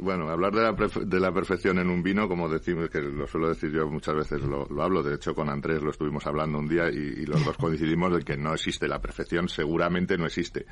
Bueno, 0.00 0.28
hablar 0.28 0.52
de 0.52 0.62
la, 0.62 0.72
de 0.72 1.20
la 1.20 1.32
perfección 1.32 1.78
en 1.78 1.88
un 1.88 2.02
vino, 2.02 2.26
como 2.26 2.48
decimos, 2.48 2.90
que 2.90 3.00
lo 3.00 3.28
suelo 3.28 3.48
decir 3.48 3.70
yo 3.70 3.88
muchas 3.88 4.16
veces, 4.16 4.42
lo, 4.42 4.66
lo 4.66 4.82
hablo, 4.82 5.04
de 5.04 5.14
hecho 5.14 5.36
con 5.36 5.48
Andrés 5.48 5.82
lo 5.82 5.90
estuvimos 5.90 6.26
hablando 6.26 6.58
un 6.58 6.66
día 6.66 6.90
y, 6.90 6.96
y 6.96 7.26
los 7.26 7.44
dos 7.44 7.56
coincidimos 7.60 8.12
de 8.12 8.24
que 8.24 8.36
no 8.36 8.54
existe 8.54 8.88
la 8.88 9.00
perfección, 9.00 9.48
seguramente 9.48 10.18
no 10.18 10.26
existe, 10.26 10.66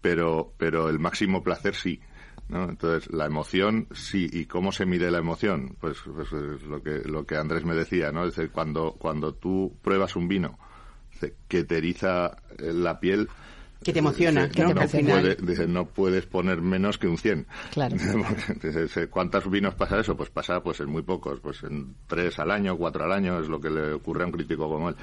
pero, 0.00 0.54
pero 0.56 0.88
el 0.88 0.98
máximo 0.98 1.42
placer 1.42 1.74
sí. 1.74 2.00
¿no? 2.48 2.64
Entonces, 2.64 3.12
la 3.12 3.26
emoción 3.26 3.86
sí. 3.92 4.28
¿Y 4.32 4.46
cómo 4.46 4.72
se 4.72 4.86
mide 4.86 5.10
la 5.10 5.18
emoción? 5.18 5.76
Pues, 5.80 5.98
pues, 6.14 6.32
es 6.32 6.62
lo 6.62 6.82
que, 6.82 7.02
lo 7.04 7.24
que 7.24 7.36
Andrés 7.36 7.64
me 7.64 7.74
decía, 7.74 8.12
¿no? 8.12 8.24
Es 8.26 8.36
decir, 8.36 8.50
cuando, 8.50 8.92
cuando 8.92 9.34
tú 9.34 9.78
pruebas 9.82 10.16
un 10.16 10.28
vino 10.28 10.58
que 11.48 11.64
te 11.64 11.78
eriza 11.78 12.36
eh, 12.58 12.72
la 12.72 13.00
piel, 13.00 13.28
Que 13.84 13.92
te 13.92 13.98
emociona, 14.00 14.46
dice, 14.48 14.62
¿no? 14.62 14.74
no, 14.74 14.80
al 14.80 14.88
final- 14.88 15.20
puede- 15.20 15.36
dice, 15.36 15.66
no 15.66 15.86
puedes 15.86 16.26
poner 16.26 16.60
menos 16.62 16.98
que 16.98 17.06
un 17.06 17.18
100. 17.18 17.46
Claro. 17.72 17.96
¿Cuántos 19.10 19.50
vinos 19.50 19.74
pasa 19.74 20.00
eso? 20.00 20.16
Pues 20.16 20.30
pasa 20.30 20.60
pues 20.62 20.80
en 20.80 20.88
muy 20.90 21.02
pocos, 21.02 21.40
pues 21.40 21.62
en 21.64 21.94
tres 22.06 22.38
al 22.38 22.50
año, 22.50 22.76
cuatro 22.76 23.04
al 23.04 23.12
año, 23.12 23.38
es 23.40 23.48
lo 23.48 23.60
que 23.60 23.70
le 23.70 23.92
ocurre 23.92 24.22
a 24.24 24.26
un 24.26 24.32
crítico 24.32 24.68
como 24.68 24.88
él. 24.88 24.96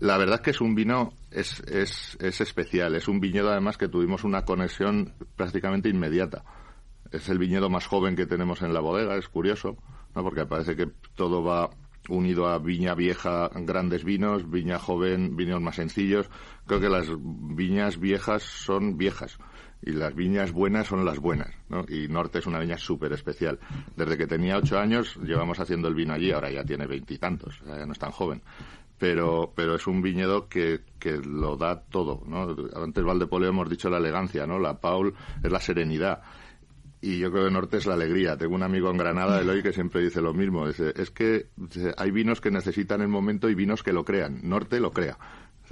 La 0.00 0.16
verdad 0.16 0.36
es 0.36 0.40
que 0.40 0.50
es 0.52 0.60
un 0.60 0.74
vino, 0.74 1.12
es, 1.30 1.60
es, 1.66 2.16
es 2.20 2.40
especial, 2.40 2.94
es 2.94 3.08
un 3.08 3.20
viñedo 3.20 3.50
además 3.50 3.76
que 3.76 3.88
tuvimos 3.88 4.24
una 4.24 4.44
conexión 4.44 5.12
prácticamente 5.36 5.88
inmediata. 5.90 6.44
Es 7.10 7.28
el 7.28 7.38
viñedo 7.38 7.68
más 7.68 7.86
joven 7.86 8.16
que 8.16 8.24
tenemos 8.26 8.62
en 8.62 8.72
la 8.72 8.80
bodega, 8.80 9.16
es 9.16 9.28
curioso, 9.28 9.76
¿no? 10.14 10.22
porque 10.22 10.46
parece 10.46 10.76
que 10.76 10.88
todo 11.14 11.44
va 11.44 11.68
unido 12.08 12.48
a 12.48 12.58
viña 12.58 12.94
vieja, 12.94 13.50
grandes 13.54 14.04
vinos, 14.04 14.50
viña 14.50 14.78
joven, 14.78 15.36
vinos 15.36 15.60
más 15.60 15.76
sencillos. 15.76 16.28
Creo 16.66 16.80
que 16.80 16.88
las 16.88 17.08
viñas 17.18 17.98
viejas 17.98 18.42
son 18.42 18.96
viejas 18.96 19.38
y 19.82 19.92
las 19.92 20.14
viñas 20.14 20.52
buenas 20.52 20.86
son 20.86 21.04
las 21.04 21.18
buenas, 21.18 21.54
¿no? 21.68 21.84
Y 21.88 22.08
Norte 22.08 22.38
es 22.38 22.46
una 22.46 22.60
viña 22.60 22.78
súper 22.78 23.12
especial. 23.12 23.58
Desde 23.96 24.16
que 24.16 24.26
tenía 24.26 24.58
ocho 24.58 24.78
años 24.78 25.16
llevamos 25.22 25.58
haciendo 25.58 25.88
el 25.88 25.94
vino 25.94 26.14
allí, 26.14 26.30
ahora 26.30 26.50
ya 26.50 26.64
tiene 26.64 26.86
veintitantos, 26.86 27.60
ya 27.66 27.84
no 27.84 27.92
es 27.92 27.98
tan 27.98 28.12
joven. 28.12 28.42
Pero, 28.98 29.52
pero 29.56 29.74
es 29.74 29.86
un 29.88 30.00
viñedo 30.00 30.48
que, 30.48 30.82
que 31.00 31.16
lo 31.16 31.56
da 31.56 31.80
todo, 31.80 32.22
¿no? 32.24 32.54
Antes 32.76 33.02
Valdepoleo 33.02 33.48
hemos 33.48 33.68
dicho 33.68 33.90
la 33.90 33.98
elegancia, 33.98 34.46
¿no? 34.46 34.60
La 34.60 34.78
Paul 34.78 35.14
es 35.42 35.50
la 35.50 35.58
serenidad. 35.58 36.22
Y 37.04 37.18
yo 37.18 37.32
creo 37.32 37.46
que 37.46 37.50
Norte 37.50 37.78
es 37.78 37.86
la 37.86 37.94
alegría. 37.94 38.36
Tengo 38.36 38.54
un 38.54 38.62
amigo 38.62 38.88
en 38.88 38.96
Granada, 38.96 39.40
Eloy, 39.40 39.60
que 39.60 39.72
siempre 39.72 40.02
dice 40.02 40.22
lo 40.22 40.32
mismo. 40.32 40.68
Es 40.68 41.10
que 41.10 41.48
hay 41.96 42.10
vinos 42.12 42.40
que 42.40 42.52
necesitan 42.52 43.00
el 43.00 43.08
momento 43.08 43.50
y 43.50 43.56
vinos 43.56 43.82
que 43.82 43.92
lo 43.92 44.04
crean. 44.04 44.38
Norte 44.44 44.78
lo 44.78 44.92
crea. 44.92 45.18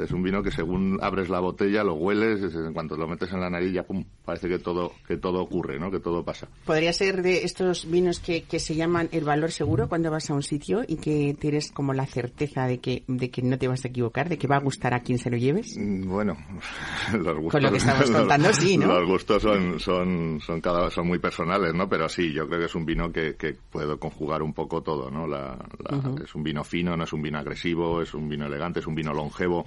Es 0.05 0.13
un 0.13 0.23
vino 0.23 0.43
que 0.43 0.51
según 0.51 0.99
abres 1.03 1.29
la 1.29 1.41
botella, 1.41 1.85
lo 1.85 1.95
hueles, 1.95 2.55
en 2.55 2.73
cuanto 2.73 2.97
lo 2.97 3.07
metes 3.09 3.33
en 3.33 3.41
la 3.41 3.51
nariz, 3.51 3.73
ya 3.73 3.83
pum, 3.85 4.05
parece 4.25 4.49
que 4.49 4.59
todo, 4.59 4.93
que 5.07 5.17
todo 5.17 5.41
ocurre, 5.43 5.79
¿no? 5.79 5.91
Que 5.91 6.01
todo 6.01 6.25
pasa. 6.25 6.49
Podría 6.65 6.93
ser 6.93 7.23
de 7.23 7.45
estos 7.45 7.91
vinos 7.91 8.21
que, 8.21 8.43
que 8.43 8.59
se 8.59 8.75
llaman 8.75 9.09
el 9.13 9.25
valor 9.25 9.51
seguro 9.53 9.89
cuando 9.89 10.11
vas 10.11 10.31
a 10.31 10.35
un 10.35 10.43
sitio 10.43 10.83
y 10.87 10.97
que 10.97 11.37
tienes 11.39 11.71
como 11.73 11.93
la 11.95 12.07
certeza 12.07 12.67
de 12.67 12.79
que, 12.79 13.05
de 13.07 13.31
que 13.31 13.43
no 13.43 13.59
te 13.59 13.69
vas 13.69 13.85
a 13.85 13.89
equivocar, 13.89 14.29
de 14.29 14.39
que 14.39 14.47
va 14.47 14.57
a 14.57 14.61
gustar 14.61 14.95
a 14.95 15.01
quien 15.01 15.19
se 15.19 15.31
lo 15.31 15.37
lleves. 15.37 15.77
Mm, 15.77 16.09
Bueno, 16.09 16.37
los 17.13 17.37
gustos, 17.39 17.53
Con 17.53 17.63
lo 17.63 17.71
que 17.71 17.79
estamos 17.79 18.01
los- 18.11 18.19
contando, 18.21 18.53
sí, 18.53 18.77
¿no? 18.77 18.87
Los 18.87 19.09
gustos 19.09 19.43
son, 19.43 19.79
son, 19.81 20.41
son, 20.41 20.61
cada, 20.61 20.91
son 20.91 21.07
muy 21.07 21.19
personales, 21.19 21.75
¿no? 21.75 21.89
Pero 21.89 22.09
sí, 22.09 22.33
yo 22.33 22.47
creo 22.47 22.61
que 22.61 22.67
es 22.67 22.75
un 22.75 22.85
vino 22.87 23.11
que, 23.13 23.35
que 23.37 23.55
puedo 23.71 23.99
conjugar 23.99 24.43
un 24.43 24.53
poco 24.55 24.83
todo, 24.83 25.11
¿no? 25.11 25.27
La, 25.27 25.59
la- 25.79 26.15
Es 26.25 26.35
un 26.35 26.43
vino 26.43 26.65
fino, 26.65 26.97
no 26.97 27.05
es 27.05 27.13
un 27.13 27.23
vino 27.23 27.39
agresivo, 27.39 28.03
es 28.03 28.15
un 28.15 28.29
vino 28.29 28.47
elegante, 28.47 28.81
es 28.81 28.87
un 28.87 28.95
vino 28.95 29.13
longevo. 29.13 29.65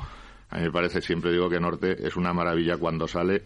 A 0.54 0.58
mí 0.58 0.66
me 0.66 0.72
parece, 0.72 1.02
siempre 1.02 1.32
digo 1.32 1.50
que 1.50 1.60
Norte 1.60 1.98
es 2.06 2.16
una 2.16 2.32
maravilla 2.32 2.78
cuando 2.78 3.08
sale 3.08 3.44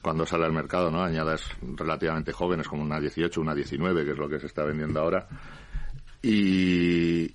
cuando 0.00 0.24
sale 0.24 0.44
al 0.44 0.52
mercado, 0.52 0.88
¿no? 0.88 1.02
Añadas 1.02 1.42
relativamente 1.62 2.30
jóvenes, 2.30 2.68
como 2.68 2.82
una 2.82 3.00
18, 3.00 3.40
una 3.40 3.54
19, 3.54 4.04
que 4.04 4.10
es 4.12 4.18
lo 4.18 4.28
que 4.28 4.38
se 4.38 4.46
está 4.46 4.62
vendiendo 4.62 5.00
ahora. 5.00 5.26
Y, 6.22 7.34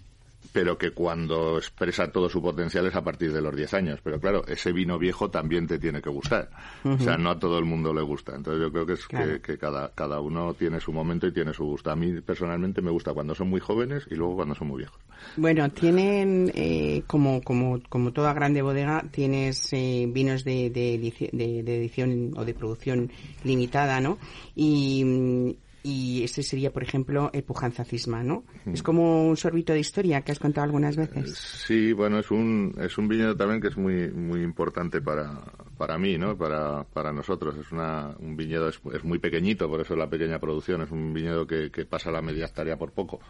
pero 0.52 0.78
que 0.78 0.92
cuando 0.92 1.58
expresa 1.58 2.12
todo 2.12 2.30
su 2.30 2.42
potencial 2.42 2.86
es 2.88 2.96
a 2.96 3.04
partir 3.04 3.32
de 3.32 3.42
los 3.42 3.56
10 3.56 3.74
años. 3.74 4.00
Pero 4.04 4.20
claro, 4.20 4.44
ese 4.48 4.72
vino 4.72 4.98
viejo 4.98 5.30
también 5.30 5.68
te 5.68 5.78
tiene 5.80 6.02
que 6.02 6.10
gustar. 6.10 6.50
O 6.84 6.98
sea, 6.98 7.18
no 7.18 7.30
a 7.32 7.40
todo 7.40 7.60
el 7.60 7.66
mundo 7.66 7.94
le 7.94 8.02
gusta. 8.02 8.36
Entonces 8.36 8.62
yo 8.62 8.72
creo 8.72 8.86
que 8.86 8.94
es 8.94 9.06
Claro. 9.08 9.34
que, 9.34 9.42
que 9.42 9.58
cada, 9.58 9.92
cada 9.94 10.20
uno 10.20 10.54
tiene 10.54 10.80
su 10.80 10.92
momento 10.92 11.28
y 11.28 11.32
tiene 11.34 11.54
su 11.54 11.64
gusto. 11.66 11.92
A 11.92 11.96
mí 11.96 12.20
personalmente 12.22 12.82
me 12.82 12.92
gusta 12.92 13.14
cuando 13.14 13.36
son 13.36 13.50
muy 13.50 13.60
jóvenes 13.60 14.06
y 14.10 14.16
luego 14.16 14.36
cuando 14.38 14.56
son 14.56 14.68
muy 14.70 14.78
viejos. 14.80 15.00
Bueno, 15.38 15.70
tienen, 15.72 16.52
eh, 16.56 17.04
como, 17.08 17.42
como, 17.42 17.80
como 17.90 18.12
toda 18.14 18.34
grande 18.34 18.62
bodega, 18.62 19.04
tienes 19.12 19.72
eh, 19.74 20.06
vinos 20.10 20.44
de, 20.44 20.70
de, 20.70 20.98
de- 21.34 21.64
de 21.64 21.78
edición 21.78 22.32
o 22.38 22.46
de 22.46 22.54
producción 22.54 23.12
limitada, 23.44 24.00
¿no? 24.00 24.18
Y, 24.56 25.56
y 25.82 26.24
ese 26.24 26.44
sería, 26.44 26.74
por 26.74 26.84
ejemplo, 26.84 27.30
el 27.34 27.44
Pujanza 27.44 27.86
Cisma, 27.86 28.22
¿no? 28.22 28.44
Es 28.66 28.84
como 28.84 29.28
un 29.28 29.38
sorbito 29.38 29.72
de 29.72 29.80
historia 29.80 30.22
que 30.22 30.32
has 30.32 30.40
contado 30.40 30.66
algunas 30.66 30.98
veces. 30.98 31.38
Sí, 31.38 31.94
bueno, 31.94 32.20
es 32.20 32.32
un, 32.32 32.76
es 32.80 32.98
un 32.98 33.08
viñedo 33.08 33.36
también 33.36 33.62
que 33.62 33.70
es 33.70 33.78
muy, 33.78 34.12
muy 34.12 34.42
importante 34.42 35.02
para, 35.02 35.40
para 35.78 35.98
mí, 35.98 36.18
¿no? 36.18 36.38
Para, 36.38 36.84
para 36.84 37.14
nosotros. 37.14 37.56
Es 37.58 37.72
una, 37.72 38.14
un 38.20 38.36
viñedo, 38.36 38.68
es, 38.68 38.82
es 38.94 39.04
muy 39.06 39.20
pequeñito, 39.20 39.70
por 39.70 39.80
eso 39.80 39.96
la 39.96 40.10
pequeña 40.10 40.38
producción. 40.40 40.82
Es 40.82 40.92
un 40.92 41.14
viñedo 41.14 41.48
que, 41.48 41.72
que 41.72 41.86
pasa 41.86 42.12
la 42.12 42.22
media 42.22 42.48
hectárea 42.48 42.78
por 42.78 42.92
poco. 42.92 43.22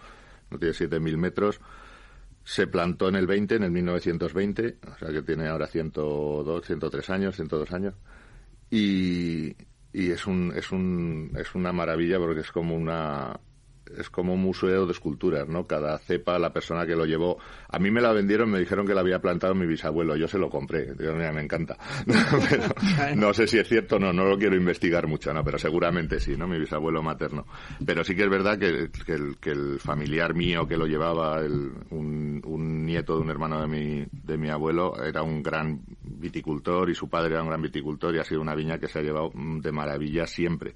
No 0.50 0.58
tiene 0.58 0.74
7.000 0.74 1.18
metros. 1.18 1.62
Se 2.44 2.66
plantó 2.66 3.10
en 3.10 3.16
el 3.16 3.28
20, 3.28 3.56
en 3.56 3.64
el 3.64 3.72
1920, 3.72 4.78
o 4.92 4.98
sea 4.98 5.10
que 5.10 5.22
tiene 5.22 5.48
ahora 5.48 5.68
102, 5.68 6.66
103 6.66 7.10
años, 7.12 7.36
102 7.36 7.72
años. 7.72 7.94
Y, 8.72 9.56
y 9.94 10.12
es 10.12 10.28
un, 10.28 10.54
es 10.56 10.72
un, 10.72 11.34
es 11.38 11.56
una 11.56 11.72
maravilla 11.72 12.18
porque 12.20 12.42
es 12.42 12.52
como 12.52 12.76
una, 12.76 13.40
es 13.98 14.10
como 14.10 14.34
un 14.34 14.42
museo 14.42 14.86
de 14.86 14.92
esculturas, 14.92 15.48
¿no? 15.48 15.66
Cada 15.66 15.98
cepa, 16.00 16.38
la 16.40 16.52
persona 16.54 16.86
que 16.86 16.96
lo 16.96 17.06
llevó. 17.06 17.38
A 17.70 17.80
mí 17.80 17.92
me 17.92 18.02
la 18.02 18.12
vendieron, 18.14 18.50
me 18.50 18.60
dijeron 18.60 18.86
que 18.86 18.94
la 18.94 19.02
había 19.02 19.20
plantado 19.20 19.56
mi 19.56 19.66
bisabuelo. 19.66 20.16
Yo 20.16 20.28
se 20.28 20.38
lo 20.38 20.50
compré. 20.50 20.94
Digo, 20.96 21.14
mira, 21.14 21.32
me 21.32 21.42
encanta. 21.42 21.78
Pero 22.06 23.16
no 23.16 23.34
sé 23.34 23.48
si 23.48 23.58
es 23.60 23.68
cierto 23.68 23.96
o 23.98 24.00
no, 24.00 24.14
no 24.14 24.26
lo 24.26 24.38
quiero 24.38 24.56
investigar 24.56 25.08
mucho, 25.08 25.34
¿no? 25.34 25.44
Pero 25.44 25.58
seguramente 25.58 26.20
sí, 26.20 26.36
¿no? 26.38 26.48
Mi 26.48 26.60
bisabuelo 26.60 27.02
materno. 27.02 27.46
Pero 27.86 28.04
sí 28.04 28.16
que 28.16 28.24
es 28.24 28.30
verdad 28.30 28.58
que, 28.58 28.90
que 29.06 29.14
el, 29.14 29.38
que 29.40 29.52
el 29.52 29.80
familiar 29.80 30.34
mío 30.34 30.68
que 30.68 30.78
lo 30.78 30.86
llevaba, 30.88 31.40
el- 31.42 31.72
un, 31.92 32.42
un 32.46 32.86
nieto 32.86 33.16
de 33.16 33.22
un 33.22 33.30
hermano 33.30 33.62
de 33.62 33.68
mi, 33.68 34.06
de 34.12 34.38
mi 34.38 34.50
abuelo, 34.50 34.94
era 35.04 35.24
un 35.24 35.42
gran 35.44 35.82
viticultor 36.04 36.90
y 36.90 36.96
su 36.96 37.10
padre 37.10 37.34
era 37.34 37.42
un 37.44 37.50
gran 37.50 37.62
viticultor 37.62 38.16
y 38.16 38.20
ha 38.20 38.24
sido 38.24 38.42
una 38.42 38.56
viña 38.56 38.78
que 38.80 38.88
se 38.88 39.00
ha 39.00 39.02
llevado 39.02 39.32
de 39.36 39.72
maravilla 39.72 40.26
siempre 40.28 40.74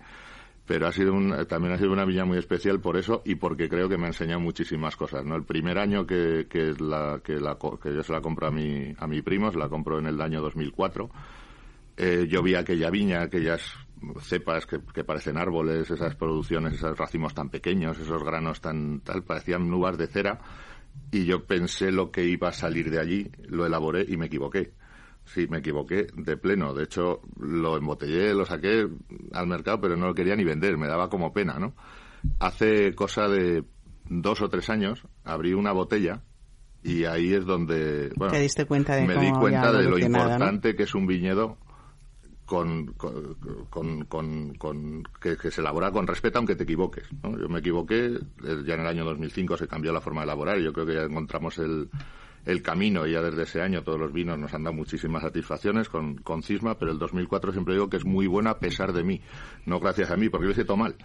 pero 0.66 0.88
ha 0.88 0.92
sido 0.92 1.14
un- 1.14 1.46
también 1.48 1.74
ha 1.74 1.78
sido 1.78 1.92
una 1.92 2.06
viña 2.06 2.26
muy 2.26 2.38
especial 2.38 2.80
por 2.80 2.98
eso 2.98 3.22
y 3.26 3.36
porque 3.36 3.68
creo 3.70 3.90
que 3.90 3.98
me 3.98 4.06
ha 4.06 4.08
enseñado 4.08 4.40
muchísimas 4.40 4.96
cosas 4.96 5.26
no 5.26 5.36
el 5.36 5.44
primer 5.44 5.78
año 5.78 6.06
que, 6.08 6.48
que 6.50 6.74
la 6.80 7.20
que 7.24 7.34
la 7.40 7.58
que 7.82 7.94
yo 7.94 8.04
se 8.04 8.14
la 8.14 8.22
compro 8.22 8.48
a 8.48 8.52
mi 8.52 8.94
a 8.98 9.08
mi 9.08 9.22
primo 9.22 9.52
se 9.52 9.58
la 9.58 9.70
compró 9.70 10.00
en 10.00 10.08
el 10.08 10.22
año 10.22 10.42
2004 10.42 11.10
eh, 11.98 12.26
yo 12.30 12.42
vi 12.42 12.56
aquella 12.56 12.90
viña 12.90 13.22
aquellas 13.24 13.74
cepas 14.22 14.66
que, 14.66 14.80
que 14.94 15.04
parecen 15.04 15.38
árboles 15.38 15.90
esas 15.92 16.16
producciones 16.16 16.74
esos 16.74 16.98
racimos 16.98 17.34
tan 17.34 17.50
pequeños 17.50 18.00
esos 18.00 18.24
granos 18.24 18.60
tan 18.62 19.02
tal 19.02 19.24
parecían 19.24 19.70
nubes 19.70 19.98
de 19.98 20.08
cera 20.08 20.40
y 21.12 21.26
yo 21.26 21.46
pensé 21.46 21.92
lo 21.92 22.12
que 22.12 22.24
iba 22.26 22.50
a 22.50 22.52
salir 22.52 22.92
de 22.92 23.00
allí, 23.00 23.32
lo 23.48 23.66
elaboré 23.66 24.06
y 24.08 24.16
me 24.16 24.28
equivoqué. 24.28 24.74
Sí, 25.26 25.48
me 25.50 25.60
equivoqué 25.60 26.08
de 26.16 26.38
pleno. 26.38 26.74
De 26.74 26.84
hecho, 26.84 27.22
lo 27.40 27.78
embotellé, 27.78 28.34
lo 28.34 28.46
saqué 28.46 28.88
al 29.32 29.48
mercado, 29.48 29.80
pero 29.82 29.96
no 29.96 30.08
lo 30.08 30.14
quería 30.14 30.36
ni 30.36 30.44
vender, 30.44 30.78
me 30.78 30.88
daba 30.88 31.10
como 31.10 31.32
pena, 31.34 31.58
¿no? 31.60 31.74
Hace 32.40 32.94
cosa 32.94 33.28
de 33.28 33.64
dos 34.10 34.42
o 34.42 34.50
tres 34.50 34.70
años 34.70 35.04
abrí 35.24 35.54
una 35.54 35.72
botella 35.72 36.24
y 36.84 37.06
ahí 37.06 37.34
es 37.34 37.46
donde 37.46 38.12
bueno, 38.18 38.34
Te 38.34 38.40
diste 38.42 38.66
cuenta 38.66 38.96
de 38.96 39.08
me 39.08 39.16
di 39.16 39.32
cuenta 39.32 39.72
de 39.72 39.84
lo 39.90 39.98
importante 39.98 40.76
que 40.76 40.84
es 40.84 40.94
un 40.94 41.08
viñedo 41.08 41.58
con, 42.46 42.88
con, 42.94 43.36
con- 43.70 44.06
con- 44.06 44.54
con- 44.56 45.04
que, 45.22 45.38
que 45.38 45.50
se 45.50 45.62
elabora 45.62 45.92
con 45.92 46.06
respeto 46.06 46.38
aunque 46.40 46.56
te 46.56 46.64
equivoques. 46.64 47.08
¿no? 47.24 47.38
Yo 47.40 47.48
me 47.48 47.60
equivoqué, 47.60 48.06
eh, 48.08 48.64
ya 48.66 48.74
en 48.76 48.82
el 48.82 48.88
año 48.88 49.06
2005 49.06 49.56
se 49.58 49.68
cambió 49.68 49.94
la 49.94 50.02
forma 50.02 50.22
de 50.22 50.26
elaborar 50.26 50.60
y 50.60 50.64
yo 50.66 50.74
creo 50.74 50.86
que 50.86 50.94
ya 50.96 51.04
encontramos 51.04 51.58
el, 51.60 51.90
el 52.46 52.62
camino 52.62 53.08
y 53.08 53.14
ya 53.14 53.22
desde 53.22 53.44
ese 53.44 53.62
año 53.62 53.84
todos 53.84 54.00
los 54.00 54.12
vinos 54.12 54.38
nos 54.38 54.54
han 54.54 54.64
dado 54.64 54.76
muchísimas 54.76 55.22
satisfacciones 55.24 55.88
con, 55.90 56.16
con 56.18 56.44
Cisma, 56.44 56.78
pero 56.78 56.92
el 56.92 57.00
2004 57.00 57.52
siempre 57.54 57.74
digo 57.76 57.90
que 57.90 57.98
es 57.98 58.06
muy 58.06 58.28
bueno 58.28 58.50
a 58.50 58.60
pesar 58.60 58.92
de 58.94 59.04
mí, 59.04 59.22
no 59.66 59.80
gracias 59.80 60.12
a 60.12 60.18
mí, 60.18 60.30
porque 60.30 60.46
lo 60.48 60.52
hice 60.52 60.66
todo 60.66 60.78
mal. 60.78 60.96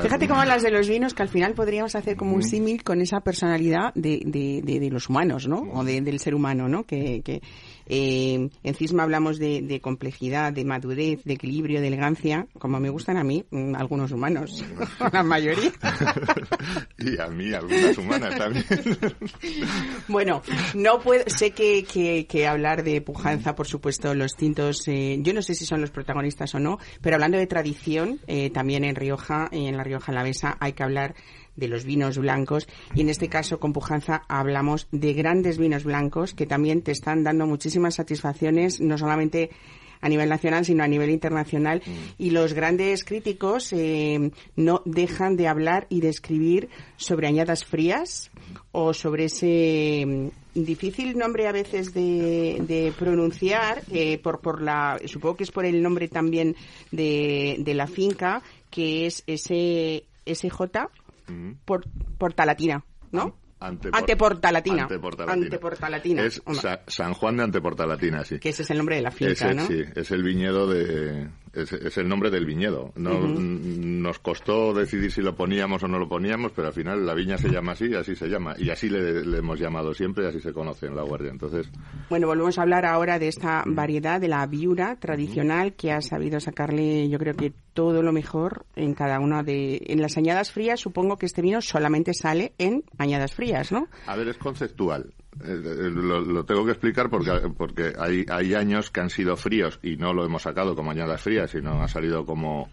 Fíjate 0.00 0.26
cómo 0.26 0.40
hablas 0.40 0.62
de 0.62 0.70
los 0.70 0.88
vinos, 0.88 1.12
que 1.14 1.22
al 1.22 1.28
final 1.28 1.52
podríamos 1.54 1.94
hacer 1.94 2.16
como 2.16 2.34
un 2.34 2.42
símil 2.42 2.82
con 2.82 3.00
esa 3.02 3.20
personalidad 3.20 3.92
de, 3.94 4.22
de, 4.24 4.62
de, 4.64 4.80
de 4.80 4.90
los 4.90 5.08
humanos, 5.10 5.46
¿no? 5.48 5.60
O 5.72 5.84
de- 5.84 6.00
del 6.00 6.18
ser 6.18 6.34
humano, 6.34 6.66
¿no? 6.68 6.84
Que, 6.84 7.20
que 7.22 7.42
eh, 7.86 8.48
en 8.62 8.74
Cisma 8.74 9.02
hablamos 9.02 9.38
de, 9.38 9.62
de 9.62 9.80
complejidad, 9.80 10.52
de 10.52 10.64
madurez, 10.64 11.24
de 11.24 11.34
equilibrio, 11.34 11.80
de 11.80 11.88
elegancia, 11.88 12.46
como 12.58 12.80
me 12.80 12.90
gustan 12.90 13.16
a 13.16 13.24
mí 13.24 13.44
mm, 13.50 13.74
algunos 13.74 14.12
humanos, 14.12 14.64
la 15.12 15.22
mayoría. 15.22 15.72
y 16.98 17.18
a 17.20 17.26
mí, 17.28 17.52
algunas 17.52 17.98
humanas 17.98 18.36
también. 18.36 18.64
Bueno, 20.08 20.42
no 20.74 21.00
puedo, 21.00 21.24
sé 21.26 21.52
que, 21.52 21.84
que, 21.84 22.26
que 22.26 22.46
hablar 22.46 22.82
de 22.82 23.00
pujanza, 23.00 23.54
por 23.54 23.66
supuesto, 23.66 24.14
los 24.14 24.34
tintos, 24.34 24.86
eh, 24.88 25.18
yo 25.20 25.32
no 25.32 25.42
sé 25.42 25.54
si 25.54 25.64
son 25.64 25.80
los 25.80 25.90
protagonistas 25.90 26.54
o 26.54 26.58
no, 26.58 26.78
pero 27.00 27.16
hablando 27.16 27.38
de 27.38 27.46
tradición, 27.46 28.20
eh, 28.26 28.50
también 28.50 28.84
en 28.84 28.94
Rioja, 28.94 29.48
en 29.52 29.76
la 29.76 29.84
Rioja 29.84 30.12
Alavesa, 30.12 30.56
hay 30.60 30.72
que 30.72 30.82
hablar 30.82 31.14
de 31.56 31.68
los 31.68 31.84
vinos 31.84 32.18
blancos 32.18 32.66
y 32.94 33.02
en 33.02 33.08
este 33.08 33.28
caso 33.28 33.60
con 33.60 33.72
pujanza 33.72 34.22
hablamos 34.28 34.88
de 34.90 35.12
grandes 35.12 35.58
vinos 35.58 35.84
blancos 35.84 36.34
que 36.34 36.46
también 36.46 36.82
te 36.82 36.92
están 36.92 37.24
dando 37.24 37.46
muchísimas 37.46 37.94
satisfacciones, 37.96 38.80
no 38.80 38.96
solamente 38.98 39.50
a 40.02 40.08
nivel 40.08 40.28
nacional, 40.28 40.64
sino 40.64 40.82
a 40.84 40.88
nivel 40.88 41.10
internacional. 41.10 41.80
Y 42.18 42.30
los 42.30 42.52
grandes 42.52 43.04
críticos 43.04 43.72
eh, 43.72 44.32
no 44.56 44.82
dejan 44.84 45.36
de 45.36 45.48
hablar 45.48 45.86
y 45.88 46.00
de 46.00 46.08
escribir 46.08 46.68
sobre 46.96 47.28
añadas 47.28 47.64
frías 47.64 48.30
o 48.72 48.92
sobre 48.92 49.26
ese 49.26 50.04
mm, 50.04 50.60
difícil 50.64 51.16
nombre 51.16 51.46
a 51.46 51.52
veces 51.52 51.94
de, 51.94 52.62
de 52.66 52.92
pronunciar, 52.98 53.82
eh, 53.92 54.18
por, 54.18 54.40
por 54.40 54.60
la, 54.60 55.00
supongo 55.06 55.36
que 55.36 55.44
es 55.44 55.52
por 55.52 55.64
el 55.64 55.80
nombre 55.80 56.08
también 56.08 56.56
de, 56.90 57.56
de 57.60 57.74
la 57.74 57.86
finca, 57.86 58.42
que 58.70 59.06
es 59.06 59.22
ese 59.28 60.04
SJ 60.26 60.88
por, 61.64 61.84
Portalatina, 62.18 62.84
¿no? 63.10 63.36
Antepor- 63.60 63.90
Anteportalatina. 63.96 64.82
Anteportalatina. 64.82 65.44
Anteportalatina. 65.44 66.22
Es 66.24 66.42
Sa- 66.54 66.82
San 66.88 67.14
Juan 67.14 67.36
de 67.36 67.44
Anteportalatina, 67.44 68.24
sí. 68.24 68.38
que 68.40 68.48
ese 68.48 68.62
es 68.62 68.70
el 68.70 68.78
nombre 68.78 68.96
de 68.96 69.02
la 69.02 69.10
finca, 69.12 69.32
Es 69.32 69.42
el- 69.42 69.56
¿no? 69.56 69.66
Sí, 69.66 69.82
es 69.94 70.10
el 70.10 70.22
viñedo 70.24 70.66
de. 70.66 71.28
Es, 71.52 71.72
es 71.72 71.98
el 71.98 72.08
nombre 72.08 72.30
del 72.30 72.46
viñedo. 72.46 72.92
No, 72.96 73.18
Nos 73.20 74.18
costó 74.18 74.72
decidir 74.72 75.10
si 75.12 75.20
lo 75.20 75.34
poníamos 75.34 75.82
o 75.82 75.88
no 75.88 75.98
lo 75.98 76.08
poníamos, 76.08 76.52
pero 76.52 76.68
al 76.68 76.74
final 76.74 77.04
la 77.04 77.14
viña 77.14 77.36
se 77.36 77.50
llama 77.50 77.72
así 77.72 77.86
y 77.86 77.94
así 77.94 78.14
se 78.14 78.28
llama. 78.28 78.54
Y 78.58 78.70
así 78.70 78.88
le, 78.88 79.24
le 79.24 79.38
hemos 79.38 79.60
llamado 79.60 79.92
siempre 79.92 80.24
y 80.24 80.28
así 80.28 80.40
se 80.40 80.52
conoce 80.52 80.86
en 80.86 80.96
La 80.96 81.02
Guardia. 81.02 81.30
Entonces, 81.30 81.70
Bueno, 82.08 82.26
volvemos 82.26 82.58
a 82.58 82.62
hablar 82.62 82.86
ahora 82.86 83.18
de 83.18 83.28
esta 83.28 83.64
variedad 83.66 84.20
de 84.20 84.28
la 84.28 84.46
viura 84.46 84.96
tradicional 84.96 85.74
que 85.74 85.92
ha 85.92 86.00
sabido 86.00 86.40
sacarle, 86.40 87.08
yo 87.08 87.18
creo 87.18 87.34
que 87.34 87.52
todo 87.74 88.02
lo 88.02 88.12
mejor 88.12 88.64
en 88.76 88.94
cada 88.94 89.20
una 89.20 89.42
de. 89.42 89.82
En 89.86 90.00
las 90.00 90.16
añadas 90.16 90.52
frías, 90.52 90.80
supongo 90.80 91.16
que 91.16 91.26
este 91.26 91.42
vino 91.42 91.60
solamente 91.60 92.12
sale 92.14 92.52
en 92.58 92.84
añadas 92.98 93.34
frías, 93.34 93.72
¿no? 93.72 93.88
a 94.06 94.16
ver, 94.16 94.28
es 94.28 94.36
conceptual. 94.38 95.12
Eh, 95.40 95.62
eh, 95.64 95.90
Lo, 95.90 96.20
lo 96.20 96.44
tengo 96.44 96.64
que 96.64 96.72
explicar 96.72 97.08
porque, 97.08 97.30
porque 97.56 97.92
hay, 97.98 98.26
hay 98.28 98.54
años 98.54 98.90
que 98.90 99.00
han 99.00 99.10
sido 99.10 99.36
fríos 99.36 99.78
y 99.82 99.96
no 99.96 100.12
lo 100.12 100.24
hemos 100.24 100.42
sacado 100.42 100.76
como 100.76 100.90
añadas 100.90 101.22
frías, 101.22 101.50
sino 101.50 101.82
ha 101.82 101.88
salido 101.88 102.26
como, 102.26 102.68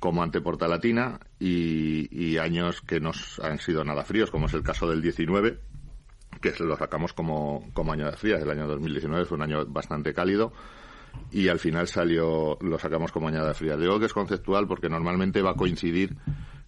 como 0.00 0.22
anteportalatina 0.22 1.20
y, 1.38 2.08
y 2.10 2.38
años 2.38 2.80
que 2.80 3.00
no 3.00 3.12
han 3.42 3.58
sido 3.58 3.84
nada 3.84 4.04
fríos, 4.04 4.30
como 4.30 4.46
es 4.46 4.54
el 4.54 4.62
caso 4.62 4.88
del 4.88 5.02
19, 5.02 5.58
que 6.40 6.52
lo 6.60 6.76
sacamos 6.76 7.12
como, 7.12 7.68
como 7.74 7.92
añadas 7.92 8.18
frías. 8.18 8.42
El 8.42 8.50
año 8.50 8.66
2019 8.66 9.26
fue 9.26 9.36
un 9.36 9.42
año 9.42 9.66
bastante 9.66 10.14
cálido 10.14 10.52
y 11.30 11.48
al 11.48 11.58
final 11.58 11.88
salió, 11.88 12.56
lo 12.60 12.78
sacamos 12.78 13.12
como 13.12 13.28
añada 13.28 13.52
fría. 13.54 13.76
Digo 13.76 13.98
que 13.98 14.06
es 14.06 14.14
conceptual 14.14 14.66
porque 14.66 14.88
normalmente 14.88 15.42
va 15.42 15.50
a 15.50 15.54
coincidir 15.54 16.16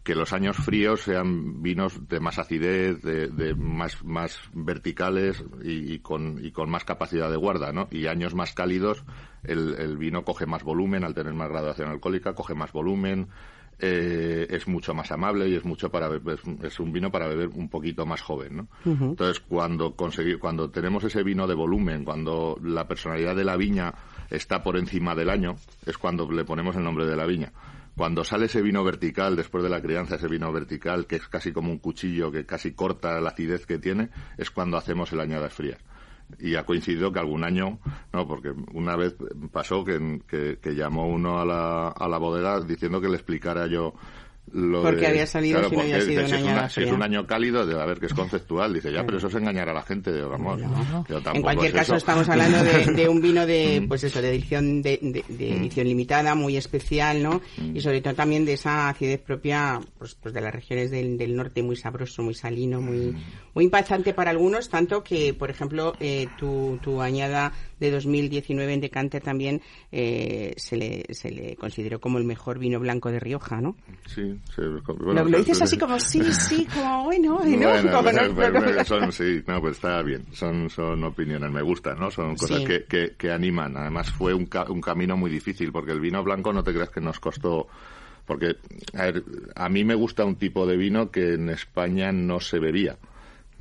que 0.02 0.14
los 0.14 0.32
años 0.32 0.56
fríos 0.56 1.02
sean 1.02 1.62
vinos 1.62 2.08
de 2.08 2.20
más 2.20 2.38
acidez, 2.38 3.02
de, 3.02 3.28
de 3.28 3.54
más, 3.54 4.02
más 4.04 4.38
verticales 4.54 5.44
y, 5.62 5.92
y 5.94 5.98
con, 5.98 6.44
y 6.44 6.52
con 6.52 6.70
más 6.70 6.84
capacidad 6.84 7.30
de 7.30 7.36
guarda, 7.36 7.72
¿no? 7.72 7.86
Y 7.90 8.06
años 8.06 8.34
más 8.34 8.52
cálidos, 8.54 9.04
el, 9.44 9.74
el 9.78 9.98
vino 9.98 10.24
coge 10.24 10.46
más 10.46 10.62
volumen, 10.64 11.04
al 11.04 11.14
tener 11.14 11.34
más 11.34 11.50
graduación 11.50 11.90
alcohólica, 11.90 12.34
coge 12.34 12.54
más 12.54 12.72
volumen, 12.72 13.28
eh, 13.82 14.46
es 14.50 14.68
mucho 14.68 14.92
más 14.94 15.10
amable 15.10 15.48
y 15.48 15.54
es 15.54 15.64
mucho 15.64 15.90
para 15.90 16.08
beber, 16.08 16.34
es, 16.38 16.44
un- 16.44 16.58
es 16.62 16.78
un 16.80 16.92
vino 16.92 17.10
para 17.10 17.28
beber 17.28 17.48
un 17.48 17.68
poquito 17.68 18.04
más 18.04 18.20
joven, 18.20 18.56
¿no? 18.56 18.68
Entonces, 19.10 19.40
cuando 19.40 19.94
conseguir, 19.96 20.38
cuando 20.38 20.70
tenemos 20.70 21.04
ese 21.04 21.22
vino 21.22 21.46
de 21.46 21.54
volumen, 21.54 22.04
cuando 22.04 22.58
la 22.62 22.86
personalidad 22.86 23.34
de 23.36 23.44
la 23.44 23.56
viña 23.56 23.94
está 24.30 24.62
por 24.62 24.76
encima 24.76 25.14
del 25.14 25.30
año, 25.30 25.56
es 25.86 25.96
cuando 25.98 26.30
le 26.30 26.44
ponemos 26.44 26.76
el 26.76 26.84
nombre 26.84 27.06
de 27.06 27.16
la 27.16 27.26
viña. 27.26 27.52
Cuando 27.96 28.24
sale 28.24 28.46
ese 28.46 28.62
vino 28.62 28.82
vertical, 28.82 29.36
después 29.36 29.62
de 29.62 29.70
la 29.70 29.82
crianza, 29.82 30.16
ese 30.16 30.28
vino 30.28 30.52
vertical, 30.52 31.06
que 31.06 31.16
es 31.16 31.28
casi 31.28 31.52
como 31.52 31.70
un 31.70 31.78
cuchillo, 31.78 32.32
que 32.32 32.46
casi 32.46 32.72
corta 32.72 33.20
la 33.20 33.30
acidez 33.30 33.66
que 33.66 33.78
tiene, 33.78 34.10
es 34.38 34.50
cuando 34.50 34.76
hacemos 34.76 35.12
el 35.12 35.20
añadas 35.20 35.52
frías. 35.52 35.78
Y 36.38 36.54
ha 36.54 36.64
coincidido 36.64 37.12
que 37.12 37.18
algún 37.18 37.44
año, 37.44 37.80
no, 38.12 38.26
porque 38.26 38.54
una 38.72 38.96
vez 38.96 39.16
pasó 39.52 39.84
que, 39.84 40.20
que, 40.28 40.58
que 40.62 40.74
llamó 40.74 41.08
uno 41.08 41.40
a 41.40 41.44
la, 41.44 41.88
a 41.88 42.08
la 42.08 42.18
bodega 42.18 42.60
diciendo 42.60 43.00
que 43.00 43.08
le 43.08 43.16
explicara 43.16 43.66
yo 43.66 43.94
lo 44.52 44.82
Porque 44.82 45.02
de- 45.02 45.06
había 45.06 45.26
salido 45.28 45.68
si 45.68 45.76
no 45.76 45.82
había 45.82 46.00
sido 46.00 46.22
dice, 46.22 46.26
si, 46.28 46.34
es 46.34 46.40
una- 46.42 46.50
añada 46.50 46.68
si 46.70 46.80
es 46.80 46.86
fría. 46.86 46.94
un 46.94 47.02
año 47.04 47.24
cálido, 47.26 47.64
de 47.66 47.80
a 47.80 47.86
ver 47.86 48.00
que 48.00 48.06
es 48.06 48.14
conceptual. 48.14 48.74
Dice, 48.74 48.90
ya, 48.92 49.04
pero 49.06 49.18
eso 49.18 49.28
es 49.28 49.34
engañar 49.36 49.68
a 49.68 49.72
la 49.72 49.82
gente. 49.82 50.12
Digo, 50.12 50.28
vamos, 50.28 50.60
yo 50.60 51.18
En 51.18 51.22
tampoco 51.22 51.42
cualquier 51.42 51.68
es 51.68 51.72
caso 51.74 51.92
eso. 51.92 51.96
estamos 51.98 52.28
hablando 52.28 52.64
de, 52.64 52.84
de 52.86 53.08
un 53.08 53.20
vino 53.20 53.46
de 53.46 53.84
pues 53.88 54.02
eso 54.02 54.20
de 54.20 54.30
edición 54.30 54.82
de, 54.82 54.98
de- 55.00 55.24
de 55.28 55.56
edición 55.56 55.86
limitada 55.86 56.34
muy 56.34 56.56
especial 56.56 57.22
no 57.22 57.40
y 57.74 57.80
sobre 57.80 58.00
todo 58.00 58.14
también 58.14 58.44
de 58.44 58.54
esa 58.54 58.88
acidez 58.88 59.20
propia 59.20 59.78
pues, 59.98 60.16
pues 60.20 60.34
de 60.34 60.40
las 60.40 60.52
regiones 60.52 60.90
del, 60.90 61.16
del 61.16 61.36
norte 61.36 61.62
muy 61.62 61.76
sabroso 61.76 62.22
muy 62.22 62.34
salino 62.34 62.80
muy 62.80 63.14
muy 63.54 63.64
impactante 63.64 64.14
para 64.14 64.30
algunos 64.30 64.68
tanto 64.68 65.04
que 65.04 65.32
por 65.32 65.50
ejemplo 65.50 65.92
eh, 66.00 66.26
tu, 66.38 66.78
tu 66.82 67.00
añada 67.00 67.52
de 67.80 67.90
2019 67.90 68.72
en 68.74 68.80
Decanter 68.80 69.22
también 69.22 69.60
eh, 69.90 70.52
se 70.56 70.76
le 70.76 71.04
se 71.10 71.30
le 71.30 71.56
consideró 71.56 72.00
como 72.00 72.18
el 72.18 72.24
mejor 72.24 72.58
vino 72.58 72.78
blanco 72.78 73.10
de 73.10 73.18
Rioja 73.18 73.60
no 73.60 73.76
Sí, 74.06 74.38
sí, 74.54 74.62
lo, 74.62 74.82
bueno, 74.96 75.24
lo 75.24 75.38
dices 75.38 75.58
pues, 75.58 75.62
así 75.62 75.78
como 75.78 75.98
sí 75.98 76.22
sí 76.32 76.66
como 76.72 77.04
bueno, 77.04 77.40
¿no? 77.44 77.70
Bueno, 77.70 77.90
Como 77.90 78.02
pues, 78.04 78.14
no- 78.16 78.34
pues, 78.34 78.52
no- 78.52 78.60
pues, 78.60 78.86
son, 78.86 79.12
sí, 79.12 79.42
no, 79.46 79.60
pues 79.60 79.76
está 79.76 80.02
bien. 80.02 80.24
Son, 80.32 80.68
son 80.70 81.02
opiniones, 81.04 81.50
me 81.50 81.62
gustan, 81.62 81.98
¿no? 81.98 82.10
Son 82.10 82.36
cosas 82.36 82.58
Sí. 82.58 82.64
que, 82.64 82.84
que, 82.84 83.14
que 83.16 83.30
animan. 83.30 83.76
Además, 83.76 84.10
fue 84.10 84.34
un, 84.34 84.46
ca- 84.46 84.70
un 84.70 84.80
camino 84.80 85.16
muy 85.16 85.30
difícil, 85.30 85.72
porque 85.72 85.92
el 85.92 86.00
vino 86.00 86.22
blanco 86.22 86.52
no 86.52 86.62
te 86.62 86.72
creas 86.72 86.90
que 86.90 87.00
nos 87.00 87.18
costó. 87.20 87.66
Porque, 88.26 88.56
a 88.94 89.04
ver, 89.06 89.24
a 89.56 89.68
mí 89.68 89.84
me 89.84 89.94
gusta 89.94 90.24
un 90.24 90.36
tipo 90.36 90.66
de 90.66 90.76
vino 90.76 91.10
que 91.10 91.34
en 91.34 91.48
España 91.48 92.12
no 92.12 92.40
se 92.40 92.58
bebía. 92.58 92.96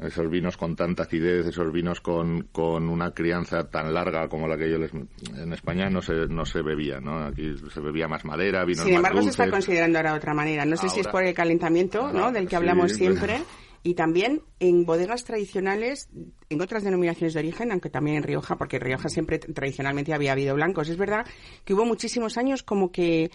Esos 0.03 0.29
vinos 0.29 0.57
con 0.57 0.75
tanta 0.75 1.03
acidez, 1.03 1.47
esos 1.47 1.71
vinos 1.71 2.01
con, 2.01 2.43
con 2.51 2.89
una 2.89 3.11
crianza 3.11 3.69
tan 3.69 3.93
larga 3.93 4.27
como 4.27 4.47
la 4.47 4.57
que 4.57 4.69
yo 4.69 4.77
les... 4.77 4.91
En 4.93 5.53
España 5.53 5.89
no 5.89 6.01
se, 6.01 6.27
no 6.27 6.45
se 6.45 6.61
bebía, 6.61 6.99
¿no? 6.99 7.23
Aquí 7.23 7.55
se 7.71 7.79
bebía 7.79 8.07
más 8.07 8.25
madera, 8.25 8.65
vinos 8.65 8.85
Sin 8.85 8.93
más 8.93 8.99
embargo, 8.99 9.21
se 9.21 9.29
está 9.29 9.49
considerando 9.49 9.99
ahora 9.99 10.11
de 10.11 10.17
otra 10.17 10.33
manera. 10.33 10.65
No 10.65 10.77
sé 10.77 10.89
si 10.89 11.01
es 11.01 11.07
por 11.07 11.23
el 11.23 11.33
calentamiento, 11.33 12.11
¿no? 12.11 12.31
Del 12.31 12.45
que 12.45 12.51
sí, 12.51 12.55
hablamos 12.55 12.91
pues. 12.91 12.97
siempre. 12.97 13.41
Y 13.81 13.93
también 13.93 14.41
en 14.59 14.85
bodegas 14.85 15.23
tradicionales, 15.23 16.09
en 16.49 16.61
otras 16.61 16.83
denominaciones 16.83 17.33
de 17.33 17.39
origen, 17.39 17.71
aunque 17.71 17.89
también 17.89 18.17
en 18.17 18.23
Rioja, 18.23 18.57
porque 18.57 18.75
en 18.75 18.81
Rioja 18.81 19.07
siempre 19.07 19.39
tradicionalmente 19.39 20.13
había 20.13 20.33
habido 20.33 20.53
blancos. 20.55 20.89
Es 20.89 20.97
verdad 20.97 21.25
que 21.63 21.73
hubo 21.73 21.85
muchísimos 21.85 22.37
años 22.37 22.61
como 22.61 22.91
que 22.91 23.31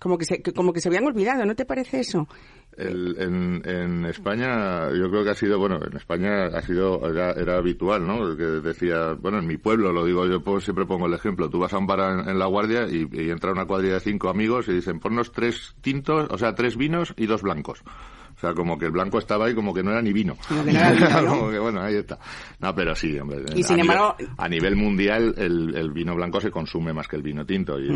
como 0.00 0.18
que 0.18 0.24
se, 0.24 0.42
como 0.42 0.72
que 0.72 0.80
se 0.80 0.88
habían 0.88 1.04
olvidado, 1.04 1.44
¿no 1.44 1.54
te 1.54 1.64
parece 1.64 2.00
eso? 2.00 2.28
El- 2.76 3.16
en, 3.20 4.04
España, 4.06 4.90
yo 4.90 5.08
creo 5.08 5.22
que 5.24 5.30
ha 5.30 5.34
sido, 5.34 5.58
bueno, 5.58 5.78
en 5.84 5.96
España 5.96 6.46
ha 6.46 6.60
sido, 6.62 7.00
era, 7.08 7.56
habitual, 7.56 8.06
¿no? 8.06 8.36
Que 8.36 8.44
decía, 8.44 9.12
bueno, 9.12 9.38
en 9.38 9.46
mi 9.46 9.56
pueblo, 9.56 9.92
lo 9.92 10.04
digo, 10.04 10.26
yo 10.26 10.42
pues, 10.42 10.64
siempre 10.64 10.84
pongo 10.84 11.06
el 11.06 11.14
ejemplo, 11.14 11.48
tú 11.48 11.58
vas 11.60 11.72
a 11.72 11.78
un 11.78 11.86
bar 11.86 12.00
en, 12.20 12.28
en 12.28 12.38
La 12.38 12.46
Guardia 12.46 12.86
y, 12.88 13.08
y 13.12 13.30
entra 13.30 13.52
una 13.52 13.66
cuadrilla 13.66 13.94
de 13.94 14.00
cinco 14.00 14.28
amigos 14.28 14.68
y 14.68 14.72
dicen, 14.72 14.98
ponnos 14.98 15.30
tres 15.32 15.74
tintos, 15.80 16.26
o 16.30 16.38
sea, 16.38 16.54
tres 16.54 16.76
vinos 16.76 17.14
y 17.16 17.26
dos 17.26 17.42
blancos. 17.42 17.82
O 18.44 18.46
sea, 18.48 18.54
como 18.54 18.76
que 18.78 18.84
el 18.86 18.90
blanco 18.92 19.18
estaba 19.18 19.46
ahí 19.46 19.54
como 19.54 19.72
que 19.72 19.82
no 19.82 19.90
era 19.90 20.02
ni 20.02 20.12
vino. 20.12 20.36
Como 20.48 20.64
que 20.64 20.72
no 20.72 20.78
era 20.80 20.90
vino, 20.92 21.20
¿no? 21.22 21.28
Como 21.38 21.50
que, 21.50 21.58
bueno, 21.58 21.80
ahí 21.80 21.94
está. 21.96 22.18
No, 22.60 22.74
pero 22.74 22.94
sí, 22.94 23.18
hombre. 23.18 23.42
Y 23.54 23.62
a 23.62 23.64
sin 23.66 23.76
nivel- 23.76 23.80
embargo- 23.80 24.16
a 24.36 24.48
nivel 24.48 24.76
mundial 24.76 25.34
el, 25.38 25.74
el 25.76 25.90
vino 25.92 26.14
blanco 26.14 26.40
se 26.40 26.50
consume 26.50 26.92
más 26.92 27.08
que 27.08 27.16
el 27.16 27.22
vino 27.22 27.44
tinto 27.46 27.78
y, 27.80 27.88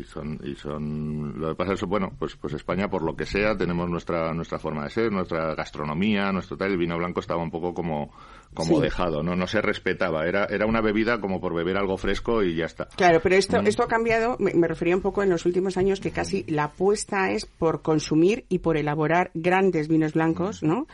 y 0.00 0.04
son 0.04 0.38
y 0.44 0.54
son 0.54 1.40
lo 1.40 1.48
que 1.50 1.54
pasa 1.56 1.72
es 1.72 1.80
bueno 1.82 2.12
pues 2.18 2.36
pues 2.36 2.54
España 2.54 2.88
por 2.88 3.02
lo 3.02 3.14
que 3.16 3.26
sea 3.26 3.56
tenemos 3.56 3.88
nuestra 3.88 4.32
nuestra 4.34 4.58
forma 4.58 4.84
de 4.84 4.90
ser 4.90 5.10
nuestra 5.12 5.54
gastronomía 5.54 6.30
nuestro 6.32 6.56
tal 6.56 6.70
el 6.72 6.78
vino 6.78 6.96
blanco 6.98 7.20
estaba 7.20 7.42
un 7.42 7.50
poco 7.50 7.74
como 7.74 8.12
como 8.54 8.76
Sí. 8.76 8.82
dejado 8.82 9.22
no 9.22 9.36
no 9.36 9.46
se 9.46 9.60
respetaba 9.62 10.26
era 10.26 10.44
era 10.46 10.66
una 10.66 10.80
bebida 10.80 11.20
como 11.20 11.40
por 11.40 11.54
beber 11.54 11.76
algo 11.76 11.96
fresco 11.96 12.42
y 12.42 12.54
ya 12.56 12.66
está 12.66 12.86
Claro, 12.96 13.20
pero 13.22 13.36
esto, 13.36 13.62
Mm. 13.62 13.66
esto 13.66 13.82
ha 13.84 13.88
cambiado, 13.88 14.36
me, 14.38 14.52
me 14.54 14.66
refería 14.68 14.94
un 14.96 15.02
poco 15.02 15.22
en 15.22 15.30
los 15.30 15.46
últimos 15.46 15.76
años 15.76 16.00
que 16.00 16.10
casi 16.10 16.44
la 16.48 16.64
apuesta 16.64 17.30
es 17.30 17.46
por 17.46 17.82
consumir 17.82 18.44
y 18.48 18.58
por 18.58 18.76
elaborar 18.76 19.30
grandes 19.34 19.79
vinos 19.88 20.12
Mm. 20.12 20.18
blancos, 20.18 20.62
¿no? 20.62 20.86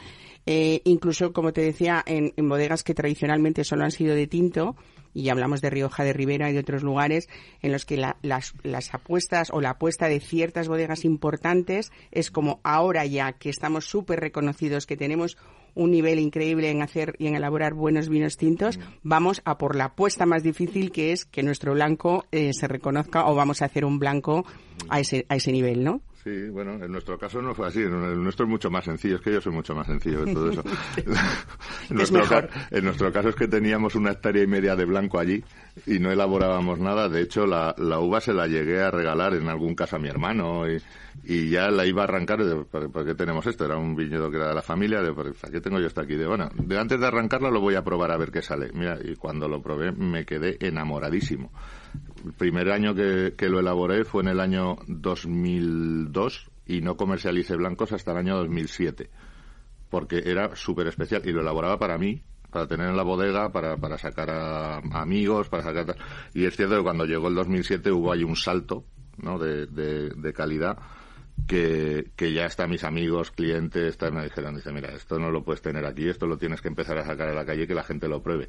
Eh, 0.49 0.81
incluso, 0.85 1.33
como 1.33 1.53
te 1.53 1.61
decía, 1.63 2.03
en, 2.07 2.33
en 2.37 2.49
bodegas 2.49 2.85
que 2.85 2.95
tradicionalmente 2.95 3.65
solo 3.65 3.83
han 3.85 3.91
sido 3.91 4.15
de 4.15 4.27
tinto, 4.29 4.77
y 5.13 5.31
hablamos 5.31 5.61
de 5.63 5.71
Rioja 5.71 6.05
de 6.05 6.13
Ribera 6.13 6.51
y 6.51 6.53
de 6.53 6.59
otros 6.61 6.83
lugares, 6.83 7.29
en 7.63 7.73
los 7.73 7.85
que 7.87 7.97
la- 7.97 8.17
las, 8.23 8.53
las 8.63 8.93
apuestas 8.95 9.49
o 9.51 9.61
la 9.61 9.71
apuesta 9.71 10.09
de 10.09 10.21
ciertas 10.21 10.69
bodegas 10.69 11.05
importantes 11.07 11.91
es 12.13 12.31
como 12.31 12.61
ahora 12.63 13.05
ya 13.07 13.33
que 13.33 13.49
estamos 13.49 13.87
súper 13.87 14.21
reconocidos, 14.21 14.87
que 14.87 14.97
tenemos 14.97 15.37
un 15.75 15.91
nivel 15.91 16.19
increíble 16.21 16.71
en 16.71 16.81
hacer 16.83 17.17
y 17.19 17.27
en 17.27 17.35
elaborar 17.35 17.75
buenos 17.75 18.09
vinos 18.09 18.37
tintos, 18.37 18.79
vamos 19.03 19.43
a 19.45 19.59
por 19.59 19.75
la 19.75 19.87
apuesta 19.87 20.27
más 20.27 20.43
difícil 20.43 20.93
que 20.93 21.13
es 21.13 21.25
que 21.25 21.43
nuestro 21.43 21.73
blanco 21.75 22.25
eh, 22.31 22.53
se 22.53 22.69
reconozca 22.69 23.27
o 23.27 23.35
vamos 23.35 23.63
a 23.63 23.67
hacer 23.67 23.85
un 23.85 23.99
blanco 23.99 24.45
a 24.89 25.01
ese, 25.01 25.27
a 25.29 25.37
ese 25.37 25.51
nivel, 25.51 25.83
¿no? 25.83 26.03
Sí, 26.27 26.49
bueno, 26.51 26.73
en 26.85 26.91
nuestro 26.91 27.17
caso 27.17 27.41
no 27.41 27.55
fue 27.55 27.69
así. 27.69 27.83
En 27.83 27.93
el 28.03 28.21
nuestro 28.21 28.47
es 28.47 28.51
mucho 28.51 28.69
más 28.69 28.85
sencillo. 28.85 29.15
Es 29.15 29.23
que 29.23 29.33
yo 29.33 29.41
soy 29.41 29.53
mucho 29.53 29.77
más 29.77 29.87
sencillo 29.87 30.25
de 30.25 30.35
todo 30.35 30.51
eso. 30.51 30.63
en, 30.97 31.13
Es 31.13 31.91
nuestro 31.93 32.19
mejor. 32.19 32.49
ca- 32.49 32.69
en 32.73 32.85
nuestro 32.85 33.13
caso 33.13 33.29
es 33.29 33.37
que 33.37 33.47
teníamos 33.47 33.95
una 33.95 34.11
hectárea 34.11 34.43
y 34.43 34.49
media 34.49 34.75
de 34.75 34.87
blanco 34.87 35.21
allí 35.21 35.45
y 35.87 36.01
no 36.01 36.11
elaborábamos 36.11 36.81
nada. 36.81 37.09
De 37.09 37.21
hecho, 37.23 37.47
la, 37.47 37.77
la 37.79 38.01
uva 38.01 38.21
se 38.21 38.35
la 38.35 38.49
llegué 38.49 38.81
a 38.83 38.91
regalar 38.91 39.35
en 39.35 39.49
algún 39.49 39.77
caso 39.77 39.95
a 39.95 39.99
mi 40.01 40.09
hermano 40.09 40.69
y, 40.69 40.83
y 41.23 41.49
ya 41.51 41.71
la 41.71 41.87
iba 41.87 42.03
a 42.03 42.07
arrancar. 42.07 42.45
De, 42.45 42.57
¿por, 42.65 42.91
por 42.91 43.05
qué 43.07 43.15
tenemos 43.15 43.47
esto? 43.47 43.65
Era 43.65 43.77
un 43.77 43.95
viñedo 43.95 44.29
que 44.29 44.39
era 44.39 44.49
de 44.49 44.55
la 44.57 44.63
familia. 44.63 45.03
De, 45.03 45.13
¿por 45.13 45.33
qué 45.33 45.61
tengo 45.61 45.79
yo 45.79 45.87
esto 45.87 46.01
aquí? 46.01 46.17
De, 46.17 46.27
bueno, 46.27 46.49
de 46.55 46.77
antes 46.77 46.99
de 46.99 47.07
arrancarlo 47.07 47.53
lo 47.53 47.61
voy 47.61 47.77
a 47.77 47.85
probar 47.85 48.11
a 48.11 48.17
ver 48.17 48.33
qué 48.33 48.43
sale. 48.43 48.71
Mira, 48.75 48.99
y 49.01 49.15
cuando 49.15 49.47
lo 49.47 49.63
probé 49.63 49.93
me 49.93 50.25
quedé 50.25 50.57
enamoradísimo. 50.59 51.53
El 52.25 52.33
primer 52.33 52.71
año 52.71 52.95
que, 52.95 53.49
lo 53.49 53.61
elaboré 53.61 54.05
fue 54.05 54.23
en 54.23 54.29
el 54.29 54.41
año 54.41 54.77
2002 54.87 56.51
y 56.67 56.81
no 56.81 56.97
comercialicé 56.97 57.57
blancos 57.57 57.93
hasta 57.93 58.13
el 58.13 58.19
año 58.19 58.37
2007 58.37 59.11
porque 59.89 60.23
era 60.27 60.57
súper 60.57 60.89
especial 60.89 61.23
y 61.25 61.33
lo 61.33 61.41
elaboraba 61.41 61.79
para 61.79 61.99
mí 61.99 62.23
para 62.51 62.67
tener 62.67 62.89
en 62.89 62.97
la 62.97 63.03
bodega, 63.03 63.53
para, 63.53 63.77
para 63.77 63.99
sacar 63.99 64.31
a, 64.31 64.79
amigos, 64.79 65.49
para 65.49 65.63
sacar... 65.63 65.97
Y 66.33 66.47
es 66.47 66.57
cierto 66.57 66.77
que 66.77 66.83
cuando 66.83 67.05
llegó 67.05 67.29
el 67.29 67.35
2007 67.35 67.93
hubo 67.93 68.13
ahí 68.13 68.25
un 68.25 68.37
salto 68.37 68.85
¿no? 69.19 69.39
de, 69.39 69.67
de 69.67 70.33
calidad 70.33 70.79
que, 71.47 72.09
que 72.17 72.33
ya 72.33 72.47
hasta 72.47 72.67
mis 72.67 72.83
amigos, 72.85 73.31
clientes, 73.31 73.97
tal, 73.99 74.13
me 74.13 74.25
dijeron, 74.25 74.55
dice, 74.57 74.73
mira, 74.73 74.89
esto 74.95 75.19
no 75.19 75.31
lo 75.31 75.45
puedes 75.45 75.63
tener 75.63 75.85
aquí, 75.87 76.09
esto 76.09 76.27
lo 76.27 76.39
tienes 76.39 76.61
que 76.61 76.69
empezar 76.69 76.99
a 76.99 77.05
sacar 77.05 77.29
a 77.29 77.35
la 77.35 77.45
calle 77.45 77.67
que 77.67 77.75
la 77.75 77.85
gente 77.85 78.09
lo 78.09 78.23
pruebe. 78.23 78.49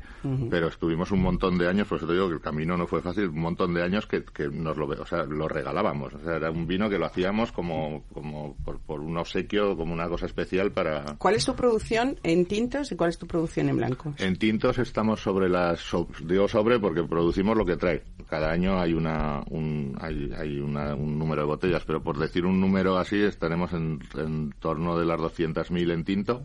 Pero 0.50 0.68
estuvimos 0.68 1.12
un 1.12 1.22
montón 1.22 1.58
de 1.58 1.68
años, 1.68 1.88
por 1.88 1.98
eso 1.98 2.08
te 2.08 2.14
digo 2.14 2.28
que 2.28 2.36
el 2.36 2.42
camino 2.42 2.76
no 2.78 2.88
fue 2.88 3.02
fácil, 3.02 3.28
un 3.30 3.40
montón 3.42 3.74
de 3.74 3.84
años 3.84 4.08
que, 4.08 4.24
que 4.24 4.48
nos 4.48 4.78
lo, 4.78 4.88
o 4.88 5.06
sea, 5.06 5.24
lo 5.26 5.48
regalábamos. 5.48 6.14
O 6.16 6.20
sea, 6.20 6.38
era 6.38 6.50
un 6.50 6.66
vino 6.66 6.90
que 6.90 6.98
lo 6.98 7.06
hacíamos 7.06 7.52
como, 7.52 8.04
como 8.14 8.56
por, 8.66 8.80
por 8.80 9.00
un 9.02 9.18
obsequio, 9.18 9.76
como 9.78 9.94
una 9.94 10.08
cosa 10.08 10.26
especial 10.26 10.72
para, 10.72 11.18
¿Cuál 11.18 11.36
es 11.36 11.46
tu 11.46 11.56
producción 11.56 12.18
en 12.24 12.46
tintos 12.46 12.92
y 12.92 12.96
cuál 12.96 13.10
es 13.10 13.18
tu 13.18 13.28
producción 13.28 13.70
en 13.70 13.78
blancos? 13.78 14.16
en 14.20 14.38
tintos 14.38 14.78
estamos 14.80 15.20
sobre 15.22 15.50
las 15.50 15.80
so- 15.82 16.08
digo 16.24 16.48
sobre 16.48 16.80
porque 16.80 17.04
producimos 17.04 17.56
lo 17.58 17.66
que 17.66 17.76
trae. 17.78 18.04
Cada 18.30 18.52
año 18.52 18.80
hay 18.80 18.94
una 18.94 19.44
un, 19.50 19.96
hay, 20.02 20.32
hay 20.38 20.60
una- 20.60 20.96
un 20.96 21.18
número 21.20 21.42
de 21.44 21.48
botellas, 21.48 21.84
pero 21.86 22.02
por 22.02 22.18
decir 22.18 22.46
un 22.46 22.60
número 22.60 22.77
así 22.98 23.18
estaremos 23.22 23.74
en, 23.74 24.00
en 24.18 24.54
torno 24.60 24.98
de 24.98 25.06
las 25.06 25.20
200.000 25.20 25.92
en 25.92 26.04
tinto 26.04 26.44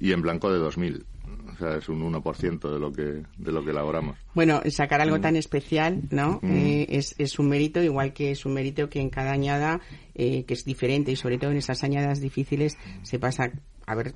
y 0.00 0.12
en 0.12 0.22
blanco 0.22 0.52
de 0.52 0.58
2.000. 0.58 1.04
O 1.52 1.56
sea, 1.58 1.76
es 1.76 1.88
un 1.88 2.00
1% 2.12 2.72
de 2.72 2.78
lo 2.78 2.92
que 2.92 3.22
de 3.36 3.52
lo 3.52 3.62
que 3.64 3.70
elaboramos. 3.70 4.16
Bueno, 4.34 4.62
sacar 4.70 5.00
algo 5.00 5.18
Mm. 5.18 5.20
tan 5.20 5.36
especial, 5.36 6.00
¿no? 6.10 6.40
Eh, 6.42 6.86
es, 6.88 7.14
es 7.18 7.38
un 7.38 7.48
mérito, 7.48 7.82
igual 7.82 8.12
que 8.12 8.30
es 8.30 8.44
un 8.46 8.54
mérito 8.54 8.88
que 8.88 9.00
en 9.00 9.10
cada 9.10 9.32
añada, 9.32 9.80
eh, 10.14 10.44
que 10.44 10.54
es 10.54 10.64
diferente 10.64 11.12
y 11.12 11.16
sobre 11.16 11.38
todo 11.38 11.50
en 11.50 11.58
esas 11.58 11.84
añadas 11.84 12.20
difíciles, 12.20 12.78
se 13.02 13.18
pasa 13.18 13.50
a 13.86 13.92
haber 13.92 14.14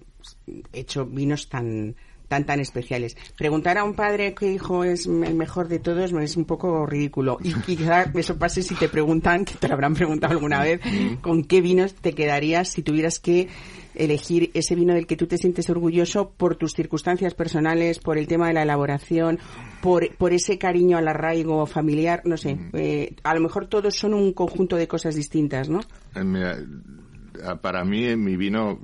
hecho 0.73 1.05
vinos 1.07 1.49
tan 1.49 1.95
tan 2.35 2.45
tan 2.45 2.59
especiales. 2.59 3.17
Preguntar 3.39 3.79
a 3.79 3.85
un 3.85 3.95
padre 3.95 4.35
qué 4.35 4.53
hijo 4.53 4.83
es 4.83 5.07
el 5.07 5.35
mejor 5.35 5.69
de 5.69 5.79
todos 5.79 6.13
es 6.13 6.37
un 6.37 6.45
poco 6.47 6.85
ridículo. 6.85 7.39
Y 7.45 7.55
quizá 7.55 8.11
eso 8.13 8.37
pase 8.37 8.63
si 8.63 8.75
te 8.75 8.89
preguntan, 8.89 9.45
que 9.45 9.55
te 9.55 9.69
lo 9.69 9.75
habrán 9.75 9.95
preguntado 9.95 10.33
alguna 10.33 10.61
vez, 10.61 10.81
con 11.21 11.45
qué 11.45 11.61
vinos 11.61 11.95
te 11.95 12.13
quedarías 12.13 12.69
si 12.71 12.83
tuvieras 12.83 13.21
que 13.21 13.49
elegir 13.95 14.51
ese 14.55 14.75
vino 14.75 14.95
del 14.95 15.07
que 15.07 15.17
tú 15.17 15.29
te 15.29 15.39
sientes 15.39 15.71
orgulloso 15.71 16.31
por 16.37 16.57
tus 16.57 16.73
circunstancias 16.73 17.35
personales, 17.35 18.01
por 18.01 18.19
el 18.19 18.27
tema 18.27 18.49
de 18.49 18.55
la 18.55 18.63
elaboración, 18.63 19.39
por, 19.81 20.13
por 20.17 20.33
ese 20.33 20.59
cariño 20.59 20.99
al 20.99 21.07
arraigo 21.07 21.65
familiar, 21.67 22.23
no 22.25 22.37
sé. 22.37 22.59
eh, 22.73 23.15
a 23.23 23.33
lo 23.35 23.41
mejor 23.41 23.69
todos 23.69 23.95
son 23.95 24.15
un 24.15 24.33
conjunto 24.33 24.75
de 24.77 24.89
cosas 24.89 25.15
distintas, 25.15 25.69
¿no? 25.69 25.79
Eh, 26.17 26.25
mira, 26.25 26.59
eh, 26.59 27.57
para 27.63 27.85
mí 27.85 28.05
en 28.05 28.25
mi 28.25 28.37
vino 28.37 28.81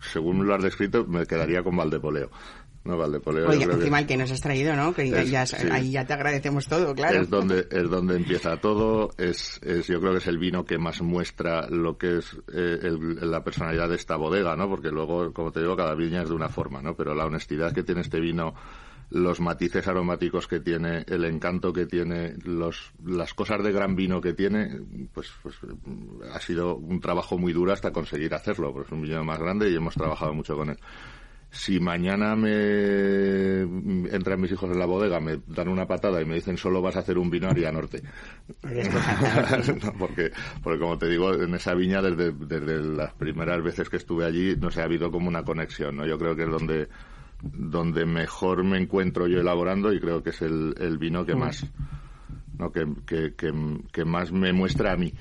según 0.00 0.46
lo 0.46 0.54
has 0.54 0.62
descrito 0.62 1.04
me 1.06 1.26
quedaría 1.26 1.62
con 1.62 1.76
Valdepoleo. 1.76 2.30
No, 2.84 2.96
Valdepoleo. 2.96 3.50
Oye, 3.50 3.66
que- 3.66 3.72
encima 3.72 3.98
el 3.98 4.06
que 4.06 4.16
nos 4.16 4.30
has 4.30 4.40
traído, 4.40 4.74
¿no? 4.74 4.94
Que 4.94 5.10
ya- 5.10 5.20
Es- 5.20 5.30
ya, 5.30 5.44
sí. 5.46 5.56
ahí 5.70 5.90
ya 5.90 6.06
te 6.06 6.14
agradecemos 6.14 6.66
todo, 6.66 6.94
claro. 6.94 7.20
Es 7.20 7.28
donde, 7.28 7.66
es 7.70 7.90
donde 7.90 8.16
empieza 8.16 8.56
todo, 8.56 9.10
es, 9.18 9.60
es, 9.62 9.86
yo 9.88 10.00
creo 10.00 10.12
que 10.12 10.18
es 10.18 10.26
el 10.26 10.38
vino 10.38 10.64
que 10.64 10.78
más 10.78 11.02
muestra 11.02 11.68
lo 11.68 11.98
que 11.98 12.18
es 12.18 12.34
eh, 12.54 12.78
el- 12.82 13.30
la 13.30 13.44
personalidad 13.44 13.90
de 13.90 13.96
esta 13.96 14.16
bodega, 14.16 14.56
¿no? 14.56 14.68
Porque 14.70 14.88
luego, 14.90 15.32
como 15.34 15.52
te 15.52 15.60
digo, 15.60 15.76
cada 15.76 15.94
viña 15.94 16.22
es 16.22 16.30
de 16.30 16.34
una 16.34 16.48
forma, 16.48 16.80
¿no? 16.80 16.94
Pero 16.94 17.14
la 17.14 17.26
honestidad 17.26 17.72
que 17.74 17.82
tiene 17.82 18.00
este 18.00 18.20
vino, 18.20 18.54
los 19.10 19.40
matices 19.40 19.86
aromáticos 19.88 20.46
que 20.46 20.60
tiene, 20.60 21.04
el 21.08 21.24
encanto 21.24 21.72
que 21.72 21.86
tiene, 21.86 22.34
los, 22.44 22.92
las 23.04 23.34
cosas 23.34 23.62
de 23.62 23.72
gran 23.72 23.96
vino 23.96 24.20
que 24.20 24.34
tiene, 24.34 24.80
pues, 25.12 25.30
pues 25.42 25.56
ha 26.32 26.40
sido 26.40 26.76
un 26.76 27.00
trabajo 27.00 27.38
muy 27.38 27.52
duro 27.52 27.72
hasta 27.72 27.92
conseguir 27.92 28.34
hacerlo, 28.34 28.72
porque 28.72 28.88
es 28.88 28.92
un 28.92 29.02
vino 29.02 29.24
más 29.24 29.38
grande 29.38 29.70
y 29.70 29.76
hemos 29.76 29.94
trabajado 29.94 30.34
mucho 30.34 30.56
con 30.56 30.70
él 30.70 30.78
si 31.50 31.80
mañana 31.80 32.36
me 32.36 33.62
entran 33.62 34.40
mis 34.40 34.52
hijos 34.52 34.70
en 34.70 34.78
la 34.78 34.86
bodega, 34.86 35.18
me 35.18 35.40
dan 35.46 35.68
una 35.68 35.86
patada 35.86 36.20
y 36.20 36.26
me 36.26 36.34
dicen 36.34 36.58
solo 36.58 36.82
vas 36.82 36.96
a 36.96 37.00
hacer 37.00 37.16
un 37.16 37.30
vino 37.30 37.48
Aria 37.48 37.72
Norte. 37.72 38.02
No, 39.82 39.92
porque, 39.98 40.30
porque 40.62 40.78
como 40.78 40.98
te 40.98 41.08
digo, 41.08 41.32
en 41.34 41.54
esa 41.54 41.74
viña 41.74 42.02
desde, 42.02 42.32
desde 42.32 42.82
las 42.82 43.12
primeras 43.14 43.62
veces 43.62 43.88
que 43.88 43.96
estuve 43.96 44.24
allí 44.24 44.56
no 44.56 44.70
se 44.70 44.80
ha 44.80 44.84
habido 44.84 45.10
como 45.10 45.28
una 45.28 45.44
conexión, 45.44 45.96
¿no? 45.96 46.06
Yo 46.06 46.18
creo 46.18 46.34
que 46.36 46.44
es 46.44 46.50
donde 46.50 46.88
donde 47.42 48.04
mejor 48.06 48.64
me 48.64 48.78
encuentro 48.78 49.26
yo 49.28 49.40
elaborando 49.40 49.92
y 49.92 50.00
creo 50.00 50.22
que 50.22 50.30
es 50.30 50.42
el, 50.42 50.74
el 50.80 50.98
vino 50.98 51.24
que 51.24 51.34
más 51.36 51.64
¿no? 52.58 52.72
que, 52.72 52.84
que, 53.06 53.34
que, 53.36 53.52
que 53.92 54.04
más 54.04 54.32
me 54.32 54.52
muestra 54.52 54.92
a 54.92 54.96
mí 54.96 55.14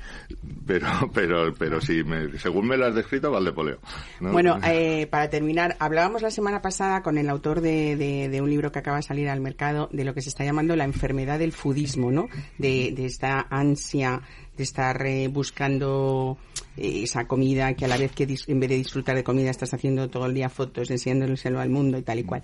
pero 0.66 0.88
pero 1.14 1.54
pero 1.54 1.80
sí 1.80 2.04
me- 2.04 2.36
según 2.40 2.68
me 2.68 2.76
lo 2.78 2.88
has 2.88 2.96
descrito 2.96 3.30
Valdepoleo 3.30 3.78
¿no? 4.22 4.32
Bueno, 4.32 4.58
eh, 4.66 5.06
para 5.12 5.30
terminar, 5.30 5.76
hablábamos 5.80 6.24
la 6.24 6.32
semana 6.32 6.64
pasada 6.64 7.04
con 7.04 7.20
el 7.20 7.30
autor 7.30 7.62
de, 7.62 7.96
de- 7.96 8.30
de 8.30 8.42
un 8.42 8.50
libro 8.50 8.72
que 8.72 8.80
acaba 8.80 8.98
de 8.98 9.04
salir 9.04 9.30
al 9.30 9.40
mercado 9.42 9.88
de 9.92 10.04
lo 10.04 10.16
que 10.16 10.22
se 10.24 10.30
está 10.30 10.44
llamando 10.44 10.76
la 10.76 10.86
enfermedad 10.86 11.38
del 11.38 11.52
foodismo, 11.52 12.12
¿no? 12.12 12.28
De, 12.58 12.92
de 12.96 13.06
esta 13.06 13.46
ansia 13.52 14.22
de 14.58 14.64
estar 14.64 15.06
eh, 15.06 15.28
buscando 15.28 16.40
esa 16.78 17.28
comida 17.28 17.74
que 17.74 17.86
a 17.86 17.88
la 17.88 17.98
vez 17.98 18.12
que 18.14 18.28
dis- 18.28 18.46
en 18.48 18.60
vez 18.60 18.70
de 18.70 18.76
disfrutar 18.78 19.16
de 19.16 19.24
comida 19.24 19.50
estás 19.50 19.74
haciendo 19.74 20.10
todo 20.10 20.26
el 20.28 20.34
día 20.34 20.50
fotos, 20.50 20.90
enseñándoselo 20.92 21.60
al 21.60 21.70
mundo 21.70 21.98
y 21.98 22.04
tal 22.04 22.20
y 22.20 22.24
cual. 22.24 22.44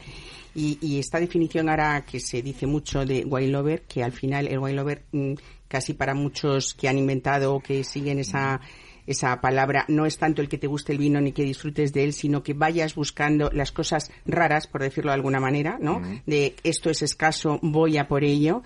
Y, 0.55 0.77
y 0.81 0.99
esta 0.99 1.19
definición 1.19 1.69
ahora 1.69 2.03
que 2.05 2.19
se 2.19 2.41
dice 2.41 2.65
mucho 2.67 3.05
de 3.05 3.23
wine 3.25 3.47
lover, 3.49 3.83
que 3.83 4.03
al 4.03 4.11
final 4.11 4.47
el 4.47 4.59
wine 4.59 4.75
lover 4.75 5.03
mm, 5.11 5.33
casi 5.67 5.93
para 5.93 6.13
muchos 6.13 6.73
que 6.73 6.87
han 6.89 6.97
inventado 6.97 7.55
o 7.55 7.59
que 7.61 7.83
siguen 7.83 8.19
esa 8.19 8.59
esa 9.05 9.41
palabra 9.41 9.83
no 9.89 10.05
es 10.05 10.17
tanto 10.17 10.41
el 10.41 10.47
que 10.47 10.57
te 10.57 10.65
guste 10.67 10.93
el 10.93 10.97
vino 10.97 11.19
ni 11.19 11.33
que 11.33 11.43
disfrutes 11.43 11.91
de 11.91 12.05
él, 12.05 12.13
sino 12.13 12.41
que 12.41 12.53
vayas 12.53 12.95
buscando 12.95 13.49
las 13.51 13.73
cosas 13.73 14.09
raras, 14.25 14.65
por 14.67 14.81
decirlo 14.81 15.11
de 15.11 15.15
alguna 15.15 15.41
manera, 15.41 15.77
¿no? 15.81 16.01
De 16.25 16.55
esto 16.63 16.89
es 16.89 17.01
escaso, 17.01 17.59
voy 17.61 17.97
a 17.97 18.07
por 18.07 18.23
ello. 18.23 18.63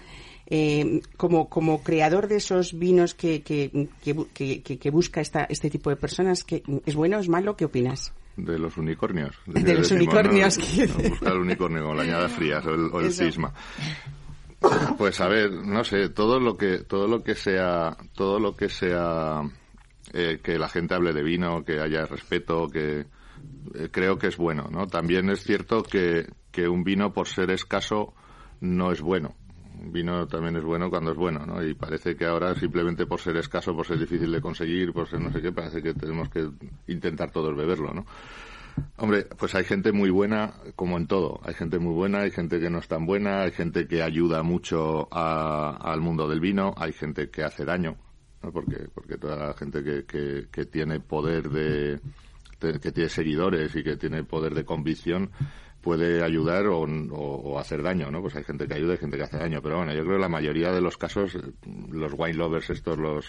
Eh, 0.50 1.02
como, 1.18 1.50
como 1.50 1.84
creador 1.84 2.28
de 2.30 2.38
esos 2.38 2.78
vinos 2.80 3.14
que, 3.14 3.42
que, 3.42 3.90
que, 4.02 4.16
que- 4.34 4.62
que- 4.64 4.78
que 4.80 4.90
busca 4.92 5.20
esta, 5.20 5.44
este 5.50 5.70
tipo 5.70 5.90
de 5.90 5.98
personas, 5.98 6.44
que 6.46 6.64
¿es 6.86 6.96
bueno 6.96 7.18
o 7.18 7.20
es 7.20 7.28
malo? 7.28 7.58
¿Qué 7.58 7.66
opinas? 7.66 8.14
De 8.38 8.58
los 8.58 8.78
unicornios. 8.78 9.36
De 9.46 9.74
los 9.76 9.92
unicornios, 9.92 10.58
¿no? 10.58 11.04
No, 11.04 11.10
buscar 11.10 11.34
el 11.34 11.40
unicornio 11.40 11.84
con 11.86 11.98
la 11.98 12.04
añada 12.04 12.30
frías 12.38 12.66
o 12.66 12.74
el, 12.76 12.90
o 12.94 13.00
el 13.02 13.08
Eso. 13.08 13.26
cisma. 13.26 13.54
Pues 14.98 15.20
a 15.22 15.28
ver, 15.28 15.52
no 15.52 15.84
sé, 15.84 16.10
todo 16.10 16.40
lo 16.40 16.56
que 16.58 16.80
todo 16.80 17.08
lo 17.08 17.24
que 17.24 17.36
sea 17.36 17.96
todo 18.16 18.40
lo 18.40 18.56
que 18.56 18.70
sea 18.70 19.42
eh, 20.14 20.40
que 20.42 20.58
la 20.58 20.68
gente 20.68 20.96
hable 20.96 21.14
de 21.14 21.24
vino, 21.24 21.64
que 21.64 21.80
haya 21.80 22.06
respeto, 22.06 22.68
que 22.68 23.02
eh, 23.76 23.90
creo 23.92 24.18
que 24.18 24.28
es 24.28 24.38
bueno, 24.38 24.68
¿no? 24.72 24.88
También 24.88 25.30
es 25.30 25.44
cierto 25.44 25.84
que, 25.84 26.26
que 26.52 26.68
un 26.68 26.84
vino 26.84 27.14
por 27.14 27.28
ser 27.28 27.52
escaso 27.52 28.14
no 28.62 28.92
es 28.92 29.02
bueno. 29.02 29.36
Vino 29.80 30.28
también 30.28 30.56
es 30.58 30.64
bueno 30.64 30.90
cuando 30.90 31.12
es 31.12 31.18
bueno, 31.18 31.46
¿no? 31.46 31.64
Y 31.64 31.74
parece 31.74 32.16
que 32.16 32.26
ahora 32.26 32.56
simplemente 32.56 33.06
por 33.06 33.20
ser 33.20 33.38
escaso, 33.38 33.76
por 33.76 33.86
ser 33.86 34.00
difícil 34.00 34.32
de 34.32 34.42
conseguir, 34.42 34.92
por 34.94 35.08
ser 35.08 35.20
no 35.22 35.32
sé 35.32 35.42
qué, 35.42 35.52
parece 35.52 35.82
que 35.82 35.94
tenemos 35.94 36.30
que 36.30 36.50
intentar 36.88 37.32
todos 37.32 37.56
beberlo, 37.56 37.94
¿no? 37.94 38.06
Hombre, 38.98 39.26
pues 39.38 39.56
hay 39.56 39.64
gente 39.64 39.92
muy 39.92 40.10
buena, 40.12 40.54
como 40.76 40.98
en 40.98 41.08
todo. 41.08 41.40
Hay 41.44 41.54
gente 41.56 41.80
muy 41.80 41.94
buena, 41.94 42.20
hay 42.22 42.32
gente 42.32 42.60
que 42.60 42.70
no 42.70 42.78
es 42.80 42.88
tan 42.88 43.06
buena, 43.06 43.42
hay 43.42 43.52
gente 43.52 43.88
que 43.88 44.04
ayuda 44.04 44.44
mucho 44.44 45.08
a- 45.12 45.78
al 45.82 46.00
mundo 46.02 46.28
del 46.28 46.40
vino, 46.40 46.74
hay 46.78 46.94
gente 46.94 47.30
que 47.30 47.44
hace 47.44 47.66
daño, 47.66 47.96
¿no? 48.44 48.52
Porque, 48.52 48.88
porque 48.94 49.18
toda 49.18 49.36
la 49.48 49.54
gente 49.54 49.84
que, 49.84 50.06
que, 50.06 50.48
que 50.52 50.66
tiene 50.66 51.00
poder 51.00 51.50
de, 51.50 52.00
de- 52.62 52.80
que 52.80 52.92
tiene 52.92 53.10
seguidores 53.10 53.76
y 53.76 53.84
que 53.84 53.98
tiene 53.98 54.24
poder 54.24 54.54
de 54.54 54.64
convicción 54.66 55.32
puede 55.88 56.22
ayudar 56.22 56.68
o, 56.68 56.82
o- 56.82 57.42
o 57.54 57.60
hacer 57.60 57.82
daño, 57.82 58.12
¿no? 58.12 58.22
Pues 58.22 58.36
hay 58.36 58.44
gente 58.44 58.68
que 58.68 58.74
ayuda 58.74 58.96
y 58.96 58.98
gente 58.98 59.16
que 59.16 59.24
hace 59.24 59.38
daño. 59.38 59.62
Pero 59.62 59.78
bueno, 59.78 59.94
yo 59.94 60.02
creo 60.04 60.16
que 60.18 60.22
la 60.22 60.28
mayoría 60.28 60.74
de 60.74 60.82
los 60.82 60.98
casos, 60.98 61.38
los 61.90 62.12
wine 62.18 62.34
lovers 62.34 62.70
estos, 62.70 62.98
los 62.98 63.26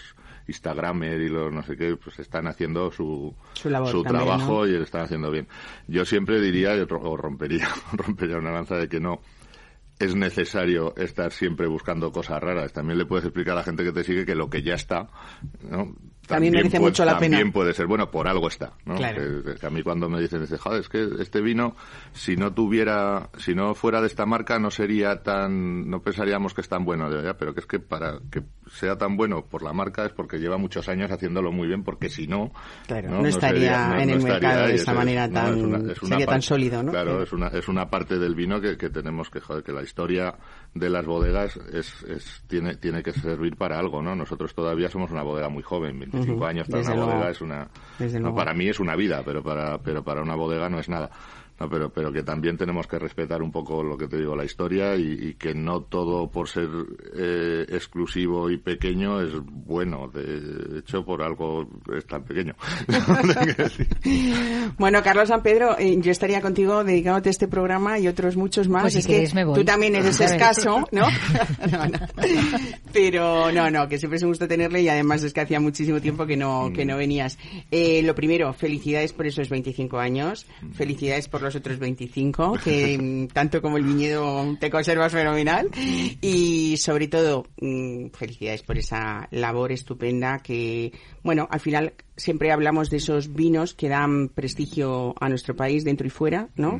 Instagramer 0.47 1.21
y 1.21 1.29
los 1.29 1.53
no 1.53 1.63
sé 1.63 1.77
qué, 1.77 1.95
pues 1.95 2.19
están 2.19 2.47
haciendo 2.47 2.91
su, 2.91 3.33
Su 3.53 3.69
labor 3.69 3.89
también, 4.03 4.25
trabajo 4.25 4.65
¿no? 4.65 4.67
y 4.67 4.71
lo 4.73 4.83
están 4.83 5.03
haciendo 5.03 5.31
bien. 5.31 5.47
Yo 5.87 6.03
siempre 6.03 6.41
diría, 6.41 6.73
o 6.89 7.15
rompería, 7.15 7.69
rompería 7.93 8.37
una 8.37 8.51
lanza 8.51 8.75
de 8.75 8.89
que 8.89 8.99
no 8.99 9.21
es 9.97 10.15
necesario 10.15 10.93
estar 10.97 11.31
siempre 11.31 11.67
buscando 11.67 12.11
cosas 12.11 12.41
raras. 12.41 12.73
También 12.73 12.97
le 12.97 13.05
puedes 13.05 13.23
explicar 13.25 13.53
a 13.53 13.59
la 13.59 13.63
gente 13.63 13.85
que 13.85 13.93
te 13.93 14.03
sigue 14.03 14.25
que 14.25 14.35
lo 14.35 14.49
que 14.49 14.61
ya 14.63 14.73
está, 14.73 15.07
¿no? 15.69 15.93
También 16.29 16.53
merece 16.53 16.77
puede- 16.79 16.91
mucho 16.91 17.05
la 17.05 17.19
pena. 17.19 17.37
También 17.37 17.51
puede 17.51 17.73
ser 17.73 17.87
bueno, 17.87 18.09
por 18.09 18.27
algo 18.27 18.47
está, 18.47 18.73
¿no? 18.85 18.95
Claro. 18.95 19.43
Que- 19.43 19.55
que 19.59 19.65
a 19.65 19.69
mí 19.69 19.83
cuando 19.83 20.09
me 20.09 20.21
dicen, 20.21 20.41
dice, 20.41 20.57
joder, 20.57 20.81
es 20.81 20.89
que 20.89 21.07
este 21.19 21.41
vino, 21.41 21.75
si 22.13 22.37
no 22.37 22.53
tuviera, 22.53 23.29
si 23.37 23.53
no 23.55 23.75
fuera 23.75 23.99
de 24.01 24.07
esta 24.07 24.25
marca, 24.25 24.59
no 24.59 24.71
sería 24.71 25.21
tan, 25.23 25.89
no 25.89 26.01
pensaríamos 26.01 26.53
que 26.53 26.61
es 26.61 26.69
tan 26.69 26.85
bueno, 26.85 27.09
Digo, 27.09 27.21
ya, 27.23 27.35
pero 27.37 27.53
que 27.53 27.59
es 27.61 27.65
que 27.65 27.79
para 27.79 28.19
que 28.31 28.41
sea 28.69 28.97
tan 28.97 29.17
bueno 29.17 29.43
por 29.45 29.63
la 29.63 29.73
marca 29.73 30.05
es 30.05 30.11
porque 30.13 30.37
lleva 30.39 30.57
muchos 30.57 30.87
años 30.89 31.11
haciéndolo 31.11 31.51
muy 31.51 31.67
bien, 31.67 31.83
porque 31.83 32.09
si 32.09 32.27
no, 32.27 32.51
Claro, 32.87 33.09
no 33.09 33.25
estaría 33.25 33.97
en 34.01 34.09
el 34.09 34.17
estaría 34.17 34.39
mercado 34.49 34.67
de 34.67 34.75
esa 34.75 34.91
es- 34.91 34.97
manera 34.97 35.27
no, 35.27 35.33
tan- 35.33 35.57
es 35.57 35.63
una- 35.63 35.77
es 35.91 36.01
una 36.01 36.09
sería 36.11 36.25
tan 36.25 36.41
sólido, 36.41 36.83
¿no? 36.83 36.91
Claro, 36.91 37.21
es 37.23 37.33
una, 37.33 37.47
es 37.47 37.67
una 37.67 37.89
parte 37.89 38.17
del 38.19 38.35
vino 38.35 38.59
que, 38.61 38.77
que 38.77 38.89
tenemos 38.89 39.29
que, 39.29 39.39
joder, 39.39 39.63
que 39.63 39.71
la 39.71 39.81
historia 39.83 40.35
de 40.73 40.89
las 40.89 41.05
bodegas 41.05 41.57
es, 41.73 42.03
es, 42.03 42.43
tiene, 42.47 42.75
tiene 42.77 43.01
que 43.03 43.11
servir 43.13 43.55
para 43.57 43.79
algo, 43.79 44.01
¿no? 44.01 44.15
Nosotros 44.15 44.53
todavía 44.53 44.89
somos 44.89 45.11
una 45.11 45.23
bodega 45.23 45.49
muy 45.49 45.63
joven, 45.63 45.99
25 45.99 46.33
Ujú, 46.35 46.45
años 46.45 46.67
para 46.67 46.79
desde 46.79 46.93
una 46.93 47.03
luego. 47.05 47.11
bodega 47.19 47.31
es 47.31 47.41
una, 47.41 47.67
no, 48.19 48.35
para 48.35 48.53
mí 48.53 48.67
es 48.69 48.79
una 48.79 48.95
vida, 48.95 49.21
pero 49.25 49.41
para, 49.43 49.77
pero 49.79 50.03
para 50.03 50.21
una 50.21 50.35
bodega 50.35 50.69
no 50.69 50.79
es 50.79 50.89
nada. 50.89 51.09
No, 51.59 51.69
pero, 51.69 51.91
pero 51.91 52.11
que 52.11 52.23
también 52.23 52.57
tenemos 52.57 52.87
que 52.87 52.97
respetar 52.97 53.41
un 53.41 53.51
poco 53.51 53.83
lo 53.83 53.97
que 53.97 54.07
te 54.07 54.17
digo, 54.17 54.35
la 54.35 54.45
historia 54.45 54.95
y, 54.95 55.29
y 55.29 55.33
que 55.33 55.53
no 55.53 55.81
todo 55.81 56.29
por 56.29 56.47
ser 56.47 56.69
eh, 57.15 57.65
exclusivo 57.69 58.49
y 58.49 58.57
pequeño 58.57 59.21
es 59.21 59.33
bueno. 59.43 60.07
De 60.07 60.79
hecho, 60.79 61.03
por 61.03 61.21
algo 61.21 61.67
es 61.95 62.05
tan 62.05 62.23
pequeño. 62.23 62.55
Bueno, 64.77 65.01
Carlos 65.03 65.29
San 65.29 65.41
Pedro, 65.41 65.77
eh, 65.77 65.97
yo 65.99 66.11
estaría 66.11 66.41
contigo 66.41 66.83
dedicándote 66.83 67.29
este 67.29 67.47
programa 67.47 67.99
y 67.99 68.07
otros 68.07 68.35
muchos 68.35 68.67
más. 68.69 68.83
Pues 68.83 68.93
si 68.93 68.99
es 68.99 69.33
que 69.33 69.43
tú 69.53 69.63
también 69.63 69.95
eres 69.95 70.19
escaso, 70.19 70.85
¿no? 70.91 71.07
No, 71.69 71.87
no. 71.87 71.99
Pero 72.93 73.51
no, 73.51 73.69
no, 73.69 73.87
que 73.87 73.97
siempre 73.97 74.17
es 74.17 74.23
un 74.23 74.29
gusto 74.29 74.47
tenerle 74.47 74.81
y 74.81 74.89
además 74.89 75.23
es 75.23 75.33
que 75.33 75.41
hacía 75.41 75.59
muchísimo 75.59 75.99
tiempo 75.99 76.25
que 76.25 76.37
no, 76.37 76.71
que 76.73 76.85
no 76.85 76.97
venías. 76.97 77.37
Eh, 77.71 78.01
lo 78.03 78.15
primero, 78.15 78.53
felicidades 78.53 79.13
por 79.13 79.27
esos 79.27 79.49
25 79.49 79.99
años, 79.99 80.47
felicidades 80.73 81.27
por 81.27 81.41
los 81.41 81.48
otros 81.55 81.79
25, 81.79 82.57
que 82.63 82.97
mm, 82.97 83.27
tanto 83.33 83.61
como 83.61 83.77
el 83.77 83.83
viñedo 83.83 84.57
te 84.59 84.69
conservas 84.69 85.11
fenomenal 85.11 85.69
y 86.21 86.77
sobre 86.77 87.07
todo 87.07 87.45
mm, 87.61 88.07
felicidades 88.09 88.63
por 88.63 88.77
esa 88.77 89.27
labor 89.31 89.71
estupenda 89.71 90.39
que, 90.39 90.91
bueno, 91.23 91.47
al 91.51 91.59
final 91.59 91.93
siempre 92.15 92.51
hablamos 92.51 92.89
de 92.89 92.97
esos 92.97 93.33
vinos 93.33 93.73
que 93.73 93.89
dan 93.89 94.29
prestigio 94.29 95.15
a 95.19 95.29
nuestro 95.29 95.55
país 95.55 95.83
dentro 95.83 96.05
y 96.05 96.09
fuera, 96.09 96.49
¿no? 96.55 96.79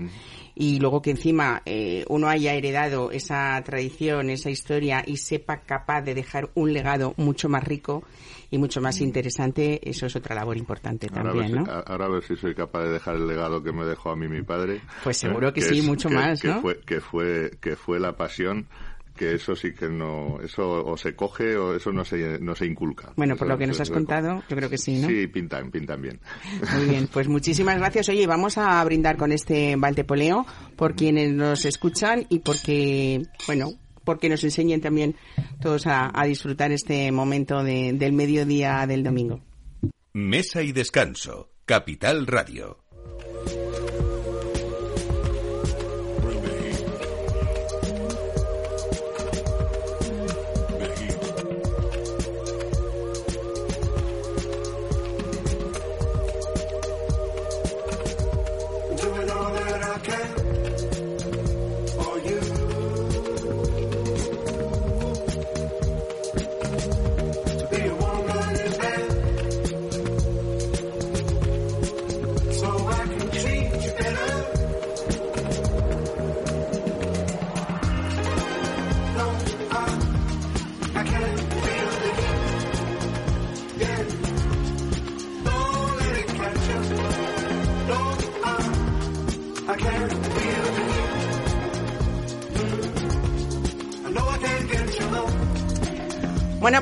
Y 0.55 0.79
luego 0.79 1.01
que 1.01 1.11
encima 1.11 1.61
eh, 1.65 2.03
uno 2.09 2.27
haya 2.27 2.53
heredado 2.53 3.11
esa 3.11 3.61
tradición, 3.63 4.29
esa 4.29 4.49
historia 4.49 5.03
y 5.05 5.17
sepa 5.17 5.61
capaz 5.61 6.01
de 6.01 6.13
dejar 6.13 6.49
un 6.55 6.73
legado 6.73 7.13
mucho 7.17 7.47
más 7.47 7.63
rico 7.63 8.03
y 8.51 8.57
mucho 8.57 8.81
más 8.81 8.99
interesante, 9.01 9.79
eso 9.89 10.05
es 10.05 10.15
otra 10.15 10.35
labor 10.35 10.57
importante 10.57 11.07
Ahora 11.11 11.31
a, 11.31 11.33
ver 11.33 11.41
también, 11.43 11.65
si, 11.65 11.71
¿no? 11.71 11.83
ahora 11.85 12.05
a 12.05 12.09
ver 12.09 12.23
si 12.23 12.35
soy 12.35 12.55
capaz 12.55 12.83
de 12.83 12.91
dejar 12.93 13.15
el 13.15 13.27
legado 13.27 13.61
que 13.63 13.71
me 13.71 13.85
dejó 13.85 14.11
a 14.11 14.15
mí 14.15 14.27
mi 14.27 14.41
padre. 14.41 14.77
¿eh? 14.77 14.81
Pues 15.03 15.17
seguro 15.17 15.53
que 15.53 15.61
sí, 15.61 15.81
mucho 15.81 16.09
más, 16.09 16.41
que 16.41 16.47
¿no? 16.49 16.61
Fue, 16.61 16.79
que, 16.79 16.99
fue, 17.01 17.51
que 17.61 17.75
fue 17.75 17.99
la 17.99 18.15
pasión, 18.17 18.67
que 19.15 19.33
eso 19.35 19.53
sí 19.53 19.73
que 19.73 19.89
no, 19.89 20.39
eso 20.41 20.85
o 20.85 20.95
se 20.95 21.13
coge 21.13 21.57
o 21.57 21.75
eso 21.75 21.91
no 21.91 22.05
se, 22.05 22.39
no 22.39 22.55
se 22.55 22.65
inculca. 22.65 23.11
Bueno, 23.17 23.35
por 23.35 23.47
Eso 23.47 23.53
lo 23.53 23.57
que 23.59 23.67
nos 23.67 23.75
se- 23.75 23.81
has 23.83 23.87
se- 23.89 23.93
contado, 23.93 24.43
yo 24.49 24.55
creo 24.55 24.69
que 24.69 24.77
sí, 24.77 24.97
¿no? 24.97 25.07
Sí, 25.09 25.27
pintan, 25.27 25.69
pintan 25.71 26.01
bien. 26.01 26.19
Muy 26.73 26.85
bien, 26.85 27.07
pues 27.11 27.27
muchísimas 27.27 27.77
gracias. 27.77 28.07
Oye, 28.09 28.25
vamos 28.27 28.57
a 28.57 28.81
brindar 28.85 29.17
con 29.17 29.31
este 29.33 29.75
Valtepoleo 29.75 30.45
por 30.77 30.95
quienes 30.95 31.33
nos 31.33 31.65
escuchan 31.65 32.25
y 32.29 32.39
porque, 32.39 33.23
bueno, 33.45 33.71
porque 34.09 34.27
nos 34.27 34.43
enseñen 34.43 34.81
también 34.81 35.15
todos 35.61 35.85
a, 35.85 36.11
disfrutar 36.25 36.71
este 36.71 37.11
momento 37.11 37.61
de- 37.63 37.93
del 37.93 38.11
mediodía 38.11 38.87
del 38.87 39.03
domingo. 39.03 39.39
Mesa 40.13 40.63
y 40.63 40.71
descanso. 40.71 41.51
Capital 41.65 42.25
Radio. 42.25 42.79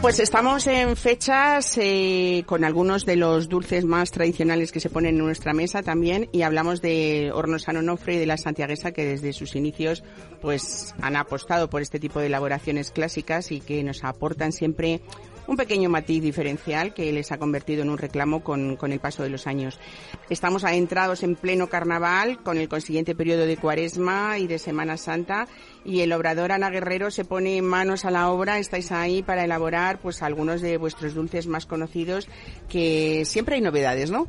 Pues 0.08 0.22
estamos 0.22 0.66
en 0.68 0.96
fechas 0.96 1.78
eh, 1.78 2.44
con 2.46 2.64
algunos 2.64 3.06
de 3.06 3.18
los 3.18 3.50
dulces 3.50 3.84
más 3.84 4.10
tradicionales 4.10 4.72
que 4.72 4.80
se 4.80 4.90
ponen 4.90 5.18
en 5.18 5.26
nuestra 5.26 5.52
mesa 5.52 5.84
también 5.84 6.30
y 6.32 6.44
hablamos 6.44 6.82
de 6.82 7.30
Hornos 7.34 7.64
San 7.64 7.76
Onofre 7.76 8.16
y 8.16 8.18
de 8.18 8.26
la 8.26 8.38
Santiaguesa 8.38 8.94
que 8.94 9.04
desde 9.04 9.34
sus 9.34 9.58
inicios 9.58 10.06
pues 10.40 10.96
han 11.02 11.18
apostado 11.18 11.70
por 11.70 11.82
este 11.82 12.00
tipo 12.00 12.22
de 12.22 12.28
elaboraciones 12.28 12.92
clásicas 12.92 13.52
y 13.52 13.60
que 13.60 13.84
nos 13.84 14.06
aportan 14.06 14.54
siempre 14.54 15.02
un 15.48 15.56
pequeño 15.56 15.90
matiz 15.90 16.22
diferencial 16.22 16.94
que 16.94 17.12
les 17.12 17.32
ha 17.32 17.38
convertido 17.38 17.82
en 17.82 17.90
un 17.90 17.98
reclamo 17.98 18.44
con, 18.44 18.76
con 18.76 18.92
el 18.92 19.00
paso 19.00 19.24
de 19.24 19.30
los 19.30 19.48
años. 19.48 19.80
Estamos 20.30 20.64
adentrados 20.64 21.24
en 21.24 21.36
pleno 21.36 21.68
carnaval 21.68 22.44
con 22.44 22.58
el 22.58 22.70
consiguiente 22.70 23.16
periodo 23.16 23.46
de 23.46 23.58
cuaresma 23.58 24.38
y 24.38 24.48
de 24.48 24.60
Semana 24.60 24.98
Santa 24.98 25.48
y 25.86 26.02
el 26.02 26.12
obrador 26.12 26.52
Ana 26.52 26.70
Guerrero 26.70 27.12
se 27.12 27.26
pone 27.26 27.62
manos 27.62 28.06
a 28.06 28.12
la 28.12 28.30
obra. 28.30 28.60
Estáis 28.60 28.92
ahí 28.92 29.24
para 29.24 29.46
elaborar 29.46 30.00
pues 30.00 30.22
algunos 30.22 30.62
de 30.62 30.78
vuestros 30.78 31.14
dulces 31.14 31.48
más 31.48 31.66
conocidos 31.66 32.28
que 32.68 33.24
siempre 33.26 33.56
hay 33.56 33.62
novedades, 33.62 34.12
¿no? 34.12 34.28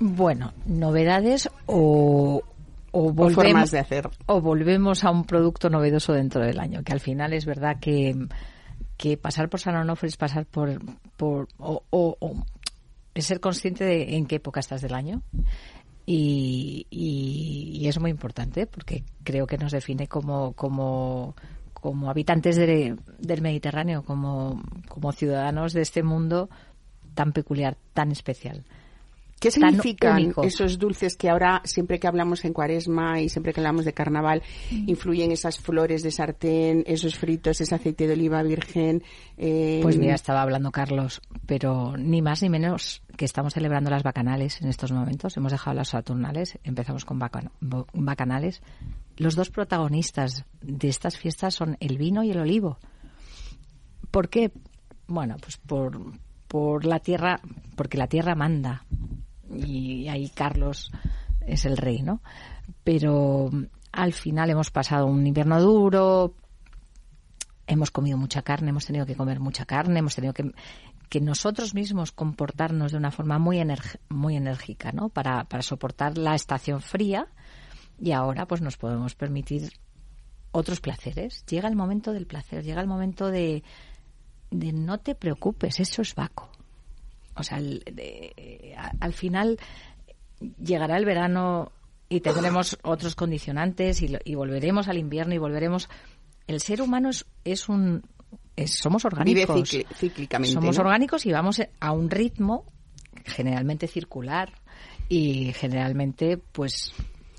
Bueno, 0.00 0.52
novedades 0.66 1.48
o, 1.66 2.42
o 2.90 3.30
formas 3.30 3.70
de 3.70 3.78
hacer. 3.78 4.10
o 4.26 4.40
volvemos 4.40 5.04
a 5.04 5.10
un 5.10 5.24
producto 5.24 5.70
novedoso 5.70 6.12
dentro 6.12 6.44
del 6.44 6.58
año, 6.58 6.82
que 6.82 6.92
al 6.92 7.00
final 7.00 7.32
es 7.32 7.46
verdad 7.46 7.78
que, 7.80 8.14
que 8.96 9.16
pasar 9.16 9.48
por 9.48 9.60
San 9.60 9.76
Onofre 9.76 10.08
es 10.08 10.16
pasar 10.16 10.46
por, 10.46 10.80
por 11.16 11.48
o, 11.58 11.82
o- 11.90 12.16
o 12.20 12.44
ser 13.20 13.40
consciente 13.40 13.84
de 13.84 14.16
en 14.16 14.26
qué 14.26 14.36
época 14.36 14.60
estás 14.60 14.80
del 14.82 14.94
año 14.94 15.22
y, 16.06 16.86
y- 16.90 17.86
es 17.88 17.98
muy 18.00 18.10
importante 18.10 18.66
porque 18.66 19.04
creo 19.24 19.46
que 19.46 19.58
nos 19.58 19.72
define 19.72 20.06
como, 20.08 20.52
como, 20.54 21.34
como 21.72 22.10
habitantes 22.10 22.56
de- 22.56 22.96
del 23.18 23.42
Mediterráneo, 23.42 24.02
como, 24.04 24.62
como 24.88 25.12
ciudadanos 25.12 25.72
de 25.72 25.82
este 25.82 26.02
mundo 26.02 26.48
tan 27.14 27.32
peculiar, 27.32 27.76
tan 27.94 28.12
especial. 28.12 28.64
¿Qué 29.38 29.50
significan 29.50 30.32
esos 30.42 30.78
dulces 30.78 31.14
que 31.16 31.28
ahora, 31.28 31.60
siempre 31.64 31.98
que 32.00 32.06
hablamos 32.08 32.44
en 32.46 32.54
cuaresma 32.54 33.20
y 33.20 33.28
siempre 33.28 33.52
que 33.52 33.60
hablamos 33.60 33.84
de 33.84 33.92
carnaval, 33.92 34.42
Mm. 34.70 34.88
influyen 34.88 35.30
esas 35.30 35.58
flores 35.60 36.02
de 36.02 36.10
sartén, 36.10 36.82
esos 36.86 37.16
fritos, 37.18 37.60
ese 37.60 37.74
aceite 37.74 38.06
de 38.06 38.14
oliva 38.14 38.42
virgen? 38.42 39.02
eh, 39.36 39.80
Pues 39.82 39.98
mira, 39.98 40.14
estaba 40.14 40.40
hablando 40.40 40.70
Carlos, 40.70 41.20
pero 41.44 41.96
ni 41.98 42.22
más 42.22 42.42
ni 42.42 42.48
menos 42.48 43.02
que 43.18 43.26
estamos 43.26 43.52
celebrando 43.52 43.90
las 43.90 44.02
bacanales 44.02 44.62
en 44.62 44.68
estos 44.68 44.90
momentos. 44.92 45.36
Hemos 45.36 45.52
dejado 45.52 45.76
las 45.76 45.88
saturnales, 45.90 46.58
empezamos 46.64 47.04
con 47.04 47.18
bacan- 47.18 47.50
bacanales. 47.92 48.62
Los 49.18 49.34
dos 49.36 49.50
protagonistas 49.50 50.44
de 50.62 50.88
estas 50.88 51.18
fiestas 51.18 51.54
son 51.54 51.76
el 51.80 51.98
vino 51.98 52.22
y 52.24 52.30
el 52.30 52.38
olivo. 52.40 52.78
¿Por 54.10 54.28
qué? 54.30 54.50
Bueno, 55.06 55.36
pues 55.40 55.58
por, 55.58 56.00
por 56.48 56.84
la 56.86 57.00
tierra, 57.00 57.40
porque 57.76 57.98
la 57.98 58.06
tierra 58.06 58.34
manda. 58.34 58.84
Y 59.54 60.08
ahí 60.08 60.28
Carlos 60.28 60.90
es 61.46 61.64
el 61.64 61.76
rey, 61.76 62.02
¿no? 62.02 62.20
Pero 62.84 63.50
al 63.92 64.12
final 64.12 64.50
hemos 64.50 64.70
pasado 64.70 65.06
un 65.06 65.26
invierno 65.26 65.60
duro, 65.60 66.34
hemos 67.66 67.90
comido 67.90 68.18
mucha 68.18 68.42
carne, 68.42 68.70
hemos 68.70 68.86
tenido 68.86 69.06
que 69.06 69.14
comer 69.14 69.40
mucha 69.40 69.64
carne, 69.64 69.98
hemos 69.98 70.14
tenido 70.14 70.34
que, 70.34 70.52
que 71.08 71.20
nosotros 71.20 71.74
mismos 71.74 72.12
comportarnos 72.12 72.92
de 72.92 72.98
una 72.98 73.10
forma 73.10 73.38
muy, 73.38 73.62
muy 74.08 74.36
enérgica, 74.36 74.92
¿no? 74.92 75.08
Para, 75.08 75.44
para 75.44 75.62
soportar 75.62 76.18
la 76.18 76.34
estación 76.34 76.80
fría 76.80 77.28
y 77.98 78.12
ahora 78.12 78.46
pues 78.46 78.60
nos 78.60 78.76
podemos 78.76 79.14
permitir 79.14 79.70
otros 80.52 80.80
placeres. 80.80 81.44
Llega 81.46 81.68
el 81.68 81.76
momento 81.76 82.12
del 82.12 82.26
placer, 82.26 82.64
llega 82.64 82.80
el 82.80 82.88
momento 82.88 83.30
de, 83.30 83.62
de 84.50 84.72
no 84.72 84.98
te 84.98 85.14
preocupes, 85.14 85.80
eso 85.80 86.02
es 86.02 86.14
vaco. 86.14 86.50
O 87.36 87.42
sea, 87.42 87.58
el- 87.58 87.82
de- 87.92 88.74
a- 88.76 88.92
al 89.00 89.12
final 89.12 89.58
llegará 90.62 90.96
el 90.96 91.04
verano 91.04 91.72
y 92.08 92.20
tendremos 92.20 92.78
otros 92.82 93.14
condicionantes 93.14 94.00
y, 94.02 94.16
y 94.24 94.34
volveremos 94.34 94.88
al 94.88 94.98
invierno 94.98 95.34
y 95.34 95.38
volveremos. 95.38 95.88
El 96.46 96.60
ser 96.60 96.80
humano 96.82 97.10
es, 97.10 97.26
es 97.44 97.68
un. 97.68 98.02
es- 98.54 98.78
somos 98.78 99.02
Vive 99.04 99.44
orgánicos. 99.44 99.56
cicli- 99.72 99.86
cíclicamente. 99.94 100.54
Somos 100.54 100.76
¿no? 100.76 100.84
orgánicos 100.84 101.26
y 101.26 101.32
vamos 101.32 101.60
a 101.80 101.92
un 101.92 102.10
ritmo 102.10 102.64
generalmente 103.24 103.86
circular 103.88 104.52
y 105.08 105.52
generalmente, 105.54 106.36
pues. 106.38 106.92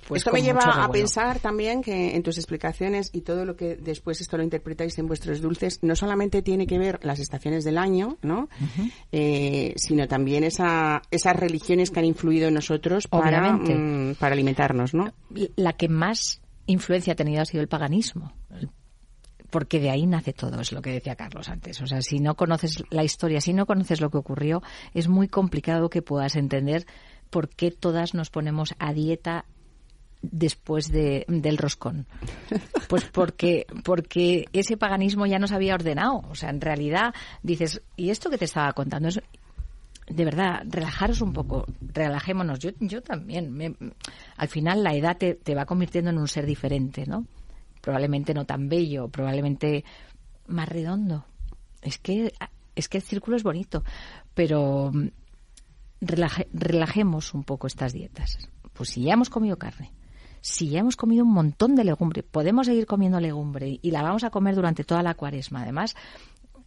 Pues 0.08 0.22
esto 0.22 0.32
me 0.32 0.41
lleva 0.41 0.84
a 0.84 0.89
pensar 0.89 1.39
también 1.39 1.82
que 1.82 2.16
en 2.16 2.24
tus 2.24 2.38
explicaciones 2.38 3.10
y 3.14 3.22
todo 3.22 3.43
lo 3.45 3.55
que 3.55 3.76
después 3.76 4.22
esto 4.22 4.38
lo 4.38 4.43
interpretáis 4.43 4.97
en 4.99 5.08
vuestros 5.08 5.41
dulces, 5.41 5.80
no 5.82 5.95
solamente 5.95 6.41
tiene 6.41 6.66
que 6.66 6.80
ver 6.80 6.99
las 7.03 7.20
estaciones 7.20 7.64
del 7.64 7.78
año, 7.78 8.18
¿no? 8.22 8.47
Eh, 9.12 9.74
sino 9.76 10.08
también 10.08 10.43
esa, 10.43 11.01
esas 11.12 11.36
religiones 11.36 11.91
que 11.91 11.99
han 11.99 12.05
influido 12.05 12.47
en 12.47 12.53
nosotros 12.53 13.08
para, 13.08 13.53
mm, 13.53 14.16
para 14.20 14.34
alimentarnos, 14.34 14.93
¿no? 14.93 15.14
la 15.55 15.74
que 15.74 15.89
más 15.89 16.41
influencia 16.66 17.14
ha 17.14 17.16
tenido 17.16 17.41
ha 17.41 17.45
sido 17.45 17.62
el 17.62 17.68
paganismo. 17.68 18.34
Porque 19.49 19.80
de 19.80 19.89
ahí 19.89 20.05
nace 20.05 20.34
todo, 20.34 20.60
es 20.60 20.74
lo 20.74 20.82
que 20.82 20.91
decía 20.91 21.16
Carlos 21.16 21.47
antes. 21.47 21.82
O 21.82 21.88
sea, 21.88 22.01
si 22.01 22.20
no 22.20 22.36
conoces 22.36 22.84
la 22.89 23.03
historia, 23.03 23.39
si 23.39 23.53
no 23.53 23.66
conoces 23.66 24.01
lo 24.01 24.10
que 24.10 24.18
ocurrió, 24.18 24.62
es 24.93 25.08
muy 25.08 25.30
complicado 25.30 25.89
que 25.89 26.01
puedas 26.01 26.36
entender 26.36 26.86
por 27.30 27.49
qué 27.49 27.72
todas 27.72 28.14
nos 28.14 28.30
ponemos 28.30 28.76
a 28.78 28.93
dieta 28.93 29.45
después 30.32 30.91
de, 30.91 31.25
del 31.28 31.57
roscón. 31.57 32.05
Pues 32.89 33.05
porque, 33.05 33.65
porque 33.84 34.45
ese 34.53 34.78
paganismo 34.78 35.25
ya 35.25 35.39
nos 35.39 35.51
había 35.51 35.73
ordenado. 35.75 36.23
O 36.30 36.36
sea, 36.36 36.49
en 36.49 36.61
realidad 36.61 37.13
dices, 37.43 37.82
¿y 37.95 38.09
esto 38.09 38.30
que 38.30 38.38
te 38.38 38.45
estaba 38.45 38.71
contando? 38.73 39.09
Es, 39.09 39.19
de 40.09 40.23
verdad, 40.25 40.63
relajaros 40.65 41.19
un 41.21 41.34
poco, 41.34 41.65
relajémonos. 41.82 42.59
Yo, 42.59 42.71
yo 42.80 43.01
también. 43.01 43.51
me- 43.51 43.75
al 44.38 44.47
final 44.47 44.84
la 44.84 44.93
edad 44.95 45.17
te, 45.17 45.34
te 45.36 45.53
va 45.55 45.65
convirtiendo 45.65 46.11
en 46.11 46.17
un 46.17 46.28
ser 46.28 46.45
diferente, 46.45 47.05
¿no? 47.05 47.25
Probablemente 47.82 48.34
no 48.34 48.45
tan 48.45 48.69
bello, 48.69 49.09
probablemente 49.09 49.84
más 50.47 50.67
redondo. 50.69 51.25
Es 51.82 51.97
que, 51.97 52.32
es 52.75 52.88
que 52.89 52.97
el 52.97 53.03
círculo 53.03 53.36
es 53.38 53.43
bonito, 53.43 53.84
pero 54.34 54.91
mm, 54.93 55.07
relaje- 56.01 56.47
relajemos 56.53 57.34
un 57.34 57.43
poco 57.43 57.67
estas 57.67 57.93
dietas. 57.93 58.38
Pues 58.73 58.89
si 58.89 59.03
ya 59.03 59.13
hemos 59.13 59.30
comido 59.30 59.57
carne, 59.57 59.91
si 60.48 60.70
ya 60.70 60.80
hemos 60.80 60.95
comido 60.95 61.26
un 61.26 61.34
montón 61.34 61.76
de 61.76 61.84
legumbre, 61.84 62.24
podemos 62.24 62.68
seguir 62.68 62.86
comiendo 62.86 63.20
legumbre 63.20 63.80
y 63.82 63.91
la 63.91 64.02
vamos 64.02 64.24
a 64.24 64.30
comer 64.30 64.56
durante 64.56 64.86
toda 64.86 65.04
la 65.04 65.14
cuaresma. 65.14 65.64
Además, 65.64 65.93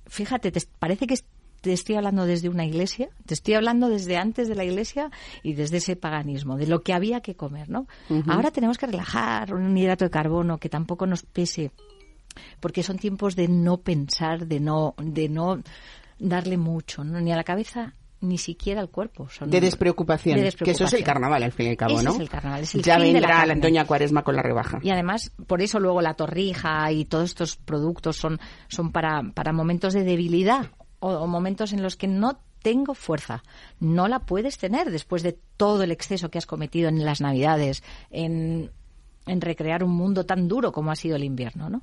fíjate, 0.06 0.52
te 0.52 0.60
parece 0.78 1.06
que 1.06 1.14
te 1.62 1.72
estoy 1.72 1.96
hablando 1.96 2.26
desde 2.26 2.50
una 2.50 2.66
iglesia, 2.66 3.08
te 3.24 3.32
estoy 3.32 3.54
hablando 3.54 3.88
desde 3.88 4.18
antes 4.18 4.48
de 4.48 4.54
la 4.54 4.64
iglesia 4.64 5.10
y 5.42 5.54
desde 5.54 5.78
ese 5.78 5.96
paganismo, 5.96 6.58
de 6.58 6.66
lo 6.66 6.82
que 6.82 6.92
había 6.92 7.22
que 7.22 7.36
comer, 7.36 7.70
¿no? 7.70 7.86
Ahora 8.28 8.50
tenemos 8.50 8.76
que 8.76 8.86
relajar 8.86 9.54
un 9.54 9.76
hidrato 9.76 10.04
de 10.04 10.10
carbono 10.10 10.58
que 10.58 10.68
tampoco 10.68 11.06
nos 11.06 11.22
pese, 11.22 11.70
porque 12.60 12.82
son 12.82 12.98
tiempos 12.98 13.34
de 13.34 13.48
no 13.48 13.78
pensar, 13.78 14.46
de 14.46 14.60
no, 14.60 14.94
de 15.02 15.30
no 15.30 15.62
darle 16.18 16.58
mucho, 16.58 17.02
¿no? 17.02 17.18
ni 17.18 17.32
a 17.32 17.36
la 17.36 17.44
cabeza 17.44 17.94
ni 18.20 18.38
siquiera 18.38 18.80
al 18.80 18.90
cuerpo. 18.90 19.28
Son 19.28 19.50
De 19.50 19.60
despreocupación, 19.60 20.40
de 20.40 20.52
Que 20.52 20.72
eso 20.72 20.84
es 20.84 20.92
el 20.92 21.04
carnaval, 21.04 21.42
al 21.42 21.52
fin 21.52 21.66
y 21.66 21.70
al 21.70 21.76
cabo, 21.76 21.94
Ese 21.94 22.04
¿no? 22.04 22.14
es 22.14 22.20
el 22.20 22.28
carnaval, 22.28 22.62
es 22.62 22.74
el 22.74 22.82
ya 22.82 22.94
de 22.94 22.98
la 22.98 23.12
vendrá 23.12 23.46
la, 23.46 23.54
doña 23.54 23.86
Cuaresma 23.86 24.22
con 24.22 24.36
la 24.36 24.42
rebaja. 24.42 24.78
Y 24.82 24.90
además, 24.90 25.32
por 25.46 25.62
eso 25.62 25.80
luego 25.80 26.02
la 26.02 26.14
torrija 26.14 26.92
y 26.92 27.04
todos 27.04 27.24
estos 27.30 27.56
productos 27.56 28.16
son, 28.16 28.38
son 28.68 28.92
para, 28.92 29.22
para 29.34 29.52
momentos 29.52 29.94
de 29.94 30.04
debilidad 30.04 30.66
o, 30.98 31.10
o 31.10 31.26
momentos 31.26 31.72
en 31.72 31.82
los 31.82 31.96
que 31.96 32.08
no 32.08 32.40
tengo 32.62 32.94
fuerza. 32.94 33.42
No 33.78 34.08
la 34.08 34.20
puedes 34.20 34.58
tener 34.58 34.90
después 34.90 35.22
de 35.22 35.38
todo 35.56 35.82
el 35.82 35.90
exceso 35.90 36.30
que 36.30 36.38
has 36.38 36.46
cometido 36.46 36.88
en 36.88 37.04
las 37.04 37.20
Navidades, 37.20 37.82
en, 38.10 38.70
en 39.26 39.40
recrear 39.40 39.84
un 39.84 39.92
mundo 39.92 40.26
tan 40.26 40.48
duro 40.48 40.72
como 40.72 40.90
ha 40.90 40.96
sido 40.96 41.16
el 41.16 41.24
invierno, 41.24 41.70
¿no? 41.70 41.82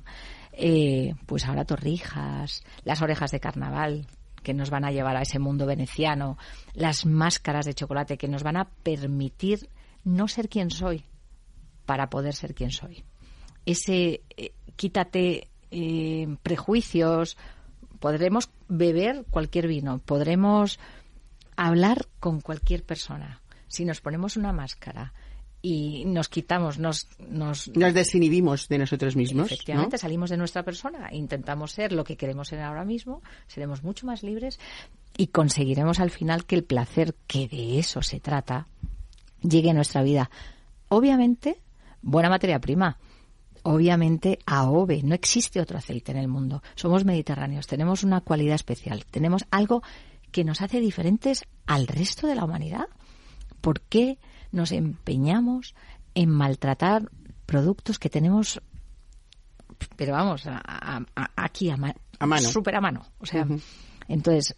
Eh, 0.52 1.14
pues 1.26 1.46
ahora 1.46 1.64
torrijas, 1.64 2.64
las 2.84 3.00
orejas 3.00 3.30
de 3.30 3.38
carnaval 3.38 4.06
que 4.42 4.54
nos 4.54 4.70
van 4.70 4.84
a 4.84 4.90
llevar 4.90 5.16
a 5.16 5.22
ese 5.22 5.38
mundo 5.38 5.66
veneciano, 5.66 6.38
las 6.74 7.06
máscaras 7.06 7.66
de 7.66 7.74
chocolate 7.74 8.18
que 8.18 8.28
nos 8.28 8.42
van 8.42 8.56
a 8.56 8.68
permitir 8.82 9.68
no 10.04 10.28
ser 10.28 10.48
quien 10.48 10.70
soy 10.70 11.04
para 11.86 12.10
poder 12.10 12.34
ser 12.34 12.54
quien 12.54 12.70
soy. 12.70 13.04
Ese 13.66 14.22
eh, 14.36 14.52
quítate 14.76 15.48
eh, 15.70 16.36
prejuicios, 16.42 17.36
podremos 17.98 18.50
beber 18.68 19.24
cualquier 19.30 19.66
vino, 19.66 19.98
podremos 19.98 20.78
hablar 21.56 22.06
con 22.20 22.40
cualquier 22.40 22.84
persona. 22.84 23.40
Si 23.66 23.84
nos 23.84 24.00
ponemos 24.00 24.36
una 24.36 24.52
máscara 24.52 25.12
y 25.60 26.04
nos 26.04 26.28
quitamos, 26.28 26.78
nos, 26.78 27.08
nos 27.18 27.68
Nos 27.68 27.94
desinhibimos 27.94 28.68
de 28.68 28.78
nosotros 28.78 29.16
mismos. 29.16 29.46
Efectivamente, 29.46 29.96
¿no? 29.96 29.98
salimos 29.98 30.30
de 30.30 30.36
nuestra 30.36 30.62
persona, 30.62 31.08
intentamos 31.12 31.72
ser 31.72 31.92
lo 31.92 32.04
que 32.04 32.16
queremos 32.16 32.48
ser 32.48 32.60
ahora 32.60 32.84
mismo, 32.84 33.22
seremos 33.46 33.82
mucho 33.82 34.06
más 34.06 34.22
libres 34.22 34.60
y 35.16 35.28
conseguiremos 35.28 35.98
al 36.00 36.10
final 36.10 36.44
que 36.44 36.54
el 36.54 36.64
placer, 36.64 37.14
que 37.26 37.48
de 37.48 37.78
eso 37.78 38.02
se 38.02 38.20
trata, 38.20 38.68
llegue 39.42 39.70
a 39.70 39.74
nuestra 39.74 40.02
vida. 40.02 40.30
Obviamente, 40.88 41.60
buena 42.02 42.30
materia 42.30 42.60
prima. 42.60 42.98
Obviamente, 43.64 44.38
AOVE. 44.46 45.02
No 45.02 45.14
existe 45.14 45.60
otro 45.60 45.78
aceite 45.78 46.12
en 46.12 46.18
el 46.18 46.28
mundo. 46.28 46.62
Somos 46.76 47.04
mediterráneos. 47.04 47.66
Tenemos 47.66 48.04
una 48.04 48.20
cualidad 48.20 48.54
especial. 48.54 49.04
Tenemos 49.04 49.44
algo 49.50 49.82
que 50.30 50.44
nos 50.44 50.62
hace 50.62 50.80
diferentes 50.80 51.44
al 51.66 51.86
resto 51.88 52.28
de 52.28 52.36
la 52.36 52.44
humanidad. 52.44 52.86
¿Por 53.60 53.80
qué 53.80 54.18
nos 54.52 54.72
empeñamos 54.72 55.74
en 56.14 56.30
maltratar 56.30 57.10
productos 57.46 57.98
que 57.98 58.10
tenemos, 58.10 58.60
pero 59.96 60.12
vamos, 60.12 60.46
a- 60.46 60.60
a- 60.64 61.02
a- 61.16 61.30
aquí 61.36 61.70
a, 61.70 61.76
ma- 61.76 61.94
A 62.18 62.26
mano. 62.26 62.48
súper 62.48 62.74
a 62.76 62.80
mano? 62.80 63.02
O 63.20 63.26
sea, 63.26 63.46
entonces, 64.08 64.54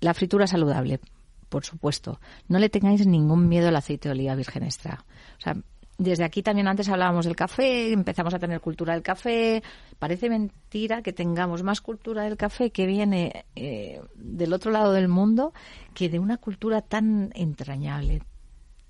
la 0.00 0.14
fritura 0.14 0.46
saludable, 0.46 1.00
por 1.48 1.64
supuesto. 1.64 2.18
No 2.48 2.58
le 2.58 2.68
tengáis 2.70 3.06
ningún 3.06 3.48
miedo 3.48 3.68
al 3.68 3.76
aceite 3.76 4.08
de 4.08 4.12
oliva 4.14 4.34
virgen 4.34 4.62
extra. 4.64 5.04
O 5.38 5.40
sea, 5.40 5.56
desde 5.98 6.24
aquí 6.24 6.42
también 6.42 6.66
antes 6.66 6.88
hablábamos 6.88 7.26
del 7.26 7.36
café, 7.36 7.92
empezamos 7.92 8.32
a 8.34 8.38
tener 8.38 8.60
cultura 8.60 8.94
del 8.94 9.02
café. 9.02 9.62
Parece 9.98 10.30
mentira 10.30 11.02
que 11.02 11.12
tengamos 11.12 11.62
más 11.62 11.80
cultura 11.80 12.22
del 12.22 12.36
café 12.38 12.70
que 12.70 12.86
viene 12.86 13.44
eh, 13.54 14.00
del 14.16 14.52
otro 14.54 14.70
lado 14.72 14.92
del 14.92 15.08
mundo 15.08 15.52
que 15.94 16.08
de 16.08 16.18
una 16.18 16.38
cultura 16.38 16.80
tan 16.80 17.30
entrañable, 17.34 18.22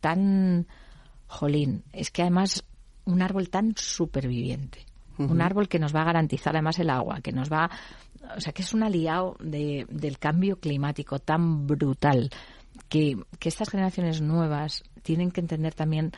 tan 0.03 0.67
jolín. 1.29 1.85
Es 1.95 2.11
que 2.11 2.21
además 2.21 2.63
un 3.07 3.23
árbol 3.23 3.49
tan 3.49 3.73
superviviente. 3.77 4.85
Un 5.19 5.41
árbol 5.41 5.69
que 5.69 5.79
nos 5.79 5.95
va 5.95 6.01
a 6.01 6.07
garantizar 6.07 6.55
además 6.57 6.79
el 6.81 6.91
agua, 6.91 7.21
que 7.23 7.33
nos 7.33 7.51
va. 7.51 7.71
O 8.37 8.41
sea, 8.41 8.53
que 8.53 8.63
es 8.63 8.75
un 8.75 8.83
aliado 8.83 9.37
de- 9.41 9.87
del 9.89 10.19
cambio 10.19 10.57
climático 10.59 11.19
tan 11.21 11.67
brutal 11.67 12.31
que, 12.89 13.17
que 13.39 13.49
estas 13.49 13.69
generaciones 13.71 14.21
nuevas 14.21 14.83
tienen 15.03 15.31
que 15.31 15.41
entender 15.41 15.75
también 15.75 16.13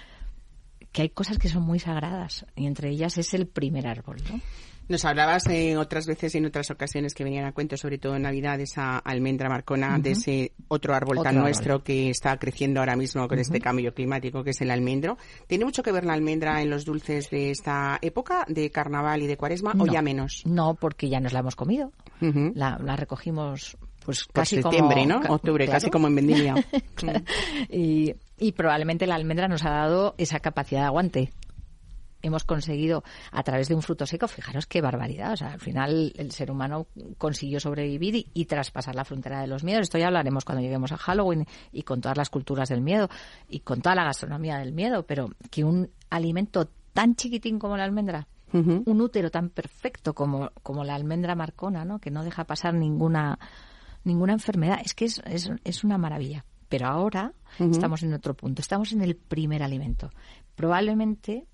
que 0.92 1.02
hay 1.02 1.10
cosas 1.10 1.38
que 1.38 1.48
son 1.48 1.62
muy 1.62 1.78
sagradas 1.78 2.46
y 2.56 2.66
entre 2.66 2.90
ellas 2.90 3.18
es 3.18 3.34
el 3.34 3.46
primer 3.46 3.86
árbol, 3.86 4.16
¿no? 4.30 4.40
Nos 4.86 5.06
hablabas 5.06 5.46
en 5.46 5.78
otras 5.78 6.06
veces 6.06 6.34
y 6.34 6.38
en 6.38 6.44
otras 6.44 6.70
ocasiones 6.70 7.14
que 7.14 7.24
venían 7.24 7.46
a 7.46 7.52
cuento, 7.52 7.76
sobre 7.78 7.96
todo 7.96 8.16
en 8.16 8.22
Navidad, 8.22 8.58
de 8.58 8.64
esa 8.64 8.98
almendra 8.98 9.48
marcona, 9.48 9.98
de 9.98 10.10
ese 10.10 10.52
otro 10.68 10.94
árbol 10.94 11.18
Otro 11.18 11.24
tan 11.24 11.36
árbol. 11.36 11.44
nuestro 11.44 11.82
que 11.82 12.10
está 12.10 12.36
creciendo 12.36 12.80
ahora 12.80 12.94
mismo 12.94 13.26
con 13.26 13.38
este 13.38 13.60
cambio 13.60 13.94
climático, 13.94 14.44
que 14.44 14.50
es 14.50 14.60
el 14.60 14.70
almendro. 14.70 15.16
¿Tiene 15.46 15.64
mucho 15.64 15.82
que 15.82 15.90
ver 15.90 16.04
la 16.04 16.12
almendra 16.12 16.60
en 16.60 16.68
los 16.68 16.84
dulces 16.84 17.30
de 17.30 17.50
esta 17.50 17.98
época, 18.02 18.44
de 18.46 18.70
carnaval 18.70 19.22
y 19.22 19.26
de 19.26 19.38
cuaresma, 19.38 19.72
o 19.78 19.86
ya 19.86 20.02
menos? 20.02 20.42
No, 20.44 20.74
porque 20.74 21.08
ya 21.08 21.18
nos 21.18 21.32
la 21.32 21.40
hemos 21.40 21.56
comido. 21.56 21.90
La, 22.20 22.78
la 22.78 22.96
recogimos 22.96 23.78
pues 24.04 24.24
casi 24.24 24.60
septiembre, 24.60 25.06
como... 25.08 25.34
Octubre, 25.34 25.64
claro. 25.64 25.76
casi 25.76 25.90
como 25.90 26.08
en 26.08 26.14
vendimia. 26.14 26.54
y, 27.70 28.14
y 28.38 28.52
probablemente 28.52 29.06
la 29.06 29.14
almendra 29.14 29.48
nos 29.48 29.64
ha 29.64 29.70
dado 29.70 30.14
esa 30.18 30.40
capacidad 30.40 30.80
de 30.80 30.86
aguante. 30.86 31.32
Hemos 32.22 32.44
conseguido 32.44 33.04
a 33.32 33.42
través 33.42 33.68
de 33.68 33.74
un 33.74 33.82
fruto 33.82 34.06
seco, 34.06 34.28
fijaros 34.28 34.66
qué 34.66 34.80
barbaridad, 34.80 35.34
o 35.34 35.36
sea, 35.36 35.52
al 35.52 35.60
final 35.60 36.14
el 36.16 36.32
ser 36.32 36.50
humano 36.50 36.86
consiguió 37.18 37.60
sobrevivir 37.60 38.14
y, 38.14 38.30
y 38.32 38.46
traspasar 38.46 38.94
la 38.94 39.04
frontera 39.04 39.42
de 39.42 39.46
los 39.46 39.62
miedos. 39.62 39.82
Esto 39.82 39.98
ya 39.98 40.06
hablaremos 40.06 40.46
cuando 40.46 40.62
lleguemos 40.62 40.90
a 40.92 40.96
Halloween 40.96 41.46
y 41.70 41.82
con 41.82 42.00
todas 42.00 42.16
las 42.16 42.30
culturas 42.30 42.70
del 42.70 42.80
miedo 42.80 43.10
y 43.46 43.60
con 43.60 43.82
toda 43.82 43.94
la 43.94 44.04
gastronomía 44.04 44.56
del 44.56 44.72
miedo, 44.72 45.04
pero 45.04 45.30
que 45.50 45.64
un 45.64 45.90
alimento 46.08 46.70
tan 46.94 47.14
chiquitín 47.14 47.58
como 47.58 47.76
la 47.76 47.84
almendra, 47.84 48.26
un 48.52 49.00
útero 49.00 49.30
tan 49.32 49.50
perfecto 49.50 50.14
como, 50.14 50.50
como 50.62 50.84
la 50.84 50.94
almendra 50.94 51.34
marcona, 51.34 51.84
¿no? 51.84 51.98
que 51.98 52.12
no 52.12 52.22
deja 52.22 52.44
pasar 52.44 52.72
ninguna, 52.72 53.38
ninguna 54.04 54.32
enfermedad. 54.32 54.78
Es 54.82 54.94
que 54.94 55.06
es, 55.06 55.20
es, 55.26 55.50
es 55.64 55.82
una 55.82 55.98
maravilla. 55.98 56.44
Pero 56.78 56.86
ahora 56.88 57.32
estamos 57.72 58.02
en 58.02 58.12
otro 58.14 58.34
punto. 58.34 58.60
Estamos 58.62 58.92
en 58.92 59.02
el 59.02 59.14
primer 59.16 59.62
alimento. 59.62 60.10
Probablemente 60.54 61.46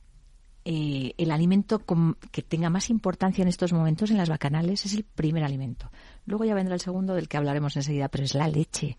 eh, 0.64 1.14
el 1.16 1.30
alimento 1.30 1.78
con- 1.80 2.16
que 2.30 2.42
tenga 2.42 2.68
más 2.70 2.90
importancia 2.90 3.42
en 3.42 3.48
estos 3.48 3.72
momentos 3.72 4.10
en 4.10 4.16
las 4.18 4.28
bacanales 4.28 4.84
es 4.86 4.94
el 4.94 5.04
primer 5.04 5.42
alimento. 5.44 5.90
Luego 6.26 6.44
ya 6.44 6.54
vendrá 6.54 6.74
el 6.74 6.80
segundo 6.80 7.14
del 7.14 7.28
que 7.28 7.36
hablaremos 7.38 7.76
enseguida, 7.76 8.08
pero 8.08 8.24
es 8.24 8.34
la 8.34 8.46
leche. 8.48 8.96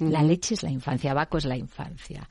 La 0.00 0.22
leche 0.22 0.54
es 0.54 0.62
la 0.62 0.70
infancia, 0.70 1.14
Baco 1.14 1.38
es 1.38 1.44
la 1.44 1.56
infancia. 1.56 2.28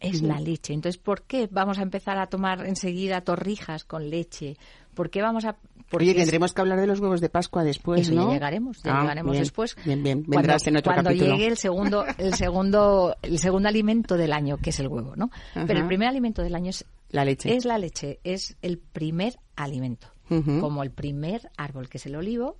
Es 0.00 0.22
la 0.22 0.38
leche. 0.38 0.72
Entonces, 0.74 1.00
¿por 1.00 1.22
qué 1.22 1.48
vamos 1.50 1.78
a 1.78 1.82
empezar 1.82 2.18
a 2.18 2.28
tomar 2.28 2.64
enseguida 2.66 3.20
torrijas 3.22 3.82
con 3.84 4.08
leche? 4.08 4.56
¿Por 4.98 5.10
qué 5.10 5.22
vamos 5.22 5.44
a...? 5.44 5.56
porque 5.90 6.04
Oye, 6.04 6.10
es- 6.10 6.16
tendremos 6.18 6.52
que 6.52 6.60
hablar 6.60 6.80
de 6.80 6.88
los 6.88 6.98
huevos 6.98 7.20
de 7.20 7.28
Pascua 7.30 7.62
después, 7.62 8.00
eso 8.02 8.12
¿no? 8.14 8.26
ya 8.26 8.32
llegaremos, 8.34 8.82
ya 8.82 8.98
Ah, 8.98 9.00
llegaremos 9.02 9.30
bien, 9.32 9.42
después. 9.44 9.76
Bien, 9.86 10.02
bien, 10.02 10.18
Cuando- 10.24 10.36
vendrás 10.38 10.66
en 10.66 10.76
otro 10.76 10.92
cuando 10.92 11.08
capítulo. 11.10 11.32
llegue 11.36 11.46
el 11.46 11.56
segundo, 11.56 12.04
el 12.18 12.34
segundo, 12.34 13.16
el 13.22 13.38
segundo 13.38 13.68
alimento 13.68 14.16
del 14.16 14.32
año, 14.32 14.58
que 14.58 14.70
es 14.70 14.80
el 14.80 14.88
huevo, 14.88 15.14
¿no? 15.16 15.30
Ajá. 15.54 15.64
Pero 15.68 15.78
el 15.80 15.86
primer 15.86 16.08
alimento 16.08 16.42
del 16.42 16.54
año 16.56 16.70
es 16.70 16.84
La 17.10 17.24
leche. 17.24 17.54
es 17.56 17.64
la 17.64 17.78
leche, 17.78 18.18
es 18.24 18.56
el 18.60 18.76
primer 18.78 19.38
alimento, 19.56 20.08
como 20.28 20.82
el 20.82 20.90
primer 20.90 21.48
árbol 21.56 21.88
que 21.88 21.96
es 21.98 22.04
el 22.06 22.16
olivo 22.16 22.58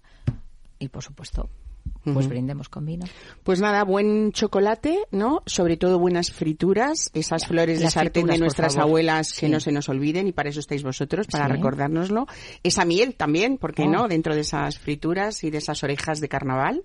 y 0.78 0.88
por 0.88 1.02
supuesto, 1.02 1.50
pues 2.04 2.28
brindemos 2.28 2.68
con 2.68 2.86
vino. 2.86 3.04
Pues 3.42 3.60
nada, 3.60 3.84
buen 3.84 4.32
chocolate, 4.32 4.98
¿no? 5.10 5.42
Sobre 5.46 5.76
todo 5.76 5.98
buenas 5.98 6.32
frituras, 6.32 7.10
esas 7.14 7.46
flores 7.46 7.80
de 7.80 7.90
sartén 7.90 8.26
de 8.26 8.38
nuestras 8.38 8.76
abuelas 8.76 9.32
que 9.32 9.48
no 9.48 9.60
se 9.60 9.72
nos 9.72 9.88
olviden 9.88 10.26
y 10.26 10.32
para 10.32 10.48
eso 10.50 10.60
estáis 10.60 10.82
vosotros, 10.82 11.26
para 11.26 11.46
Sí. 11.46 11.52
recordárnoslo. 11.52 12.26
Esa 12.62 12.84
miel 12.84 13.14
también, 13.14 13.58
¿por 13.58 13.74
qué 13.74 13.82
Oh. 13.82 13.90
no? 13.90 14.08
Dentro 14.08 14.34
de 14.34 14.40
esas 14.40 14.78
frituras 14.78 15.44
y 15.44 15.50
de 15.50 15.58
esas 15.58 15.82
orejas 15.84 16.20
de 16.20 16.28
carnaval. 16.28 16.82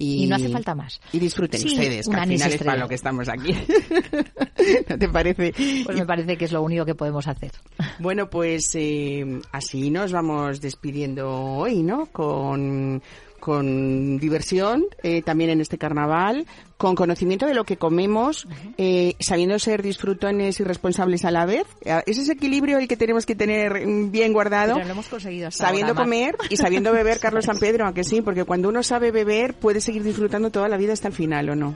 Y, 0.00 0.22
Y 0.22 0.26
no 0.28 0.36
hace 0.36 0.48
falta 0.48 0.76
más. 0.76 1.00
Y 1.12 1.18
disfruten 1.18 1.60
Sí, 1.60 1.66
ustedes, 1.74 2.08
que 2.08 2.14
al 2.14 2.28
final 2.28 2.52
es 2.52 2.62
para 2.62 2.76
lo 2.76 2.86
que 2.88 2.94
estamos 2.94 3.28
aquí. 3.28 3.52
¿No 4.88 4.96
te 4.96 5.08
parece? 5.08 5.52
Pues 5.84 5.96
me 5.98 6.06
parece 6.06 6.36
que 6.36 6.44
es 6.44 6.52
lo 6.52 6.62
único 6.62 6.84
que 6.84 6.94
podemos 6.94 7.26
hacer. 7.26 7.50
Bueno, 8.00 8.30
pues 8.30 8.70
eh, 8.76 9.40
así 9.50 9.90
nos 9.90 10.12
vamos 10.12 10.60
despidiendo 10.60 11.28
hoy, 11.32 11.82
¿no? 11.82 12.06
Con, 12.06 13.02
con 13.38 14.18
diversión, 14.18 14.84
eh, 15.02 15.22
también 15.22 15.50
en 15.50 15.60
este 15.60 15.78
carnaval, 15.78 16.46
con 16.76 16.94
conocimiento 16.94 17.46
de 17.46 17.54
lo 17.54 17.64
que 17.64 17.76
comemos, 17.76 18.46
eh, 18.76 19.14
sabiendo 19.18 19.58
ser 19.58 19.82
disfrutones 19.82 20.60
y 20.60 20.64
responsables 20.64 21.24
a 21.24 21.30
la 21.30 21.46
vez. 21.46 21.66
Eh, 21.84 22.02
Es 22.06 22.18
ese 22.18 22.32
equilibrio 22.32 22.78
el 22.78 22.88
que 22.88 22.96
tenemos 22.96 23.26
que 23.26 23.34
tener 23.34 23.86
mm, 23.86 24.10
bien 24.10 24.32
guardado. 24.32 24.74
Pero 24.74 24.86
lo 24.86 24.92
hemos 24.92 25.08
conseguido 25.08 25.48
hasta 25.48 25.66
Sabiendo 25.66 25.92
ahora, 25.92 26.04
comer 26.04 26.36
y 26.50 26.56
sabiendo 26.56 26.92
beber, 26.92 27.18
Carlos 27.20 27.46
San 27.46 27.58
Pedro, 27.58 27.84
aunque 27.84 28.04
sí, 28.04 28.20
porque 28.22 28.44
cuando 28.44 28.68
uno 28.68 28.82
sabe 28.82 29.10
beber 29.10 29.54
puede 29.54 29.80
seguir 29.80 30.04
disfrutando 30.04 30.50
toda 30.50 30.68
la 30.68 30.76
vida 30.76 30.92
hasta 30.92 31.08
el 31.08 31.14
final, 31.14 31.50
¿o 31.50 31.56
no? 31.56 31.74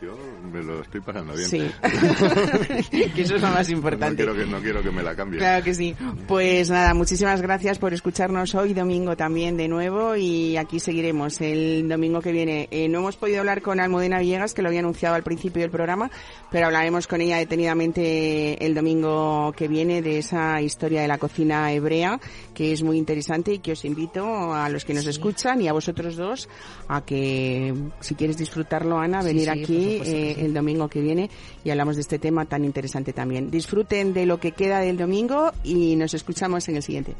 Yo 0.00 0.16
me 0.52 0.62
lo 0.62 0.82
estoy 0.82 1.00
pasando 1.00 1.34
bien. 1.34 1.48
Sí. 1.48 1.70
que 3.14 3.22
eso 3.22 3.36
es 3.36 3.42
lo 3.42 3.48
más 3.48 3.68
No 3.68 3.76
importante. 3.76 4.16
quiero 4.16 4.34
que, 4.34 4.46
no 4.46 4.60
quiero 4.60 4.82
que 4.82 4.90
me 4.90 5.02
la 5.02 5.14
cambie. 5.14 5.38
Claro 5.38 5.64
que 5.64 5.74
sí. 5.74 5.94
Pues 6.28 6.70
nada, 6.70 6.94
muchísimas 6.94 7.40
gracias 7.42 7.78
por 7.78 7.92
escucharnos 7.94 8.54
hoy 8.54 8.74
domingo 8.74 9.16
también 9.16 9.56
de 9.56 9.68
nuevo 9.68 10.16
y 10.16 10.56
aquí 10.56 10.80
seguiremos 10.80 11.40
el 11.40 11.88
domingo 11.88 12.20
que 12.20 12.32
viene. 12.32 12.68
Eh, 12.70 12.88
no 12.88 12.98
hemos 13.00 13.16
podido 13.16 13.40
hablar 13.40 13.62
con 13.62 13.80
Almudena 13.80 14.18
Villegas, 14.18 14.54
que 14.54 14.62
lo 14.62 14.68
había 14.68 14.80
anunciado 14.80 15.14
al 15.14 15.22
principio 15.22 15.62
del 15.62 15.70
programa, 15.70 16.10
pero 16.50 16.66
hablaremos 16.66 17.06
con 17.06 17.20
ella 17.20 17.38
detenidamente 17.38 18.64
el 18.64 18.74
domingo 18.74 19.52
que 19.56 19.68
viene 19.68 20.02
de 20.02 20.18
esa 20.18 20.60
historia 20.60 21.02
de 21.02 21.08
la 21.08 21.18
cocina 21.18 21.72
hebrea, 21.72 22.20
que 22.54 22.72
es 22.72 22.82
muy 22.82 22.96
interesante 22.96 23.52
y 23.54 23.58
que 23.58 23.72
os 23.72 23.84
invito 23.84 24.54
a 24.54 24.68
los 24.68 24.84
que 24.84 24.94
nos 24.94 25.06
escuchan 25.06 25.60
y 25.60 25.68
a 25.68 25.72
vosotros 25.72 26.16
dos 26.16 26.48
a 26.88 27.04
que, 27.04 27.74
si 28.00 28.14
quieres 28.14 28.38
disfrutarlo, 28.38 28.98
Ana, 28.98 29.20
Sí, 29.20 29.26
venir 29.28 29.44
sí, 29.44 29.50
aquí 29.50 29.86
eh, 30.04 30.34
sí. 30.36 30.44
el 30.44 30.54
domingo 30.54 30.88
que 30.88 31.00
viene 31.00 31.28
y 31.64 31.70
hablamos 31.70 31.96
de 31.96 32.02
este 32.02 32.18
tema 32.18 32.46
tan 32.46 32.64
interesante 32.64 33.12
también. 33.12 33.50
Disfruten 33.50 34.14
de 34.14 34.26
lo 34.26 34.38
que 34.38 34.52
queda 34.52 34.78
del 34.80 34.96
domingo 34.96 35.52
y 35.62 35.96
nos 35.96 36.14
escuchamos 36.14 36.68
en 36.68 36.76
el 36.76 36.82
siguiente. 36.82 37.14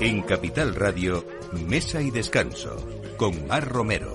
En 0.00 0.22
Capital 0.22 0.74
Radio, 0.74 1.24
Mesa 1.66 2.00
y 2.00 2.10
Descanso, 2.10 2.76
con 3.16 3.46
Mar 3.46 3.68
Romero. 3.68 4.14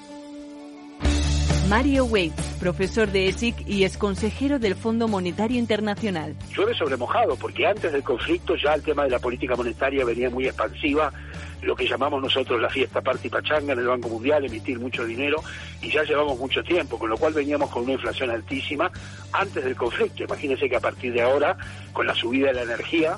Mario 1.71 2.03
Waits, 2.03 2.57
profesor 2.59 3.09
de 3.09 3.29
ESIC 3.29 3.65
y 3.65 3.85
ex 3.85 3.95
consejero 3.95 4.59
del 4.59 4.75
Fondo 4.75 5.07
Monetario 5.07 5.57
Internacional. 5.57 6.35
llueve 6.53 6.73
sobre 6.73 6.97
mojado, 6.97 7.37
porque 7.37 7.65
antes 7.65 7.93
del 7.93 8.03
conflicto 8.03 8.57
ya 8.57 8.73
el 8.73 8.83
tema 8.83 9.05
de 9.05 9.11
la 9.11 9.19
política 9.19 9.55
monetaria 9.55 10.03
venía 10.03 10.29
muy 10.29 10.47
expansiva, 10.47 11.13
lo 11.61 11.73
que 11.73 11.87
llamamos 11.87 12.21
nosotros 12.21 12.59
la 12.59 12.69
fiesta 12.69 12.99
party 12.99 13.29
pachanga 13.29 13.71
en 13.71 13.79
el 13.79 13.87
Banco 13.87 14.09
Mundial, 14.09 14.43
emitir 14.43 14.81
mucho 14.81 15.05
dinero, 15.05 15.41
y 15.81 15.89
ya 15.89 16.03
llevamos 16.03 16.37
mucho 16.37 16.61
tiempo, 16.61 16.99
con 16.99 17.09
lo 17.09 17.15
cual 17.15 17.31
veníamos 17.31 17.69
con 17.69 17.83
una 17.83 17.93
inflación 17.93 18.31
altísima 18.31 18.91
antes 19.31 19.63
del 19.63 19.77
conflicto. 19.77 20.25
Imagínense 20.25 20.67
que 20.67 20.75
a 20.75 20.81
partir 20.81 21.13
de 21.13 21.21
ahora, 21.21 21.55
con 21.93 22.05
la 22.05 22.13
subida 22.13 22.47
de 22.47 22.55
la 22.55 22.63
energía, 22.63 23.17